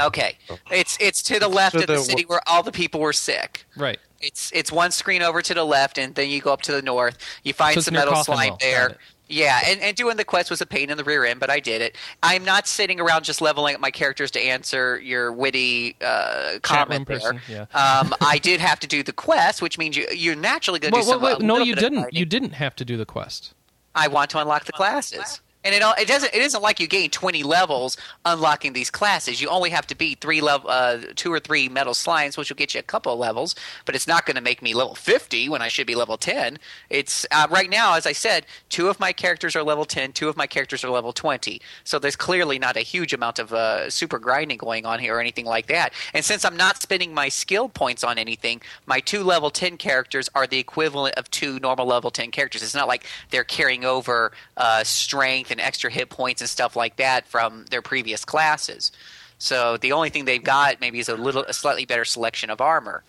[0.00, 0.38] Okay,
[0.70, 3.12] it's it's to the left So of the the- city where all the people were
[3.12, 3.66] sick.
[3.76, 3.98] Right.
[4.22, 6.80] It's it's one screen over to the left, and then you go up to the
[6.80, 7.18] north.
[7.44, 8.24] You find So some metal Coffinwell.
[8.24, 8.96] slime Got there.
[9.28, 11.58] Yeah, and, and doing the quest was a pain in the rear end, but I
[11.58, 11.96] did it.
[12.22, 17.08] I'm not sitting around just leveling up my characters to answer your witty uh, comment
[17.08, 17.18] there.
[17.18, 17.62] person, yeah.
[17.72, 20.96] um, I did have to do the quest, which means you, you're naturally going to
[20.96, 21.22] Well, do some.
[21.22, 22.12] wait, wait, no, you didn't.
[22.12, 23.54] You didn't have to do the quest.
[23.94, 25.40] I want to unlock the classes.
[25.64, 26.34] And it, all, it doesn't.
[26.34, 27.96] It isn't like you gain twenty levels
[28.26, 29.40] unlocking these classes.
[29.40, 32.56] You only have to beat three level, uh, two or three metal slimes, which will
[32.56, 33.54] get you a couple levels.
[33.86, 36.58] But it's not going to make me level fifty when I should be level ten.
[36.90, 40.28] It's uh, right now, as I said, two of my characters are level 10 two
[40.28, 41.62] of my characters are level twenty.
[41.82, 45.20] So there's clearly not a huge amount of uh, super grinding going on here or
[45.20, 45.94] anything like that.
[46.12, 50.28] And since I'm not spending my skill points on anything, my two level ten characters
[50.34, 52.62] are the equivalent of two normal level ten characters.
[52.62, 56.96] It's not like they're carrying over uh, strength and extra hit points and stuff like
[56.96, 58.90] that from their previous classes.
[59.38, 62.60] So the only thing they've got maybe is a little a slightly better selection of
[62.60, 63.04] armor.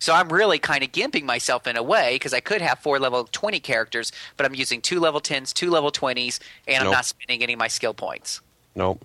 [0.00, 2.98] So I'm really kind of gimping myself in a way because I could have four
[2.98, 6.38] level 20 characters, but I'm using two level 10s, two level 20s,
[6.68, 8.40] and I'm not spending any of my skill points.
[8.76, 9.04] Nope.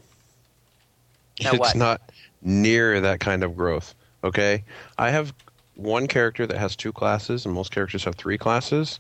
[1.42, 1.76] Now it's what?
[1.76, 2.02] not
[2.44, 3.96] near that kind of growth.
[4.24, 4.64] Okay,
[4.98, 5.34] I have
[5.76, 9.00] one character that has two classes, and most characters have three classes.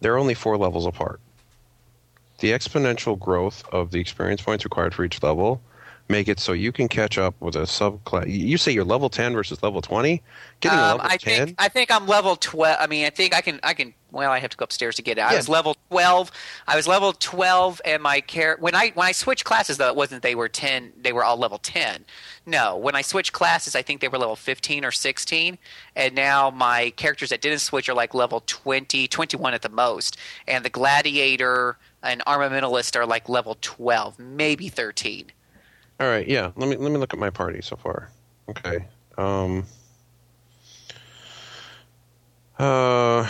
[0.00, 1.20] They're only four levels apart.
[2.38, 5.60] The exponential growth of the experience points required for each level
[6.08, 8.26] make it so you can catch up with a subclass.
[8.28, 10.22] You say you're level ten versus level twenty.
[10.60, 11.46] Getting a Um, level I ten.
[11.46, 12.76] think I think I'm level twelve.
[12.80, 13.92] I mean, I think I can I can.
[14.12, 15.22] Well, I have to go upstairs to get it.
[15.22, 15.36] I Yeah.
[15.38, 16.30] was level twelve.
[16.68, 19.96] I was level twelve, and my care when I when I switched classes though it
[19.96, 20.92] wasn't they were ten.
[20.96, 22.04] They were all level ten.
[22.46, 25.58] No, when I switched classes, I think they were level fifteen or sixteen,
[25.96, 30.16] and now my characters that didn't switch are like level 20, 21 at the most,
[30.46, 35.26] and the gladiator and armamentalist are like level twelve, maybe thirteen.
[35.98, 36.52] All right, yeah.
[36.56, 38.10] Let me let me look at my party so far.
[38.48, 38.86] Okay.
[39.18, 39.66] Um.
[42.58, 43.28] Uh,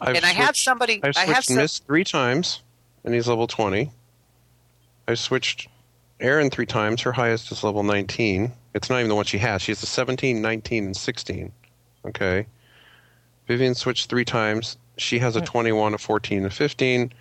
[0.00, 1.00] I've and I have somebody.
[1.02, 2.62] I've I switched have some, Miss three times,
[3.04, 3.90] and he's level twenty.
[5.06, 5.68] I switched
[6.20, 7.02] Aaron three times.
[7.02, 8.52] Her highest is level nineteen.
[8.74, 9.62] It's not even the one she has.
[9.62, 11.52] She has a 17, 19, and sixteen.
[12.06, 12.46] Okay.
[13.48, 14.76] Vivian switched three times.
[14.96, 17.12] She has a twenty-one, a fourteen, a fifteen,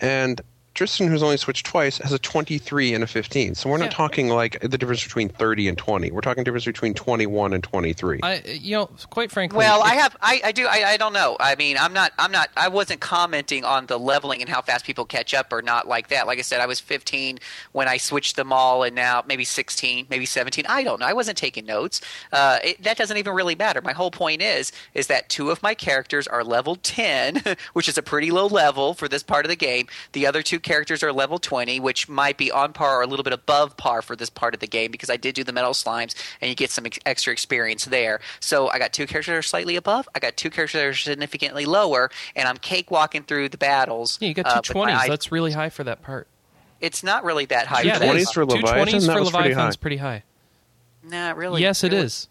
[0.00, 0.40] and
[0.76, 3.54] Tristan, who's only switched twice, has a 23 and a 15.
[3.54, 3.90] So we're not Yeah.
[3.90, 6.10] talking like the difference between 30 and 20.
[6.10, 8.20] We're talking difference between 21 and 23.
[8.22, 9.56] I, you know, quite frankly.
[9.58, 11.36] Well, I have, I, I do, I, I don't know.
[11.40, 14.84] I mean, I'm not, I'm not, I wasn't commenting on the leveling and how fast
[14.84, 16.26] people catch up or not like that.
[16.26, 17.38] Like I said, I was 15
[17.72, 20.66] when I switched them all, and now maybe 16, maybe 17.
[20.68, 21.06] I don't know.
[21.06, 22.00] I wasn't taking notes.
[22.32, 23.80] Uh, it, that doesn't even really matter.
[23.80, 27.42] My whole point is, is that two of my characters are level 10,
[27.72, 29.86] which is a pretty low level for this part of the game.
[30.12, 33.22] The other two characters are level 20, which might be on par or a little
[33.22, 35.72] bit above par for this part of the game because I did do the metal
[35.72, 38.20] slimes, and you get some ex- extra experience there.
[38.40, 40.06] So I got two characters that are slightly above.
[40.14, 44.18] I got two characters that are significantly lower, and I'm cakewalking through the battles.
[44.20, 44.98] yeah, you got uh, two with my twenties.
[45.04, 46.26] eye- That's really high for that part.
[46.80, 47.82] it's not really that high.
[47.82, 48.16] yeah, for it that.
[48.16, 48.28] is.
[48.28, 48.86] 20s for Two Leviathan?
[49.00, 49.80] 20s for was pretty Leviathan's high.
[49.80, 50.22] pretty high.
[51.02, 51.62] Nah, really.
[51.62, 52.04] yes, it really.
[52.04, 52.28] is.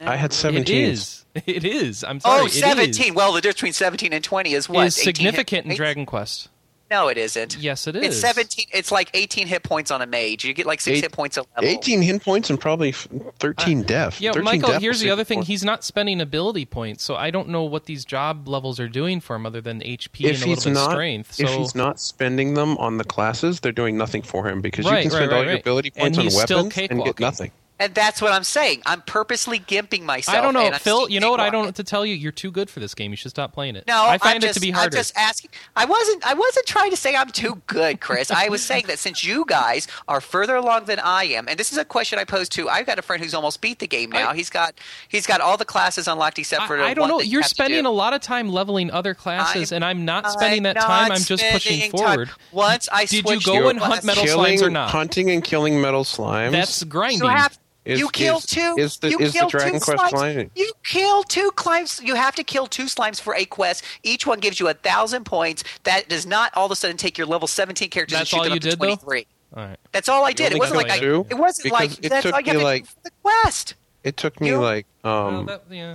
[0.00, 0.62] Nah, I had 17.
[0.62, 1.24] It is.
[1.46, 2.02] It is.
[2.04, 2.40] I'm sorry.
[2.40, 2.60] Oh, it is.
[2.60, 3.14] 17.
[3.14, 4.86] Well, the difference between 17 and 20 is what?
[4.88, 5.76] is 18 hit significant in?
[5.76, 6.48] Dragon Quest.
[6.90, 7.58] No, it isn't.
[7.58, 8.04] Yes, it is.
[8.06, 8.66] It's 17.
[8.72, 10.44] It's like 18 hit points on a mage.
[10.44, 11.68] You get like six Eight- hit points a level.
[11.68, 13.06] 18 hit points and probably f-
[13.40, 14.20] 13 uh, death.
[14.20, 14.68] Yeah, 13 Michael.
[14.70, 15.52] death Here's the other thing: 64.
[15.52, 19.20] he's not spending ability points, so I don't know what these job levels are doing
[19.20, 21.34] for him other than HP if and a little bit not strength.
[21.34, 24.86] So if he's not spending them on the classes, they're doing nothing for him because
[24.86, 25.60] Right, you can spend right, all right, your right.
[25.60, 27.50] ability And points on weapons and get nothing.
[27.80, 28.82] And that's what I'm saying.
[28.86, 30.36] I'm purposely gimping myself.
[30.36, 31.08] I don't know, and Phil.
[31.08, 31.38] You know what?
[31.38, 32.14] I don't know to tell you.
[32.14, 33.12] You're too good for this game.
[33.12, 33.86] You should stop playing it.
[33.86, 34.96] No, I find I'm it to be harder.
[34.96, 35.50] I'm just asking.
[35.76, 36.26] I wasn't.
[36.26, 38.30] I wasn't trying to say I'm too good, Chris.
[38.32, 41.70] I was saying that since you guys are further along than I am, and this
[41.70, 42.68] is a question I posed to.
[42.68, 44.30] I've got a friend who's almost beat the game now.
[44.30, 44.74] I- he's got
[45.08, 47.20] he's got all the classes unlocked except for the I, I don't one know.
[47.20, 47.88] you You're have spending do.
[47.88, 51.08] a lot of time leveling other classes, I'm- and I'm not spending that I'm time.
[51.10, 52.00] not I'm just pushing spending time.
[52.08, 52.30] forward.
[52.50, 54.90] Once I Did you go and hunt metal killing, slimes or not?
[54.90, 56.50] hunting and killing metal slimes.
[56.50, 57.20] That's grinding.
[57.22, 58.74] You have Is- you kill is- two.
[58.78, 60.10] is the- you is the kill Dragon two Quest slimes.
[60.10, 60.50] grinding?
[60.54, 62.02] You kill two slimes.
[62.02, 63.82] You have to kill two slimes for a quest.
[64.02, 65.64] Each one gives you a thousand points.
[65.84, 68.36] That does not all of a sudden take your level seventeen characters That's and shoot
[68.38, 68.84] all them you up to did, though?
[68.96, 69.26] twenty-three.
[69.56, 69.78] All right.
[69.92, 70.52] That's all I did.
[70.52, 72.60] It wasn't like I, it wasn't Because like it that's took all you have me,
[72.60, 73.74] to like- do for the quest.
[74.04, 75.94] it took me You- like Well, um that- yeah.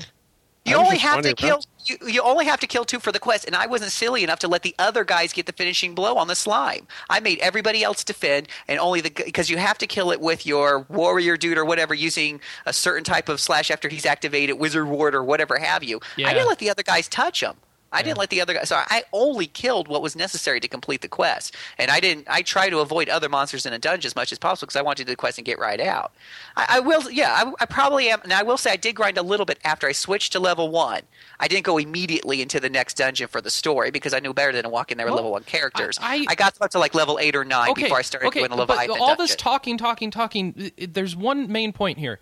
[0.66, 1.62] You only have to kill.
[1.86, 4.40] You, you only have to kill two for the quest, and I wasn't silly enough
[4.40, 6.88] to let the other guys get the finishing blow on the slime.
[7.10, 10.46] I made everybody else defend, and only the because you have to kill it with
[10.46, 14.88] your warrior dude or whatever using a certain type of slash after he's activated, wizard
[14.88, 16.00] ward or whatever have you.
[16.16, 16.30] Yeah.
[16.30, 17.56] I didn't let the other guys touch him.
[17.94, 18.64] I didn't let the other guy.
[18.64, 22.28] So I only killed what was necessary to complete the quest, and I didn't.
[22.30, 24.82] I try to avoid other monsters in a dungeon as much as possible because I
[24.82, 26.12] want to do the quest and get right out.
[26.58, 27.10] I, I will.
[27.10, 28.22] Yeah, I, I probably am.
[28.24, 30.70] And I will say I did grind a little bit after I switched to level
[30.70, 31.02] one.
[31.40, 34.52] I didn't go immediately into the next dungeon for the story because I knew better
[34.52, 36.00] than to walk in there with Well, level one characters.
[36.02, 38.40] I- I, got up to like level eight or nine okay, before I started okay,
[38.40, 39.16] doing the but all dungeon.
[39.18, 40.72] this talking, talking, talking.
[40.78, 42.20] There's one main point here.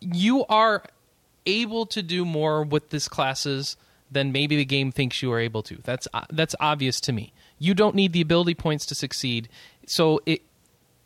[0.00, 0.84] You are
[1.46, 3.76] able to do more with this classes
[4.14, 5.76] than maybe the game thinks you are able to.
[5.84, 7.32] That's uh, that's obvious to me.
[7.58, 9.48] You don't need the ability points to succeed.
[9.86, 10.42] So it.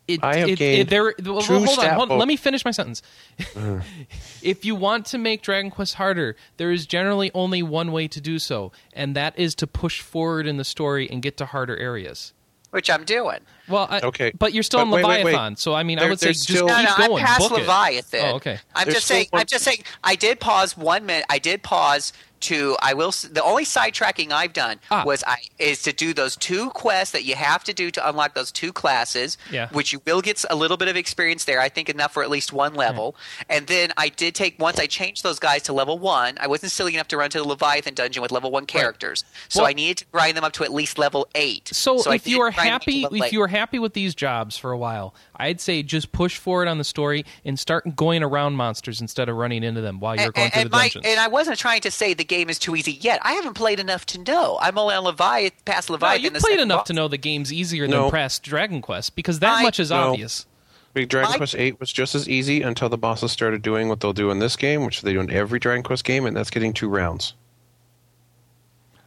[0.06, 2.18] It, I have it, gained it, there, well, true hold on, hold on.
[2.18, 3.02] Let me finish my sentence.
[4.42, 8.18] if you want to make Dragon Quest harder, there is generally only one way to
[8.18, 11.76] do so, and that is to push forward in the story and get to harder
[11.76, 12.32] areas.
[12.70, 13.40] which I'm doing.
[13.68, 14.30] Well, I, Okay.
[14.38, 15.32] but you're still But in wait, wait, wait.
[15.32, 17.22] Leviathan, so I mean, I would say just still- keep No, no, going.
[17.24, 17.62] I passed book it.
[17.62, 18.20] Leviathan.
[18.24, 18.58] Oh, okay.
[18.74, 19.26] I'm There's just saying.
[19.30, 19.82] one- I'm just saying.
[20.04, 21.24] I did pause one minute.
[21.30, 22.12] I did pause
[22.42, 22.76] to.
[22.82, 23.10] I will.
[23.10, 25.04] The only sidetracking I've done Ah.
[25.04, 28.34] was I is to do those two quests that you have to do to unlock
[28.34, 29.36] those two classes.
[29.50, 29.68] Yeah.
[29.70, 31.60] Which you will get a little bit of experience there.
[31.60, 33.16] I think enough for at least one level.
[33.48, 36.36] And then I did take once I changed those guys to level one.
[36.40, 39.60] I wasn't silly enough to run to the Leviathan dungeon with level one characters, so
[39.60, 41.68] Well- I needed to grind them up to at least level eight.
[41.72, 43.32] So, I if you are grind them to happy, if eight.
[43.32, 46.78] you are happy with these jobs for a while, I'd say just push forward on
[46.78, 50.34] the story and start going around monsters instead of running into them while you're and,
[50.34, 51.06] going through and the my- dungeons.
[51.06, 53.18] and I wasn't trying to say the game is too easy yet.
[53.22, 54.58] I haven't played enough to know.
[54.60, 56.22] I'm only on Leviathan, past no, Leviathan.
[56.22, 56.86] you the played enough boss.
[56.88, 58.02] to know the game's easier No.
[58.02, 60.10] than past Dragon Quest because that I- much is No.
[60.12, 60.46] obvious.
[60.94, 64.00] Big Dragon I- Quest Eight was just as easy until the bosses started doing what
[64.00, 66.50] they'll do in this game, which they do in every Dragon Quest game, and that's
[66.50, 67.34] getting two rounds.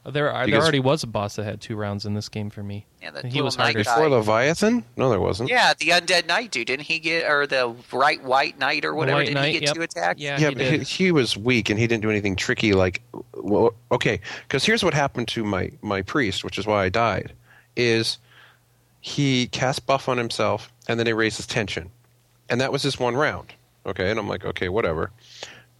[0.03, 2.49] There, are, there Because- already was a boss that had two rounds in this game
[2.49, 2.87] for me.
[3.03, 3.83] Yeah, the he little was knight harder.
[3.83, 3.95] guy.
[3.95, 4.83] Before Leviathan?
[4.97, 5.49] No, there wasn't.
[5.49, 6.67] Yeah, the undead knight dude.
[6.67, 9.17] Didn't he get or the right white knight or whatever?
[9.17, 9.75] White Didn't Knight, he get yep.
[9.75, 10.19] two attacks?
[10.19, 10.87] Yeah, yeah, he but he, did.
[10.87, 12.73] he was weak and he didn't do anything tricky.
[12.73, 13.01] Like,
[13.35, 17.33] well, okay, because here's what happened to my my priest, which is why I died.
[17.75, 18.17] Is
[19.01, 21.91] he cast buff on himself and then he raised his tension,
[22.49, 23.53] and that was his one round.
[23.85, 25.11] Okay, and I'm like, okay, whatever.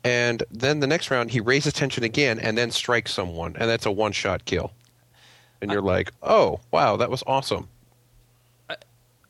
[0.03, 3.85] And then the next round, he raises tension again and then strikes someone, and that's
[3.85, 4.71] a one shot kill.
[5.61, 7.67] And you're like, oh wow, that was awesome.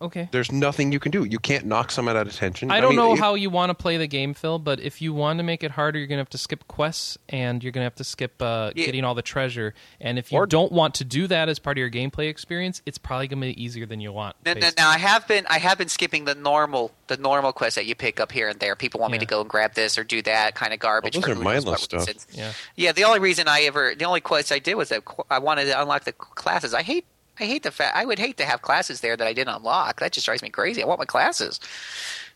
[0.02, 0.28] Okay.
[0.32, 1.24] There's nothing you can do.
[1.24, 2.72] You can't knock someone out of tension.
[2.72, 5.02] I don't mean, know it- how you want to play the game, Phil, but if
[5.02, 7.72] you want to make it harder, you're going to have to skip quests and you're
[7.72, 8.86] going to have to skip uh, Yeah.
[8.86, 9.74] getting all the treasure.
[10.00, 12.82] And if you Or- don't want to do that as part of your gameplay experience,
[12.86, 14.36] it's probably going to be easier than you want.
[14.46, 17.76] No, no, now I have been I have been skipping the normal the normal quests
[17.76, 18.76] that you pick up here and there.
[18.76, 21.16] People want me to go and grab this or do that kind of garbage.
[21.16, 22.08] Well, those are who knows mindless stuff.
[22.08, 22.26] reasons.
[22.32, 22.54] Yeah.
[22.76, 25.66] Yeah, the only reason I ever the only quest I did was that I wanted
[25.66, 26.74] to unlock the classes.
[26.74, 27.06] I hate
[27.42, 30.00] I hate the fact I would hate to have classes there that I didn't unlock.
[30.00, 30.84] That just drives me crazy.
[30.84, 31.60] I want my classes.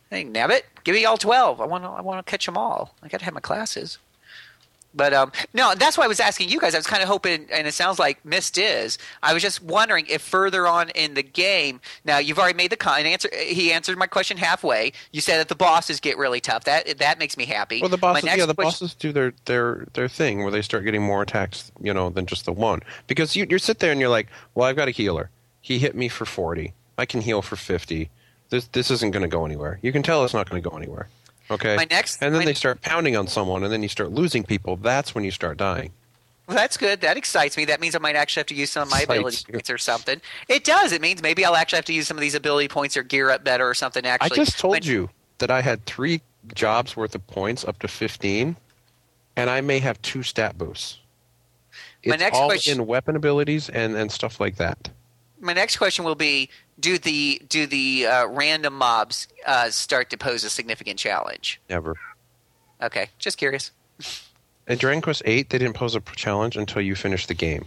[0.09, 1.61] Hey, nabbit, give me all twelve.
[1.61, 2.95] I want to I want to catch them all.
[3.03, 3.99] I got to have my classes.
[4.95, 6.73] But um, no, that's why I was asking you guys.
[6.73, 8.97] I was kind of hoping, and it sounds like Mist is.
[9.21, 11.81] I was just wondering if further on in the game.
[12.05, 13.29] Now you've already made the con answer.
[13.35, 14.93] He answered my question halfway.
[15.11, 16.63] You said that the bosses get really tough.
[16.63, 17.81] That that makes me happy.
[17.81, 20.85] Well, the bosses, yeah, the question- bosses do their their their thing where they start
[20.85, 22.81] getting more attacks, you know, than just the one.
[23.07, 25.29] Because you you sit there and you're like, well, I've got a healer.
[25.59, 26.73] He hit me for forty.
[26.97, 28.09] I can heal for fifty.
[28.49, 29.79] This this isn't going to go anywhere.
[29.81, 31.09] You can tell it's not going to go anywhere.
[31.51, 31.75] Okay.
[31.75, 34.43] My next- and then my- they start pounding on someone, and then you start losing
[34.43, 34.75] people.
[34.77, 35.91] That's when you start dying.
[36.47, 37.01] Well, that's good.
[37.01, 37.65] That excites me.
[37.65, 39.53] That means I might actually have to use some of my Excites ability you.
[39.53, 40.21] points or something.
[40.47, 40.91] It does.
[40.91, 43.31] It means maybe I'll actually have to use some of these ability points or gear
[43.31, 44.05] up better or something.
[44.05, 45.09] Actually, I just told When- you
[45.39, 46.21] that I had three
[46.53, 48.57] jobs worth of points up to fifteen,
[49.35, 50.99] and I may have two stat boosts.
[52.05, 54.89] My next all question- in weapon abilities and, and stuff like that.
[55.41, 56.49] my next question will be:
[56.79, 61.61] Do the do the uh, random mobs uh, start to pose a significant challenge?
[61.69, 61.95] Never.
[62.81, 63.71] Okay, just curious.
[64.67, 67.65] In Dragon Quest VIII, they didn't pose a challenge until you finished the game.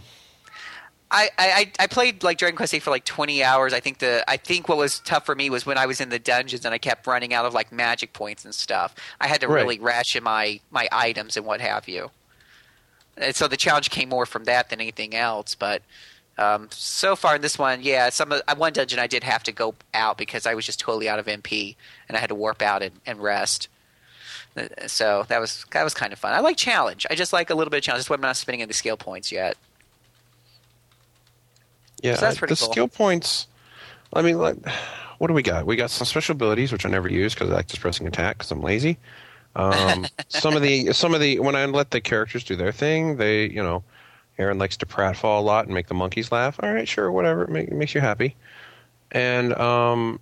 [1.11, 3.73] I, I, I played like Dragon Quest VIII for like twenty hours.
[3.73, 6.09] I think the I think what was tough for me was when I was in
[6.09, 8.93] the dungeons and I kept running out of like magic points and stuff.
[9.19, 9.61] I had to Right.
[9.61, 12.11] really ration my my items and what have you.
[13.17, 15.55] And so the challenge came more from that than anything else.
[15.55, 15.81] But
[16.39, 19.51] um, so far in this one, yeah, some uh, one dungeon I did have to
[19.51, 21.75] go out because I was just totally out of MP
[22.07, 23.67] and I had to warp out and, and rest.
[24.57, 26.33] Uh, So that was that was kind of fun.
[26.33, 27.05] I like challenge.
[27.09, 28.01] I just like a little bit of challenge.
[28.01, 29.57] That's why I'm not spending any skill points yet.
[32.01, 32.71] Yeah, So that's pretty the cool.
[32.71, 33.47] skill points.
[34.13, 34.57] I mean, like,
[35.19, 35.65] what do we got?
[35.65, 38.37] We got some special abilities which I never use because I like just pressing attack
[38.37, 38.97] because I'm lazy.
[39.55, 43.17] Um, some of the some of the when I let the characters do their thing,
[43.17, 43.83] they you know,
[44.39, 46.59] Aaron likes to pratfall a lot and make the monkeys laugh.
[46.63, 48.35] All right, sure, whatever, it, make, makes you happy.
[49.11, 50.19] And um,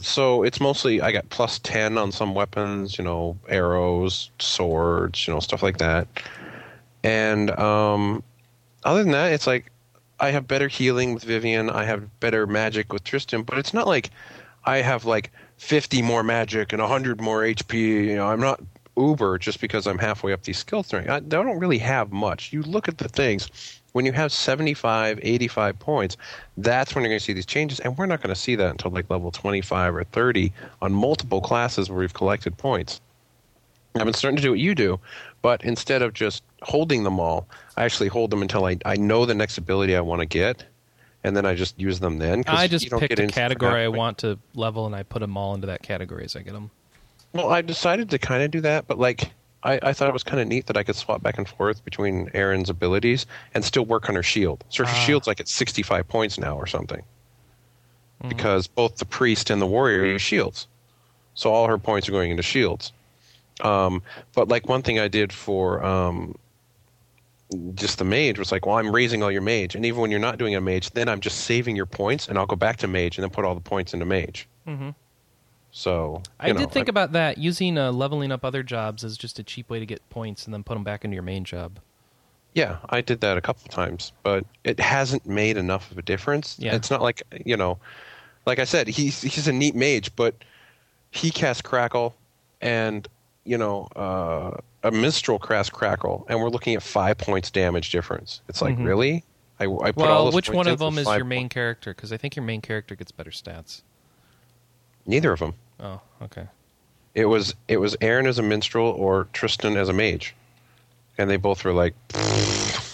[0.00, 5.34] so it's mostly I got plus ten on some weapons, you know, arrows, swords, you
[5.34, 6.06] know, stuff like that.
[7.02, 8.22] And um,
[8.84, 9.70] other than that, it's like
[10.20, 11.68] I have better healing with Vivian.
[11.68, 14.10] I have better magic with Tristan, but it's not like
[14.64, 17.74] I have like 50 more magic and 100 more HP.
[18.06, 18.60] You know, I'm not
[18.98, 21.08] uber just because I'm halfway up these skill strength.
[21.08, 22.52] I don't really have much.
[22.52, 23.80] You look at the things.
[23.92, 26.16] When you have 75, 85 points,
[26.58, 28.70] that's when you're going to see these changes, and we're not going to see that
[28.70, 30.52] until like level 25 or 30
[30.82, 33.00] on multiple classes where we've collected points.
[33.96, 35.00] I've been starting to do what you do,
[35.42, 39.24] but instead of just holding them all, I actually hold them until I, I know
[39.24, 40.64] the next ability I want to get,
[41.24, 42.44] and then I just use them then.
[42.46, 45.66] I just picked a category I want to level, and I put them all into
[45.68, 46.70] that category as I get them.
[47.32, 49.30] Well, I decided to kind of do that, but like
[49.62, 51.84] I, I thought it was kind of neat that I could swap back and forth
[51.84, 54.64] between Aaron's abilities and still work on her shield.
[54.68, 54.94] So her Ah.
[54.94, 57.02] shield's like at 65 points now or something.
[58.28, 60.66] Because both the priest and the warrior use shields.
[61.34, 62.92] So all her points are going into shields.
[63.60, 64.02] Um,
[64.34, 66.34] but like one thing I did for um,
[67.74, 70.18] just the mage was like, well, I'm raising all your mage, and even when you're
[70.20, 72.88] not doing a mage, then I'm just saving your points, and I'll go back to
[72.88, 74.48] mage and then put all the points into mage.
[74.66, 74.94] Mhm.
[75.78, 79.38] So I know, did think about that using uh, leveling up other jobs as just
[79.38, 81.78] a cheap way to get points, and then put them back into your main job.
[82.52, 86.56] Yeah, I did that a couple times, but it hasn't made enough of a difference.
[86.58, 86.74] Yeah.
[86.74, 87.78] It's not like you know,
[88.44, 90.34] like I said, he's he's a neat mage, but
[91.12, 92.12] he casts crackle,
[92.60, 93.06] and
[93.44, 98.40] you know, uh, a minstrel casts crackle, and we're looking at five points damage difference.
[98.48, 98.84] It's like Mhm.
[98.84, 99.24] really,
[99.60, 101.54] I, I put all Well, which one of them is your main points.
[101.54, 101.94] character?
[101.94, 103.82] Because I think your main character gets better stats.
[105.06, 105.54] Neither of them.
[105.80, 106.46] Oh, okay.
[107.14, 110.34] It was it was Aaron as a minstrel or Tristan as a mage,
[111.16, 111.94] and they both were like.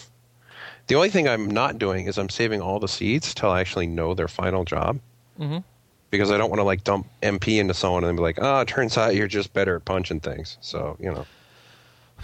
[0.86, 3.86] The only thing I'm not doing is I'm saving all the seeds till I actually
[3.86, 5.00] know their final job.
[5.38, 5.58] hmm
[6.10, 8.96] because I don't want to like dump MP into someone and be like, oh, turns
[8.96, 10.58] out you're just better at punching things.
[10.60, 11.26] So you know,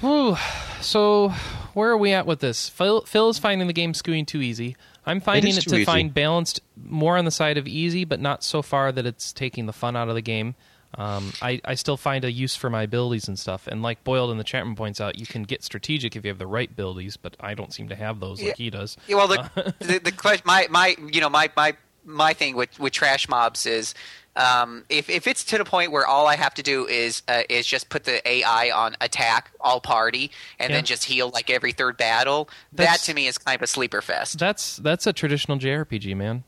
[0.00, 0.36] Whew.
[0.80, 1.30] So,
[1.74, 2.68] where are we at with this?
[2.68, 4.76] Phil, Phil is finding the game skewing too easy.
[5.10, 5.84] I'm finding is it, to easy.
[5.84, 9.66] find balanced more on the side of easy, but not so far that it's taking
[9.66, 10.54] the fun out of the game.
[10.94, 13.66] Um, I, I still find a use for my abilities and stuff.
[13.66, 16.28] And like Boiled in the chat room points out, you can get strategic if you
[16.30, 18.96] have the right abilities, but I don't seem to have those like he does.
[19.06, 22.78] Yeah, well, the, the the question, my my you know my my my thing with
[22.78, 23.94] with trash mobs is.
[24.40, 27.42] Um, if if it's to the point where all I have to do is uh,
[27.48, 30.76] is just put the AI on attack all party and Yeah.
[30.76, 33.66] then just heal like every third battle, That's- that to me is kind of a
[33.66, 34.38] sleeper fest.
[34.38, 36.44] That's that's a traditional JRPG, man.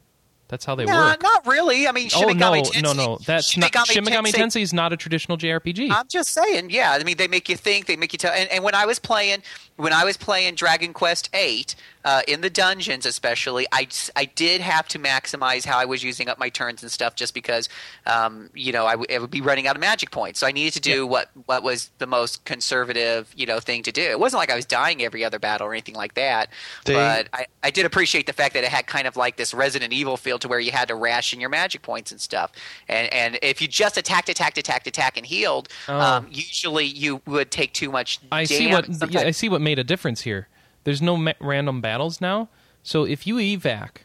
[0.48, 1.22] That's how they Nah, work.
[1.22, 1.88] not really.
[1.88, 3.18] I mean, oh Shin no, Megami Tensei, no, no!
[3.26, 5.90] That's not Shin Shin Megami Tensei is not a traditional JRPG.
[5.90, 6.92] I'm just saying, yeah.
[6.92, 7.86] I mean, they make you think.
[7.86, 8.32] They make you tell.
[8.34, 9.42] And, and when I was playing,
[9.76, 11.66] when I was playing Dragon Quest VIII,
[12.04, 16.28] uh, in the dungeons especially, I, I did have to maximize how I was using
[16.28, 17.68] up my turns and stuff, just because,
[18.06, 20.40] um, you know, I, w- I would be running out of magic points.
[20.40, 23.92] So I needed to do what what was the most conservative, you know, thing to
[23.92, 24.02] do.
[24.02, 26.48] It wasn't like I was dying every other battle or anything like that.
[26.84, 29.52] They- but I, I did appreciate the fact that it had kind of like this
[29.54, 32.52] Resident Evil feel to where you had to ration your magic points and stuff.
[32.88, 35.98] And and if you just attacked, attacked, attacked, attacked, and healed, Oh.
[35.98, 38.18] um, usually you would take too much.
[38.30, 40.48] I see what yeah, I see what made a difference here.
[40.84, 42.48] There's no ma- random battles now,
[42.82, 44.02] so if you evac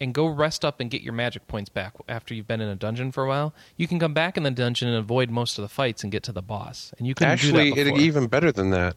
[0.00, 2.74] and go rest up and get your magic points back after you've been in a
[2.74, 5.62] dungeon for a while, you can come back in the dungeon and avoid most of
[5.62, 6.94] the fights and get to the boss.
[6.98, 8.00] And you can actually, do that it, before.
[8.00, 8.96] even better than that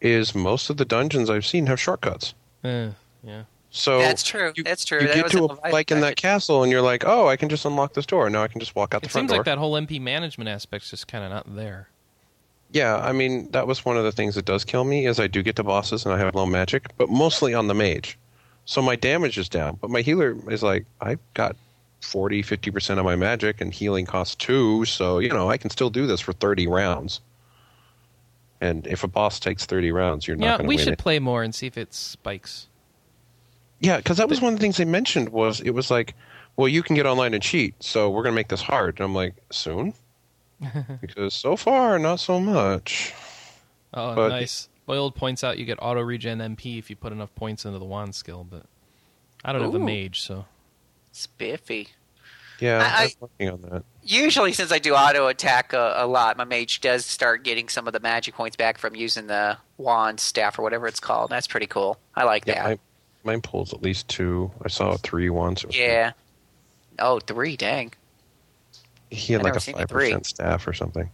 [0.00, 2.34] is most of the dungeons I've seen have shortcuts.
[2.64, 2.90] Eh,
[3.22, 3.44] yeah.
[3.70, 4.52] So That's true.
[4.56, 5.00] You, That's true.
[5.00, 7.28] You That get was to a a, like in that castle, and you're like, oh,
[7.28, 8.28] I can just unlock this door.
[8.28, 9.36] Now I can just walk out the front door.
[9.36, 11.88] It seems like that whole MP management aspect's just kind of not there.
[12.72, 15.26] Yeah, I mean that was one of the things that does kill me is I
[15.26, 18.16] do get to bosses and I have low magic, but mostly on the mage.
[18.64, 21.56] So my damage is down, but my healer is like I've got
[22.02, 25.90] 40, 50% of my magic and healing costs 2, so you know, I can still
[25.90, 27.20] do this for 30 rounds.
[28.60, 30.98] And if a boss takes 30 rounds, you're not Yeah, going to we should it.
[30.98, 32.68] play more and see if it spikes.
[33.80, 36.14] Yeah, because that was one of the things they mentioned was it was like,
[36.56, 38.98] well, you can get online and cheat, so we're going to make this hard.
[38.98, 39.94] And I'm like, soon?
[41.00, 43.14] because so far, not so much.
[43.94, 44.68] Oh, But- nice.
[44.86, 47.84] Boiled points out you get auto regen MP if you put enough points into the
[47.84, 48.64] wand skill, but
[49.44, 50.46] I don't have a mage, so
[51.12, 51.90] spiffy.
[52.58, 53.84] Yeah, I- I, am working on that.
[54.02, 57.86] Usually, since I do auto attack a, a lot, my mage does start getting some
[57.86, 61.30] of the magic points back from using the wand staff or whatever it's called.
[61.30, 61.98] That's pretty cool.
[62.16, 62.80] I like Yeah, that.
[63.24, 64.50] my, mine pulls at least two.
[64.64, 65.62] I saw three once.
[65.62, 66.12] It was yeah.
[66.98, 67.56] Oh, three.
[67.56, 67.92] Dang.
[69.10, 71.10] He had I like a five percent staff or something,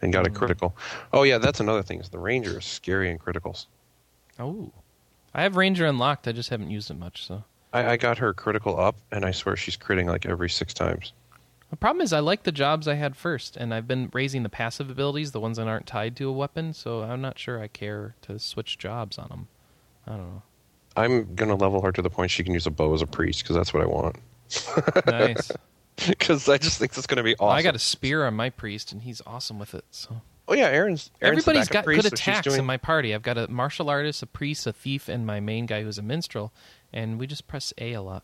[0.00, 0.36] and got a hmm.
[0.36, 0.76] critical.
[1.12, 2.00] Oh yeah, that's another thing.
[2.00, 3.66] Is the ranger is scary in criticals.
[4.38, 4.72] oh,
[5.34, 6.26] I have ranger unlocked.
[6.26, 7.26] I just haven't used it much.
[7.26, 10.72] So I, I got her critical up, and I swear she's critting like every six
[10.72, 11.12] times.
[11.70, 14.48] The problem is I like the jobs I had first, and I've been raising the
[14.48, 16.72] passive abilities, the ones that aren't tied to a weapon.
[16.72, 19.48] So I'm not sure I care to switch jobs on them.
[20.06, 20.42] I don't know.
[20.96, 23.42] I'm gonna level her to the point she can use a bow as a priest
[23.42, 24.16] because that's what I want.
[25.06, 25.52] Nice.
[26.06, 27.56] Because I just think it's gonna be awesome.
[27.56, 29.84] I got a spear on my priest, and he's awesome with it.
[29.90, 31.10] So Oh yeah, Aaron's.
[31.20, 33.14] Aaron's the everybody's backup got priest, good so attacks doing- in my party.
[33.14, 36.02] I've got a martial artist, a priest, a thief, and my main guy who's a
[36.02, 36.52] minstrel,
[36.92, 38.22] and we just press A a lot.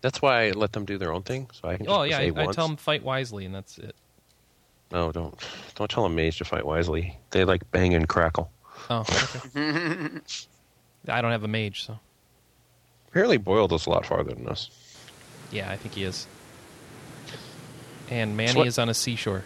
[0.00, 1.84] That's why I let them do their own thing, so I can.
[1.86, 2.56] Just Oh yeah, press I, A I once.
[2.56, 3.94] tell them fight wisely, and that's it.
[4.90, 5.38] No, don't
[5.76, 7.18] don't tell a mage to fight wisely.
[7.30, 8.50] They like bang and crackle.
[8.88, 10.20] Oh, okay.
[11.08, 11.98] I don't have a mage, so
[13.08, 14.70] Apparently, Boyle does a lot farther than us.
[15.50, 16.26] Yeah, I think he is.
[18.08, 19.44] And Manny is on a seashore.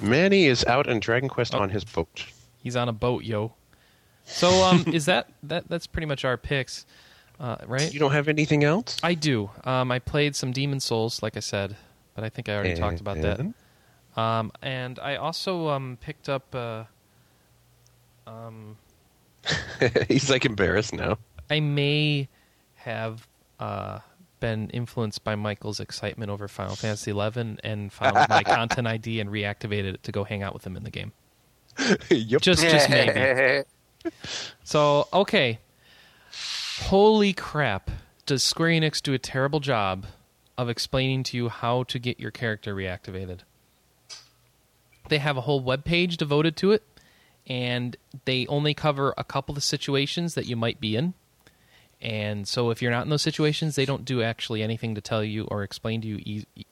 [0.00, 1.58] Manny is out in Dragon Quest Oh.
[1.60, 2.24] on his boat.
[2.62, 3.52] He's on a boat, yo.
[4.24, 5.68] So, um, is that that?
[5.68, 6.86] That's pretty much our picks,
[7.40, 7.92] uh, right?
[7.92, 8.96] You don't have anything else?
[9.02, 9.50] I do.
[9.64, 11.76] Um, I played some Demon Souls, like I said,
[12.14, 13.38] but I think I already talked about that.
[13.40, 13.54] And-
[14.16, 16.54] Um, and I also um, picked up.
[16.54, 16.84] Uh,
[18.26, 18.76] um,
[20.08, 21.18] He's like embarrassed now.
[21.50, 22.28] I may
[22.76, 23.26] have
[23.58, 23.98] uh,
[24.42, 29.30] been influenced by Michael's excitement over Final Fantasy XI and found my content ID and
[29.30, 31.12] reactivated it to go hang out with him in the game.
[32.10, 32.42] yep.
[32.42, 33.64] Just, just maybe.
[34.64, 35.60] So, okay.
[36.80, 37.88] Holy crap.
[38.26, 40.06] Does Square Enix do a terrible job
[40.58, 43.40] of explaining to you how to get your character reactivated?
[45.08, 46.82] They have a whole web page devoted to it,
[47.46, 51.14] and they only cover a couple of situations that you might be in.
[52.02, 55.22] And so, if you're not in those situations, they don't do actually anything to tell
[55.22, 56.16] you or explain to you.
[56.24, 56.64] E- e-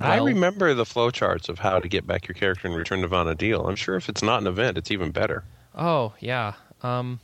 [0.00, 0.26] I well.
[0.26, 3.68] remember the flowcharts of how to get back your character and return to Vana'diel.
[3.68, 5.44] I'm sure if it's not an event, it's even better.
[5.74, 6.54] Oh yeah.
[6.82, 7.20] Um,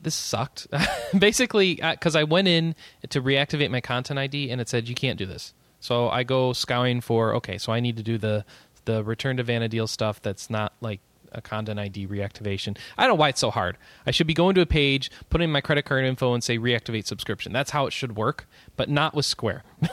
[0.00, 0.68] this sucked.
[1.18, 2.74] Basically, because I went in
[3.08, 5.52] to reactivate my content ID and it said you can't do this.
[5.80, 7.58] So I go scouring for okay.
[7.58, 8.44] So I need to do the
[8.84, 10.22] the return to Vana'diel stuff.
[10.22, 11.00] That's not like
[11.32, 12.76] a content ID reactivation.
[12.98, 13.76] I don't know why it's so hard.
[14.06, 16.58] I should be going to a page, putting in my credit card info, and say
[16.58, 17.52] reactivate subscription.
[17.52, 19.64] That's how it should work, but not with Square.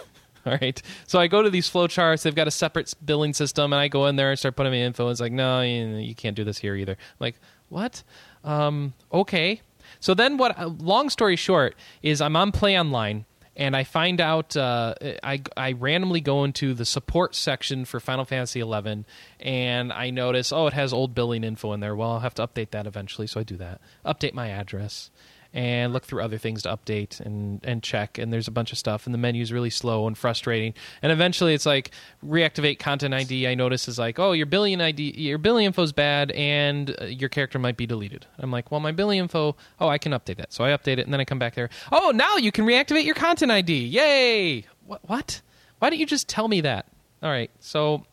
[0.45, 0.81] All right.
[1.07, 2.23] So I go to these flowcharts.
[2.23, 4.77] They've got a separate billing system, and I go in there and start putting my
[4.77, 5.09] info.
[5.09, 6.93] It's like, no, you, can't do this here either.
[6.93, 7.35] I'm like,
[7.69, 8.03] what?
[8.45, 9.61] Um, okay.
[9.99, 10.57] So then, what?
[10.57, 13.26] uh, Long story short, is I'm on Play Online,
[13.57, 14.93] and I find out uh,
[15.23, 19.05] I I randomly go into the support section for Final Fantasy XI,
[19.39, 21.95] and I notice, oh, it has old billing info in there.
[21.95, 23.81] Well, I'll have to update that eventually, so I do that.
[24.05, 25.09] Update my address
[25.57, 28.19] and look through other things to update and, and check.
[28.19, 30.75] And there's a bunch of stuff, and the menu's really slow and frustrating.
[31.01, 31.89] And eventually, it's like
[32.23, 33.47] reactivate content ID.
[33.47, 37.29] I notice is like, oh, your billing ID, your billing info's bad, and uh, your
[37.29, 38.27] character might be deleted.
[38.38, 40.53] I'm like, well, my billing info, oh, I can update that.
[40.53, 41.71] So I update it, and then I come back there.
[41.91, 43.84] Oh, now you can reactivate your content ID.
[43.84, 44.63] Yay!
[44.85, 45.09] What?
[45.09, 45.41] What?
[45.79, 46.85] Why don't you just tell me that?
[47.23, 48.05] All right, so.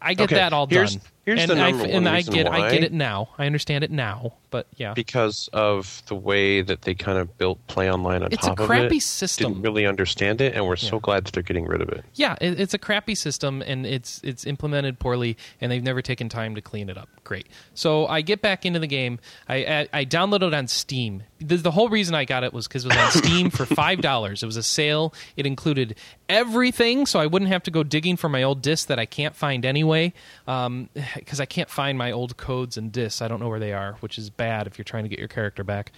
[0.00, 0.86] I get Okay, that all done,
[1.28, 3.28] here's and the I, number and one I reason get I get it now.
[3.36, 7.64] I understand it now, but yeah, because of the way that they kind of built
[7.66, 8.62] Play Online on It's top of it.
[8.62, 9.52] It's a crappy system.
[9.52, 12.04] Didn't really understand it, and we're so glad that they're getting rid of it.
[12.14, 16.28] Yeah, it, it's a crappy system and it's it's implemented poorly, and they've never taken
[16.28, 17.08] time to clean it up.
[17.24, 17.46] Great.
[17.74, 19.18] So I get back into the game.
[19.48, 21.24] I I, I downloaded it on Steam.
[21.40, 24.00] The, the whole reason I got it was because it was on Steam for five
[24.00, 24.42] dollars.
[24.42, 25.12] It was a sale.
[25.36, 25.94] It included
[26.28, 29.36] everything, so I wouldn't have to go digging for my old disc that I can't
[29.36, 30.12] find anyway.
[30.46, 30.88] Um,
[31.20, 33.22] Because I can't find my old codes and discs.
[33.22, 35.28] I don't know where they are, which is bad if you're trying to get your
[35.28, 35.92] character back.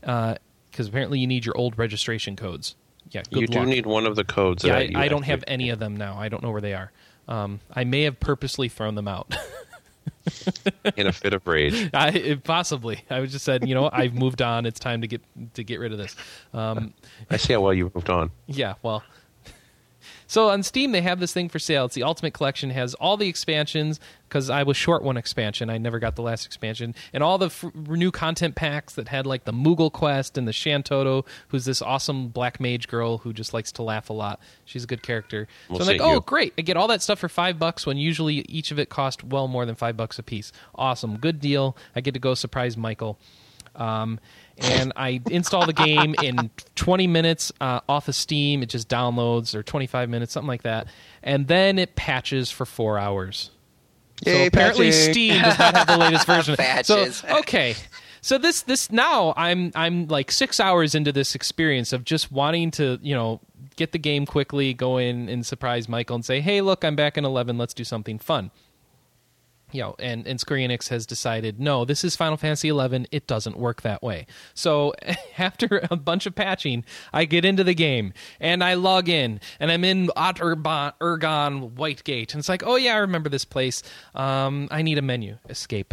[0.00, 2.76] Because apparently you need your old registration codes.
[3.10, 4.64] Yeah, good you do need one of the codes.
[4.64, 6.16] Yeah, that I, I don't have any of them now.
[6.16, 6.90] I don't know where they are.
[7.28, 9.34] Um, I may have purposely thrown them out.
[10.96, 11.90] in a fit of rage.
[11.92, 13.04] I, possibly.
[13.10, 13.90] I was just said, you know.
[13.92, 14.66] I've moved on.
[14.66, 15.22] It's time to get
[15.54, 16.16] to get rid of this.
[16.52, 16.94] Um,
[17.30, 18.30] I see how well you moved on.
[18.46, 19.02] yeah, well.
[20.34, 21.84] So on Steam, they have this thing for sale.
[21.84, 22.72] It's the Ultimate Collection.
[22.72, 25.70] It has all the expansions because I was short one expansion.
[25.70, 29.26] I never got the last expansion, and all the f- new content packs that had
[29.26, 33.54] like the Moogle quest and the Shantoto, who's this awesome black mage girl who just
[33.54, 34.40] likes to laugh a lot.
[34.64, 35.46] She's a good character.
[35.68, 36.20] We'll so I'm like, oh, you.
[36.22, 36.52] great!
[36.58, 39.46] I get all that stuff for five bucks when usually each of it cost well
[39.46, 40.50] more than five bucks a piece.
[40.74, 41.76] Awesome, good deal.
[41.94, 43.20] I get to go surprise Michael.
[43.76, 44.20] Um,
[44.58, 48.62] and I install the game in 20 minutes uh, off of Steam.
[48.62, 50.86] It just downloads, or 25 minutes, something like that,
[51.22, 53.50] and then it patches for four hours.
[54.24, 55.12] so apparently, patching.
[55.12, 56.56] Steam does not have the latest version.
[56.56, 57.16] Patches.
[57.16, 57.74] So okay,
[58.20, 62.70] so this this now I'm I'm like six hours into this experience of just wanting
[62.72, 63.40] to you know
[63.76, 67.18] get the game quickly, go in and surprise Michael and say, hey, look, I'm back
[67.18, 67.58] in 11.
[67.58, 68.50] Let's do something fun.
[69.74, 73.06] You know, and, and Square Enix has decided, no, this is Final Fantasy XI.
[73.10, 74.26] It doesn't work that way.
[74.54, 74.94] So
[75.38, 79.72] after a bunch of patching, I get into the game and I log in and
[79.72, 82.32] I'm in Ottergon, Urhgan Whitegate.
[82.32, 83.82] And it's like, oh, yeah, I remember this place.
[84.14, 85.38] Um, I need a menu.
[85.48, 85.92] Escape.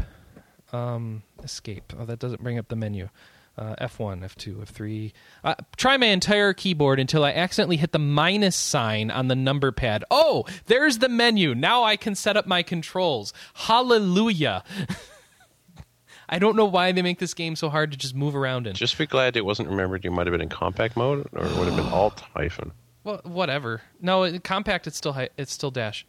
[0.72, 1.92] Um, escape.
[2.00, 3.10] Oh, that doesn't bring up the menu.
[3.58, 5.12] Uh, F1, F2, F3.
[5.44, 9.72] Uh, try my entire keyboard until I accidentally hit the minus sign on the number
[9.74, 10.04] pad.
[10.10, 11.54] Oh, there's the menu.
[11.54, 13.34] Now I can set up my controls.
[13.54, 14.64] Hallelujah.
[16.30, 18.74] I don't know why they make this game so hard to just move around in.
[18.74, 21.58] Just be glad it wasn't remembered you might have been in compact mode, or it
[21.58, 22.72] would have been alt hyphen.
[23.04, 23.82] Well, whatever.
[24.00, 24.88] No, it- compact.
[24.88, 26.06] It's still hi- it's still dash.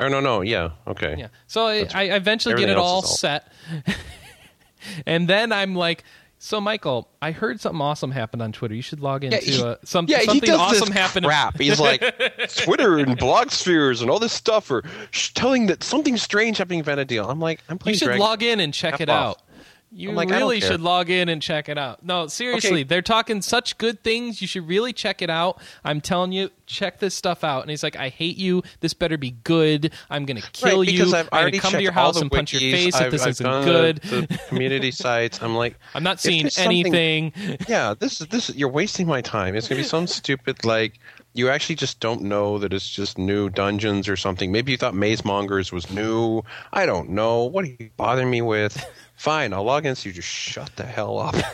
[0.00, 1.14] Or no, no, yeah, okay.
[1.16, 1.28] Yeah.
[1.46, 3.52] So I, I eventually get it all set,
[5.06, 6.02] and then I'm like,
[6.44, 8.74] "So, Michael, I heard something awesome happened on Twitter.
[8.74, 11.56] You should log into he- uh, some, Yeah, he something does awesome this happened." crap.
[11.58, 12.00] He's like
[12.56, 14.82] Twitter and blog spheres and all this stuff are
[15.12, 17.28] sh- telling that something strange happening in Vana'diel.
[17.30, 19.36] I'm like, I'm You should Dragon- log in and check F it off.
[19.38, 19.42] out.
[19.94, 22.02] You like, really should log in and check it out.
[22.02, 22.82] No, seriously, Okay.
[22.84, 24.40] they're talking such good things.
[24.40, 25.60] You should really check it out.
[25.84, 27.60] I'm telling you, check this stuff out.
[27.60, 28.62] And he's like, I hate you.
[28.80, 29.92] This better be good.
[30.08, 31.14] I'm going to kill Right, you.
[31.14, 32.72] I've already come to your house and punch your wikis.
[32.72, 33.96] face I've- this I've isn't done good.
[34.02, 35.42] The, the community sites.
[35.42, 37.34] I'm like, I'm not seeing anything.
[37.68, 38.48] yeah, this is this.
[38.54, 39.54] You're wasting my time.
[39.54, 40.98] It's gonna be some stupid like
[41.34, 44.50] you actually just don't know that it's just new dungeons or something.
[44.52, 46.42] Maybe you thought Maze Mongers was new.
[46.72, 47.44] I don't know.
[47.44, 48.84] What are you bothering me with?
[49.22, 51.36] Fine, I'll log in so you just shut the hell up.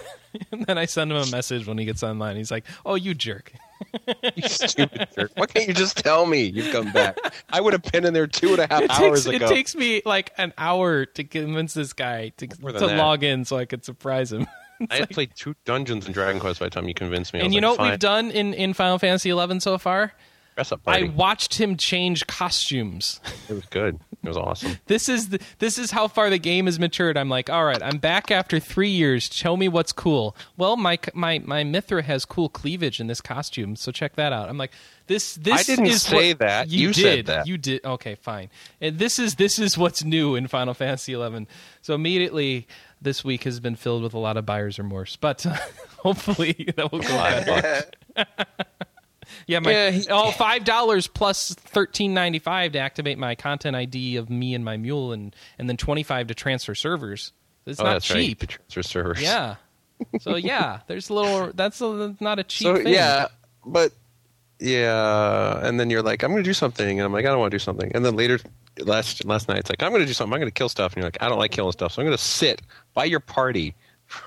[0.53, 2.37] And then I send him a message when he gets online.
[2.37, 3.51] He's like, "Oh, you jerk."
[4.37, 5.33] you stupid jerk.
[5.35, 7.17] Why can't you just tell me you've come back?
[7.49, 9.75] I would have been in there two and a half It hours takes, it takes
[9.75, 13.87] me like an hour to convince this guy to, to log in so I could
[13.87, 14.47] surprise him.
[14.91, 17.41] I had played two dungeons in Dragon Quest by the time you convinced me.
[17.41, 20.13] And you like, know what fine, we've done in, in Final Fantasy XI so far?
[20.59, 23.21] Dress up, I watched him change costumes.
[23.49, 24.01] It was good.
[24.25, 24.77] It was awesome.
[24.87, 27.17] This is the, this is how far the game has matured.
[27.17, 29.31] I'm like, all right, I'm back after three years.
[29.33, 30.35] Show me what's cool.
[30.57, 34.49] Well, my my my Mithra has cool cleavage in this costume, so check that out.
[34.49, 34.73] I'm like,
[35.07, 36.69] this this I didn't is say that.
[36.69, 37.27] You, You did.
[37.27, 37.47] that.
[37.47, 37.85] You did.
[37.85, 38.51] Okay, fine.
[38.81, 41.47] And this is this is what's new in Final Fantasy XI.
[41.83, 42.67] So immediately.
[43.01, 45.43] This week has been filled with a lot of buyer's remorse, but
[45.99, 47.07] hopefully that will go
[48.17, 48.67] bad.
[49.49, 53.75] Yeah, my Yeah, he- oh five dollars plus thirteen ninety five to activate my content
[53.75, 57.33] ID of me and my mule, and and then twenty five to transfer servers.
[57.67, 58.43] It's oh, not cheap.
[58.43, 58.49] right.
[58.51, 59.21] Transfer servers.
[59.23, 59.57] Yeah.
[60.21, 61.51] So yeah, there's a little.
[61.53, 62.87] That's a, not a cheap So thing.
[62.87, 63.27] yeah,
[63.67, 63.91] but
[64.61, 67.39] yeah, and then you're like, I'm going to do something, and I'm like, I don't
[67.41, 68.39] want to do something, and then later
[68.79, 70.33] last last night it's like, I'm going to do something.
[70.35, 72.07] I'm going to kill stuff, and you're like, I don't like killing stuff, so I'm
[72.07, 72.63] going to sit
[72.95, 73.75] by your party.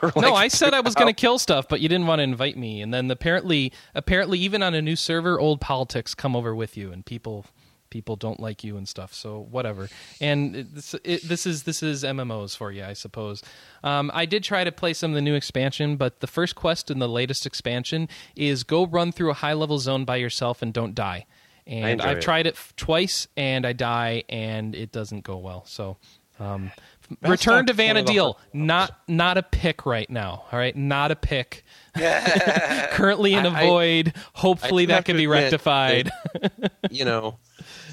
[0.01, 2.23] Like no, I said I was going to kill stuff, but you didn't want to
[2.23, 2.81] invite me.
[2.81, 6.91] And then apparently, apparently, even on a new server, old politics come over with you,
[6.91, 7.45] and people
[7.91, 9.13] people don't like you and stuff.
[9.13, 9.89] So whatever.
[10.19, 13.43] And it, this, it, this is this is MMOs for you, I suppose.
[13.83, 16.89] Um, I did try to play some of the new expansion, but the first quest
[16.89, 20.73] in the latest expansion is go run through a high level zone by yourself and
[20.73, 21.27] don't die.
[21.67, 22.21] And I've it.
[22.23, 25.63] tried it f- twice, and I die, and it doesn't go well.
[25.67, 25.97] So.
[26.39, 26.71] Um,
[27.19, 28.35] That's return to not one Vana'diel.
[28.53, 30.45] Not not a pick right now.
[30.51, 31.63] All right, not a pick.
[31.97, 34.13] Currently in a I- I- void.
[34.33, 36.11] Hopefully do that can be admit rectified.
[36.89, 37.37] You know,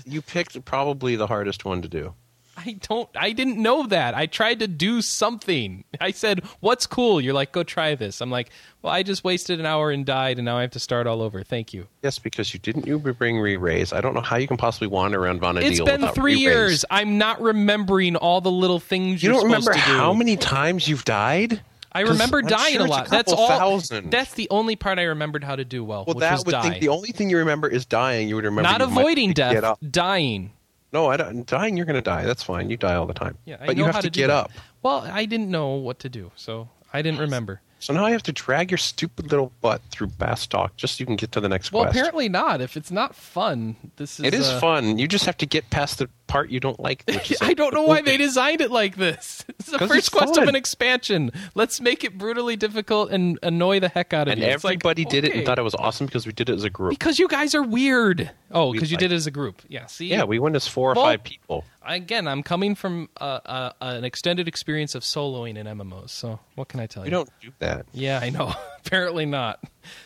[0.05, 2.15] you picked probably the hardest one to do.
[2.59, 3.09] I don't.
[3.17, 4.15] I didn't know that.
[4.15, 5.85] I tried to do something.
[6.01, 8.51] I said, "What's cool?" You're like, "Go try this." I'm like,
[8.83, 11.23] "Well, I just wasted an hour and died, and now I have to start all
[11.23, 11.87] over." Thank you.
[12.03, 13.93] Yes, because you didn't you bring re-raise.
[13.93, 16.43] I don't know how you can possibly wander around Vana'diel It's been three re-raise.
[16.43, 16.85] years.
[16.91, 19.97] I'm not remembering all the little things You you're don't remember supposed to do.
[19.99, 21.61] how many times you've died?
[21.91, 23.09] I remember dying sure a lot.
[23.09, 23.49] That's all.
[23.49, 24.11] thousand.
[24.11, 26.05] That's the only part I remembered how to do well.
[26.07, 26.63] well, which that was would die.
[26.69, 28.29] think the only thing you remember is dying.
[28.29, 30.53] You would remember not avoiding death, dying.
[30.93, 31.77] No, I don't, dying.
[31.77, 32.25] You're going to die.
[32.25, 32.71] That's fine.
[32.71, 33.37] You die all the time.
[33.45, 34.37] Yeah, I but know you have how to, to get that.
[34.37, 34.51] up.
[34.83, 37.61] Well, I didn't know what to do, so I didn't remember.
[37.81, 41.07] So now you have to drag your stupid little butt through Bastok just so you
[41.07, 41.97] can get to the next Well, quest.
[41.97, 42.61] apparently not.
[42.61, 44.27] If it's not fun, this is.
[44.27, 44.99] it is uh, fun.
[44.99, 47.05] You just have to get past the part you don't like.
[47.07, 49.45] Which is I like don't the know why they designed it like this.
[49.59, 51.31] It's the first quest of an expansion.
[51.57, 54.47] Let's make it brutally difficult and annoy the heck out of And you.
[54.47, 56.71] Like, everybody did it and thought it was awesome because we did it as a
[56.71, 56.91] group.
[56.93, 58.31] because you guys are weird.
[58.53, 59.61] Oh, because you like- did it as a group.
[59.69, 59.87] Yeah.
[59.87, 60.07] See.
[60.07, 61.65] Yeah, we went as four or Well- five people.
[61.97, 66.11] Again, I'm coming from uh, uh, an extended experience of soloing in MMOs.
[66.11, 67.07] So what can I tell you?
[67.07, 67.11] you?
[67.11, 67.87] don't do that.
[67.93, 68.53] Yeah, I know.
[68.87, 69.59] Apparently not.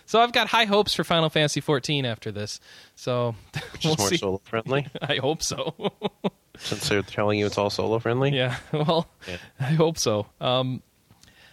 [0.06, 2.60] So I've got high hopes for Final Fantasy 14 after this.
[2.94, 3.34] So
[3.72, 4.16] Which we'll is more see.
[4.16, 4.86] solo friendly.
[5.02, 5.74] I hope so.
[6.58, 8.34] Since they're telling you it's all solo friendly.
[8.34, 8.56] yeah.
[8.72, 9.38] Well, Yeah.
[9.58, 10.26] I hope so.
[10.40, 10.82] Um,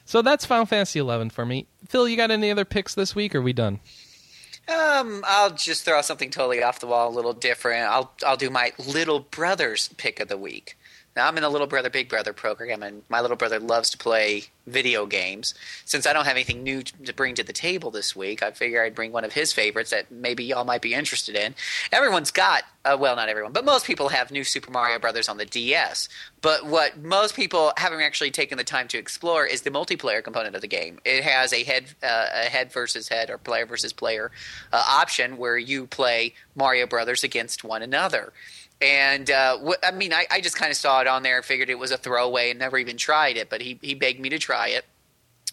[0.05, 1.67] so that's Final Fantasy 11 for me.
[1.87, 3.33] Phil, you got any other picks this week?
[3.35, 3.79] Or are we done?
[4.69, 7.89] Um, I'll just throw something totally off the wall, a little different.
[7.89, 10.77] I'll I'll do my little brother's pick of the week.
[11.19, 13.97] Now I'm in the little brother big brother program, and my little brother loves to
[13.97, 15.53] play video games.
[15.83, 18.81] Since I don't have anything new to bring to the table this week, I figure
[18.81, 21.55] I'd bring one of his favorites that maybe y'all might be interested in.
[21.91, 25.35] Everyone's got, uh, well, not everyone, but most people have New Super Mario Brothers on
[25.35, 26.07] the DS.
[26.41, 30.55] But what most people haven't actually taken the time to explore is the multiplayer component
[30.55, 30.99] of the game.
[31.03, 34.31] It has a head, uh, a head versus head or player versus player
[34.71, 38.31] uh, option where you play Mario Brothers against one another.
[38.81, 41.69] And uh, wh- I mean, I, I just kind of saw it on there figured
[41.69, 43.49] it was a throwaway and never even tried it.
[43.49, 44.85] But he, he begged me to try it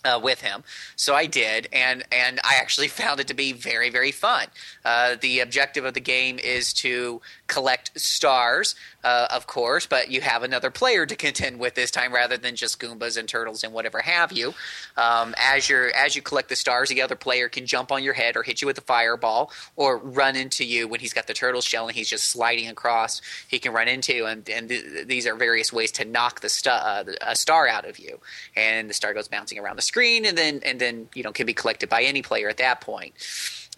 [0.05, 0.63] uh, with him,
[0.95, 4.47] so I did, and and I actually found it to be very very fun.
[4.85, 8.75] Uh, the objective of the game is to collect stars,
[9.07, 12.57] uh, of course, but you have another player to contend with this time rather than
[12.57, 14.53] just Goombas and turtles and whatever have you.
[14.97, 18.15] Um, as you as you collect the stars, the other player can jump on your
[18.15, 21.35] head or hit you with a fireball or run into you when he's got the
[21.35, 23.23] turtle shell and he's just sliding across.
[23.47, 26.71] He can run into and and th- these are various ways to knock the stu-
[26.71, 28.19] uh, a star out of you,
[28.57, 31.47] and the star goes bouncing around the screen and then and then you know can
[31.47, 33.15] be collected by any player at that point.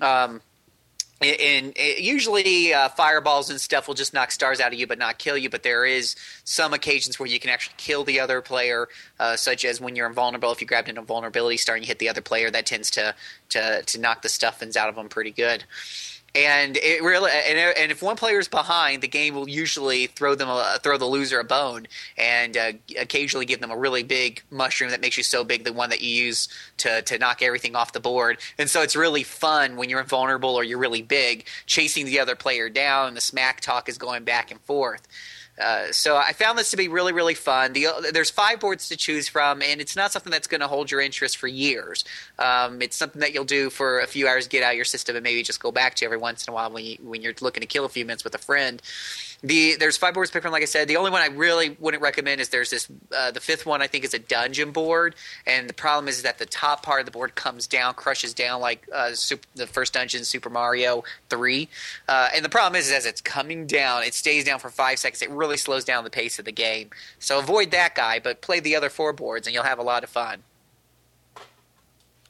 [0.00, 0.40] Um,
[1.20, 4.98] and, and usually uh, fireballs and stuff will just knock stars out of you but
[4.98, 8.40] not kill you but there is some occasions where you can actually kill the other
[8.40, 8.88] player
[9.18, 11.98] uh, such as when you're invulnerable if you grabbed an invulnerability star and you hit
[11.98, 13.14] the other player that tends to
[13.48, 15.64] to, to knock the stuffings out of them pretty good
[16.34, 20.34] and it really and, and if one player is behind, the game will usually throw
[20.34, 21.86] them a, throw the loser a bone,
[22.16, 25.72] and uh, occasionally give them a really big mushroom that makes you so big, the
[25.72, 26.48] one that you use
[26.78, 28.38] to to knock everything off the board.
[28.58, 32.36] And so it's really fun when you're invulnerable or you're really big, chasing the other
[32.36, 33.14] player down.
[33.14, 35.08] The smack talk is going back and forth.
[35.60, 37.72] Uh, so I found this to be really, really fun.
[37.72, 40.90] The, there's five boards to choose from, and it's not something that's going to hold
[40.90, 42.04] your interest for years.
[42.38, 45.16] Um, it's something that you'll do for a few hours, get out of your system,
[45.16, 47.34] and maybe just go back to every once in a while when you when you're
[47.40, 48.82] looking to kill a few minutes with a friend.
[49.42, 50.88] The there's five boards to pick from, like I said.
[50.88, 53.86] The only one I really wouldn't recommend is there's this uh, the fifth one I
[53.86, 55.14] think is a dungeon board,
[55.46, 58.60] and the problem is that the top part of the board comes down, crushes down
[58.60, 61.68] like uh, super, the first dungeon, Super Mario Three,
[62.08, 64.98] uh, and the problem is, is as it's coming down, it stays down for five
[64.98, 65.22] seconds.
[65.22, 66.90] It really slows down the pace of the game.
[67.20, 70.02] So avoid that guy, but play the other four boards, and you'll have a lot
[70.02, 70.42] of fun.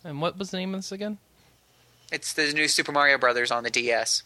[0.04, 1.18] And what was the name of this again?
[2.12, 4.22] It's the new Super Mario Brothers on the DS.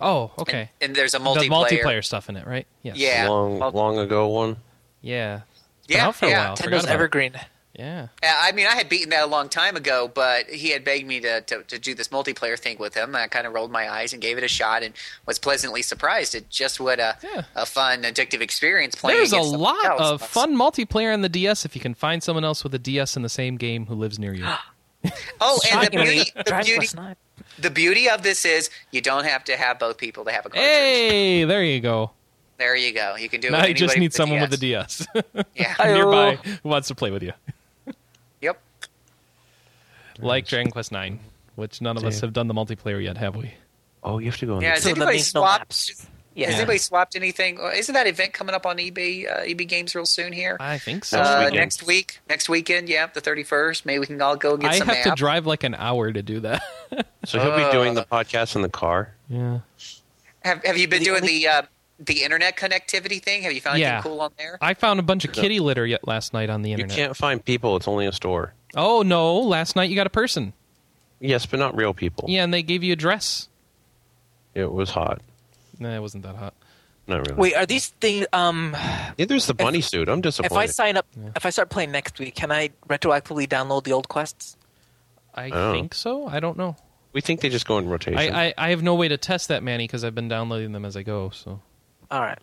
[0.00, 0.70] Oh, okay.
[0.80, 1.48] And, and there's a The multiplayer.
[1.50, 2.66] multiplayer stuff in it, right?
[2.82, 2.96] Yes.
[2.96, 3.28] Yeah.
[3.28, 4.56] long long ago one.
[5.02, 5.40] Yeah.
[5.78, 6.46] It's been Yeah, out for a yeah.
[6.48, 6.56] while.
[6.56, 6.94] Nintendo's about it.
[6.94, 7.32] Evergreen.
[7.74, 8.08] Yeah.
[8.24, 11.20] I mean, I had beaten that a long time ago, but he had begged me
[11.20, 13.14] to, to, to do this multiplayer thing with him.
[13.14, 14.92] I kind of rolled my eyes and gave it a shot, and
[15.26, 17.42] was pleasantly surprised at just what a, Yeah.
[17.54, 19.18] a fun, addictive experience playing.
[19.18, 20.28] There's a lot else of was.
[20.30, 23.22] fun multiplayer on the DS if you can find someone else with a DS in
[23.22, 24.44] the same game who lives near you.
[25.40, 27.14] Oh, and the Shockingly, beauty, the beauty, Quest IX.
[27.60, 30.50] The beauty of this is you don't have to have both people to have a
[30.50, 30.64] cartridge.
[30.64, 32.10] hey, there you go.
[32.56, 33.14] There you go.
[33.16, 33.50] You can do it.
[33.52, 35.06] Now with you just anybody need someone with a DS.
[35.14, 35.24] DS
[35.54, 35.74] Yeah.
[35.84, 37.32] nearby who wants to play with you.
[38.40, 38.60] Yep.
[40.20, 41.20] Like Dragon Quest Nine,
[41.56, 43.52] which none of us have done the multiplayer yet, have we?
[44.02, 44.62] Oh, you have to go on.
[44.62, 44.70] Yeah.
[44.70, 45.42] the- Has So that anybody means no
[46.38, 46.48] swapped?
[46.48, 46.52] maps.
[46.52, 47.58] Has anybody swapped anything?
[47.74, 50.56] Isn't that event coming up on EB uh, EB Games real soon here?
[50.60, 51.18] I think so.
[51.18, 51.54] Next Uh, weekend.
[51.56, 53.84] next week, next weekend, yeah, the thirty first.
[53.86, 56.22] Maybe we can all go get I some have to drive like an hour to
[56.22, 56.62] do that.
[57.24, 59.14] so he'll be doing Uh, the podcast in the car.
[59.28, 59.60] yeah.
[60.44, 61.62] Have Have you been The doing only- the uh,
[62.00, 63.42] the internet connectivity thing?
[63.42, 63.94] Have you found Yeah.
[63.94, 64.56] anything cool on there?
[64.60, 66.96] I found a bunch of kitty litter yet last night on the internet.
[66.96, 67.76] You can't find people.
[67.76, 68.54] It's only a store.
[68.76, 69.36] Oh no!
[69.38, 70.52] Last night you got a person.
[71.20, 72.26] Yes, but not real people.
[72.28, 73.48] Yeah, and they gave you a dress.
[74.54, 75.20] It was hot.
[75.78, 76.54] Nah, it wasn't that hot.
[77.06, 77.34] Not really.
[77.34, 78.26] Wait, are these things?
[78.32, 78.76] Um,
[79.16, 80.08] Yeah, there's the bunny suit.
[80.08, 80.52] I'm disappointed.
[80.52, 81.06] if I sign up,
[81.36, 84.56] if I start playing next week, can I retroactively download the old quests?
[85.34, 85.72] I Oh.
[85.72, 86.26] think so.
[86.26, 86.76] I don't know.
[87.14, 88.18] we think they just go in rotation.
[88.18, 90.84] I, I, I have no way to test that, Manny, because I've been downloading them
[90.84, 91.30] as I go.
[91.30, 91.60] So
[92.10, 92.38] All right.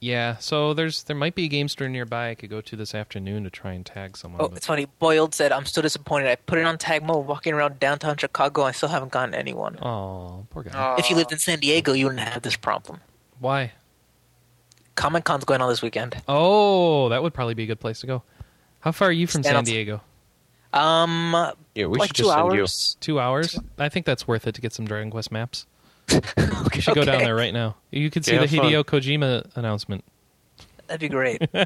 [0.00, 0.36] Yeah.
[0.38, 3.44] So there's there might be a game store nearby I could go to this afternoon
[3.44, 4.40] to try and tag someone.
[4.40, 4.86] Oh, but- it's funny.
[4.98, 6.28] Boiled said, "I'm still disappointed.
[6.28, 8.62] I put it on tag mode, walking around downtown Chicago.
[8.62, 9.78] I still haven't gotten anyone.
[9.82, 10.72] oh, poor guy.
[10.78, 10.96] Aw.
[10.98, 13.00] If you lived in San Diego, you wouldn't have this problem.
[13.38, 13.72] Why?
[14.94, 16.16] Comic Con's going on this weekend.
[16.26, 18.22] Oh, that would probably be a good place to go.
[18.80, 19.72] How far are you from Stand San outside.
[19.72, 20.00] Diego?
[20.72, 22.96] Um, yeah, we like should two just send hours.
[23.00, 23.58] Two hours.
[23.78, 25.66] I think that's worth it to get some Dragon Quest maps.
[26.74, 27.76] You should go down there right now.
[27.90, 28.72] You could see Yeah, the have fun.
[28.72, 30.04] Hideo Kojima announcement.
[30.86, 31.40] That'd be great.
[31.42, 31.48] you.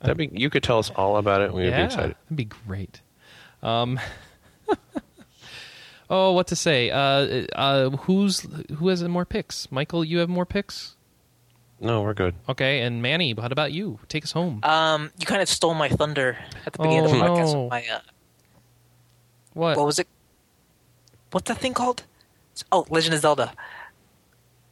[0.00, 1.46] That'd be, you could tell us all about it.
[1.46, 2.16] and We would yeah, be excited.
[2.24, 3.00] that'd be great.
[3.62, 4.00] Um,
[6.10, 6.90] oh, what to say?
[6.90, 9.70] Uh, uh, who's who has more picks?
[9.70, 10.96] Michael, you have more picks.
[11.80, 12.34] No, we're good.
[12.48, 13.98] Okay, and Manny, what about you?
[14.08, 14.60] Take us home.
[14.62, 17.52] um, you kind of stole my thunder at the beginning of the Oh, podcast.
[17.52, 17.68] no.
[17.68, 18.00] My, uh,
[19.52, 19.76] what?
[19.76, 20.08] what was it?
[21.30, 22.04] What's that thing called?
[22.72, 23.52] Oh, Legend of Zelda.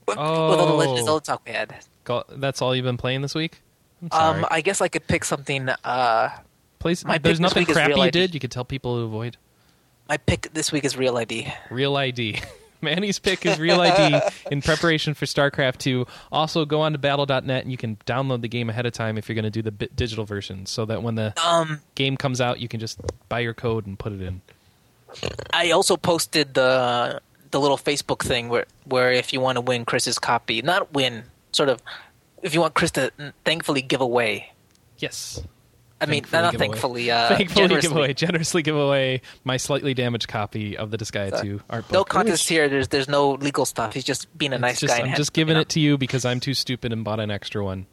[0.07, 1.07] With, with all the Legend of Oh.
[1.07, 1.75] Zelda talk we had.
[2.31, 3.61] That's all you've been playing this week.
[4.03, 4.39] I'm sorry.
[4.41, 5.69] Um, I guess I could pick something.
[5.69, 6.31] Uh,
[6.85, 8.35] my there's pick this nothing crappy you did.
[8.35, 9.37] You could tell people to avoid.
[10.09, 11.53] my pick this week is Real ID.
[11.71, 12.41] Real ID.
[12.81, 16.05] Manny's pick is Real ID in preparation for StarCraft 2.
[16.33, 19.29] Also, go on to battle.net and you can download the game ahead of time if
[19.29, 22.59] you're going to do the digital version so that when the Um, game comes out,
[22.59, 22.99] you can just
[23.29, 24.41] buy your code and put it in.
[25.53, 27.21] I also posted the
[27.53, 31.23] the little Facebook thing where where if you want to win Chris's copy, not win,
[31.53, 31.81] sort of,
[32.43, 33.13] if you want Chris to
[33.45, 34.53] thankfully give away.
[34.99, 35.41] Yes.
[36.01, 36.69] I mean, Thankfully not give away.
[36.69, 37.89] thankfully, uh, Thankfully, generously.
[37.89, 41.93] give away, generously give away my slightly damaged copy of the Disgaea 2 art book.
[41.93, 42.69] No contest here.
[42.69, 43.95] There's there's no legal stuff.
[43.95, 45.05] He's just being a It's nice just- guy.
[45.07, 47.87] I'm just giving it to you because I'm too stupid and bought an extra one.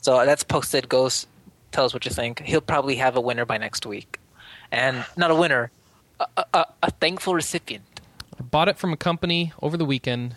[0.00, 0.88] So that's posted.
[0.88, 1.26] Goes
[1.70, 2.40] tell us what you think.
[2.40, 4.18] He'll probably have a winner by next week,
[4.72, 5.70] and not a winner,
[6.18, 7.91] a, a, a thankful recipient.
[8.38, 10.36] I bought it from a company over the weekend.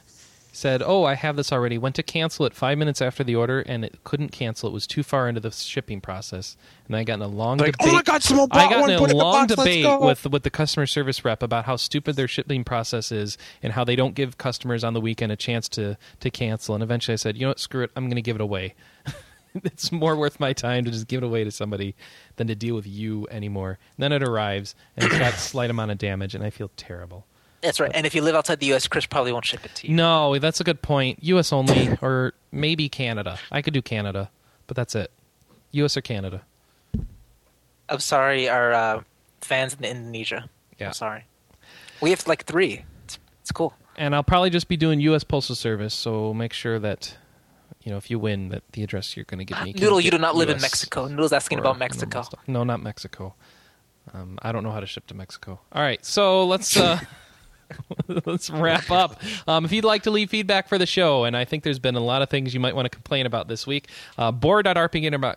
[0.52, 3.60] Said, "Oh, I have this already." Went to cancel it five minutes after the order,
[3.60, 4.70] and it couldn't cancel.
[4.70, 6.56] It was too far into the shipping process,
[6.88, 7.92] and I got in a long Like, debate.
[7.92, 10.50] oh my God, someone I got one, in a long box, debate with with the
[10.50, 14.38] customer service rep about how stupid their shipping process is, and how they don't give
[14.38, 16.74] customers on the weekend a chance to to cancel.
[16.74, 17.60] And eventually, I said, "You know what?
[17.60, 17.92] Screw it.
[17.98, 18.76] I'm going to give it away."
[19.56, 21.96] it's more worth my time to just give it away to somebody
[22.38, 23.78] than to deal with you anymore.
[23.98, 27.26] And then it arrives, and it's got slight amount of damage, and I feel terrible.
[27.66, 27.92] That's right.
[27.94, 29.94] And if you live outside the U.S., Chris probably won't ship it to you.
[29.96, 31.24] No, that's a good point.
[31.24, 31.52] U.S.
[31.52, 33.40] only, or maybe Canada.
[33.52, 34.30] I could do Canada,
[34.68, 35.12] but that's it.
[35.72, 35.98] U.S.
[35.98, 36.44] or Canada.
[37.90, 39.02] I'm sorry, our uh,
[39.42, 40.50] fans in Indonesia.
[40.80, 40.88] Yeah.
[40.88, 41.26] I'm sorry.
[42.02, 42.86] We have like three.
[43.06, 43.74] It's, it's cool.
[43.96, 45.24] And I'll probably just be doing U.S.
[45.24, 47.18] Postal Service, so make sure that
[47.82, 49.74] you know if you win, that the address you're going to give me.
[49.74, 51.08] Noodle, you do not live in Mexico.
[51.08, 52.26] Noodle's asking about Mexico.
[52.48, 53.36] No, not Mexico.
[54.14, 55.60] Um, I don't know how to ship to Mexico.
[55.72, 57.00] All right, so let's uh,
[58.26, 59.22] let's wrap up.
[59.48, 61.96] Um, if you'd like to leave feedback for the show, and I think there's been
[61.96, 65.36] a lot of things you might want to complain about this week, uh, board.rpgamer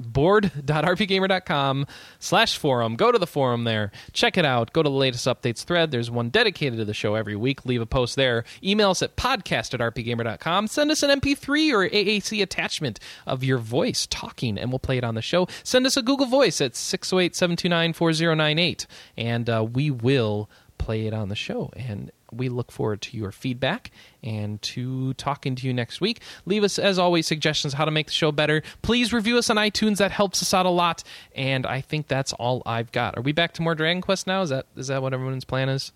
[0.00, 1.86] board.rpgamer.com
[2.18, 2.96] slash forum.
[2.96, 3.92] Go to the forum there.
[4.12, 4.72] Check it out.
[4.72, 5.90] Go to the latest updates thread.
[5.90, 7.64] There's one dedicated to the show every week.
[7.64, 8.44] Leave a post there.
[8.62, 13.58] Email us at podcast at rpgamer.com send us an mp3 or aac attachment of your
[13.58, 15.46] voice talking and we'll play it on the show.
[15.62, 18.86] Send us a google voice at 608-729-4098
[19.16, 23.32] and uh, we will play it on the show and we look forward to your
[23.32, 23.90] feedback
[24.22, 26.20] and to talking to you next week.
[26.46, 28.62] Leave us, as always, suggestions how to make the show better.
[28.82, 29.98] Please review us on iTunes.
[29.98, 31.02] That helps us out a lot.
[31.34, 33.16] And I think that's all I've got.
[33.16, 34.42] Are we back to more Dragon Quest now?
[34.42, 35.92] Is that is that what everyone's plan is?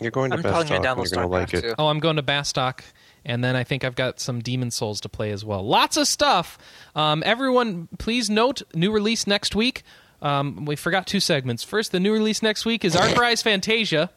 [0.00, 0.84] You're going to I'm Best probably Talk.
[0.84, 1.60] You're download going to like it.
[1.62, 1.74] too.
[1.78, 2.80] Oh, I'm going to Bastok,
[3.24, 5.62] and then I think I've got some Demon Souls to play as well.
[5.62, 6.56] Lots of stuff.
[6.94, 9.82] Um, everyone, please note new release next week.
[10.22, 11.64] Um, we forgot two segments.
[11.64, 14.10] First, the new release next week is Arc Rise Fantasia.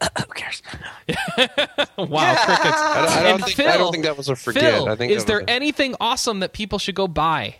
[0.18, 0.62] Who cares?
[1.08, 1.98] wow, crickets.
[1.98, 4.62] I don't, I don't And think, Phil, I don't think that was a forget.
[4.62, 7.56] Phil, I think is that there a- anything awesome that people should go buy?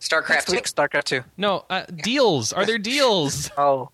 [0.00, 0.82] StarCraft Next 2.
[0.82, 1.24] StarCraft 2.
[1.38, 2.52] No, uh, deals.
[2.52, 3.50] Are there deals?
[3.56, 3.88] Oh,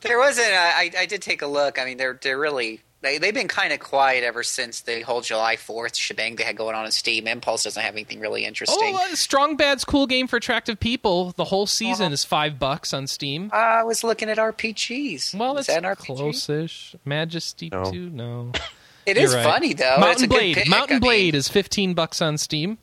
[0.00, 0.48] There wasn't.
[0.48, 1.78] I, I did take a look.
[1.78, 5.20] I mean, they're they're really they they've been kind of quiet ever since the whole
[5.20, 7.26] July Fourth shebang they had going on in Steam.
[7.26, 8.94] Impulse doesn't have anything really interesting.
[8.96, 11.32] Oh, uh, Strong Bad's cool game for attractive people.
[11.36, 13.50] The whole season is five bucks on Steam.
[13.52, 15.34] I was looking at RPGs.
[15.38, 16.16] Well, it's that's that an RPG?
[16.16, 16.96] close-ish.
[17.04, 17.90] Majesty No.
[17.90, 18.52] two, no.
[19.04, 19.42] It You're is right.
[19.42, 19.96] funny though.
[19.98, 20.54] Mountain it's a Blade.
[20.54, 20.70] Good pick.
[20.70, 22.78] Mountain I mean, Blade is fifteen bucks on Steam.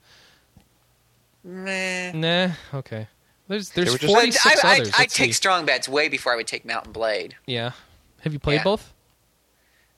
[1.43, 2.11] meh.
[2.11, 3.07] Nah, okay.
[3.47, 4.91] There's there's were just- forty But six I, others.
[4.93, 5.31] I, I'd take see.
[5.31, 7.35] Strong Bad's way before I would take Mount & Blade.
[7.45, 7.71] Yeah.
[8.21, 8.63] Have you played Yeah.
[8.63, 8.93] both?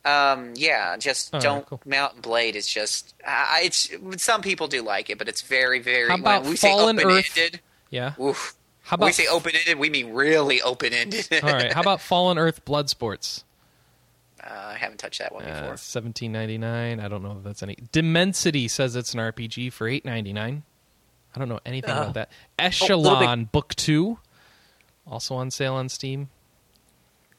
[0.04, 1.66] Um, yeah, just All right, don't.
[1.68, 1.82] cool.
[1.86, 3.14] Mount & Blade is just.
[3.26, 6.10] Uh, it's some people do like it, but it's very, very.
[6.10, 7.60] How about we Fallen say open-ended,
[7.92, 8.14] Yeah.
[8.20, 8.56] oof.
[8.84, 11.28] How when we say open-ended, we mean really open-ended.
[11.44, 11.72] all right?
[11.72, 13.44] How about Fallen Earth Blood Sports?
[14.44, 15.74] uh, I haven't touched that one before.
[15.74, 17.00] Uh, Seventeen ninety nine.
[17.00, 17.78] I don't know if that's any.
[17.92, 20.64] Dimensity says it's an RPG for eight ninety nine.
[21.36, 22.32] I don't know anything Uh, about that.
[22.58, 24.18] Big- Eschalon Book Two,
[25.06, 26.30] also on sale on Steam.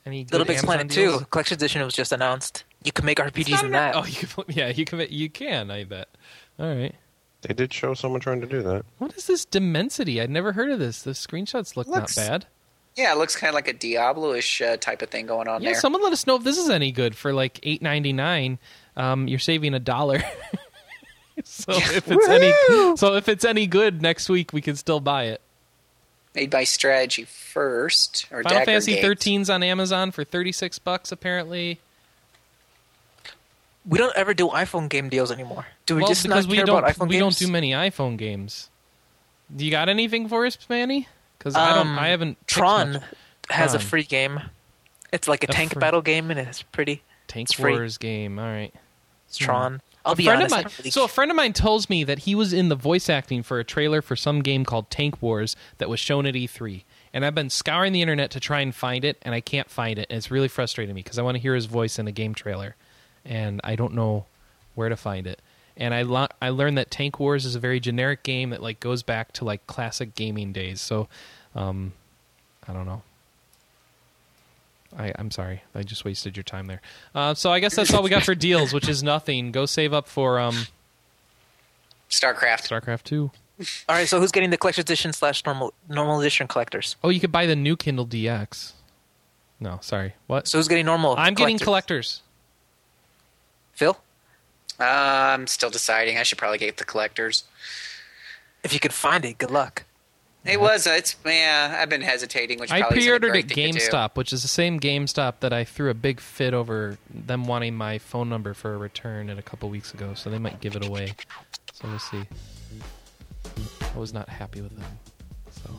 [0.05, 1.19] Any good Little Big Amazon Planet deals?
[1.21, 2.65] 2 Collection Edition was just announced.
[2.85, 3.95] You can make RPGs in that.
[3.95, 4.45] Oh, you can.
[4.49, 5.07] Yeah, you can.
[5.09, 5.71] You can.
[5.71, 6.09] I bet.
[6.59, 6.95] All right.
[7.43, 8.85] They did show someone trying to do that.
[8.99, 10.21] What is this Dimensity?
[10.21, 11.03] I'd never heard of this.
[11.03, 12.47] The screenshots look Looks not bad.
[12.95, 15.71] Yeah, it looks kind of like a Diablo-ish uh, type of thing going on Yeah,
[15.73, 15.81] there.
[15.81, 18.59] someone let us know if this is any good for like eight ninety nine.
[18.97, 20.23] Um, you're saving a dollar.
[21.45, 25.25] so if it's any, so if it's any good next week, we can still buy
[25.25, 25.42] it.
[26.35, 29.21] Made by Strategy First or Final Dagger Fantasy Games.
[29.21, 31.79] 13's on Amazon for thirty six bucks apparently.
[33.87, 35.67] We don't ever do iPhone game deals anymore.
[35.87, 37.39] Do we well, just because not we care don't about iPhone we games?
[37.39, 38.71] don't do many iPhone games.
[39.55, 41.09] Do you got anything for us, Manny?
[41.39, 41.89] Because I don't.
[41.89, 42.39] Um, I haven't.
[42.47, 43.03] Tron much.
[43.51, 44.41] has a free game.
[45.13, 47.03] It's like a, A tank free- battle game, and it's pretty.
[47.27, 47.73] Tank it's free.
[47.73, 48.39] Wars game.
[48.39, 48.73] All right.
[49.29, 49.83] It's Tron.
[50.05, 50.57] I'll a be friend honest.
[50.57, 52.75] of mine, really so a friend of mine tells me that he was in the
[52.75, 56.35] voice acting for a trailer for some game called Tank Wars that was shown at
[56.35, 56.85] E3.
[57.15, 59.99] And I've been scouring the internet to try and find it, and I can't find
[59.99, 60.07] it.
[60.09, 62.35] And it's really frustrating me because I want to hear his voice in a game
[62.35, 62.75] trailer,
[63.25, 64.25] and I don't know
[64.75, 65.41] where to find it.
[65.77, 68.81] And I lo- I learned that Tank Wars is a very generic game that like
[68.81, 70.81] goes back to like classic gaming days.
[70.81, 71.09] So,
[71.55, 71.93] um,
[72.67, 73.03] I don't know.
[74.99, 76.81] I, I'm sorry, I just wasted your time there.
[77.15, 79.51] Uh, so I guess that's all we got for deals, which is nothing.
[79.53, 80.67] Go save up for um,
[82.11, 82.69] StarCraft.
[82.69, 83.31] StarCraft Two.
[83.89, 86.97] All right, so who's getting the collector's edition slash normal normal edition collectors?
[87.03, 88.73] Oh, you could buy the new Kindle DX.
[89.61, 90.15] No, sorry.
[90.27, 90.49] What?
[90.49, 91.15] So who's getting normal?
[91.17, 92.21] I'm getting collectors?
[92.21, 92.23] collectors.
[93.75, 93.99] Phil,
[94.81, 94.85] Uh,
[95.35, 96.19] I'm still deciding.
[96.19, 97.45] I should probably get the collectors.
[98.65, 99.85] if you can find it, good luck.
[100.45, 100.87] It was.
[100.87, 101.79] Uh, it's yeah.
[101.81, 103.87] I've been hesitating, which I probably isn't a pre-ordered great at thing to do.
[103.87, 107.77] GameStop, which is the same GameStop that I threw a big fit over them wanting
[107.77, 110.15] my phone number for a return at a couple weeks ago.
[110.15, 111.13] So they might give it away.
[111.73, 112.25] So we'll see.
[113.95, 114.99] I was not happy with them,
[115.51, 115.71] so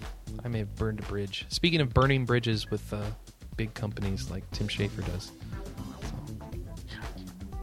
[0.46, 1.46] I may have burned a bridge.
[1.50, 3.02] Speaking of burning bridges with uh,
[3.58, 5.32] big companies like Tim Schafer does.
[6.02, 6.16] So,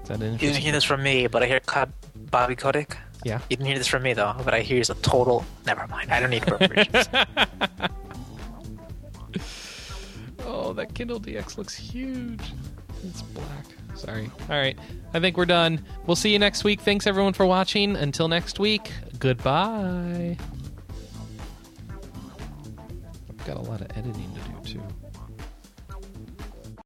[0.03, 0.63] is that an You didn't interesting?
[0.63, 1.93] hear this from me, but I hear Cod-
[2.31, 2.97] Bobby Kotick.
[3.25, 3.41] Yeah.
[3.51, 5.45] You didn't hear this from me though, but I hear he's a total.
[5.67, 6.11] Never mind.
[6.11, 7.09] I don't need to burn bridges.
[10.53, 12.41] Oh, that Kindle DX looks huge.
[13.05, 13.67] It's black.
[13.95, 14.31] Sorry.
[14.49, 14.77] All right.
[15.15, 15.85] I think we're done.
[16.07, 16.81] We'll see you next week.
[16.81, 17.95] Thanks everyone for watching.
[17.97, 20.37] Until next week, goodbye.
[23.29, 24.83] I've got a lot of editing to do too.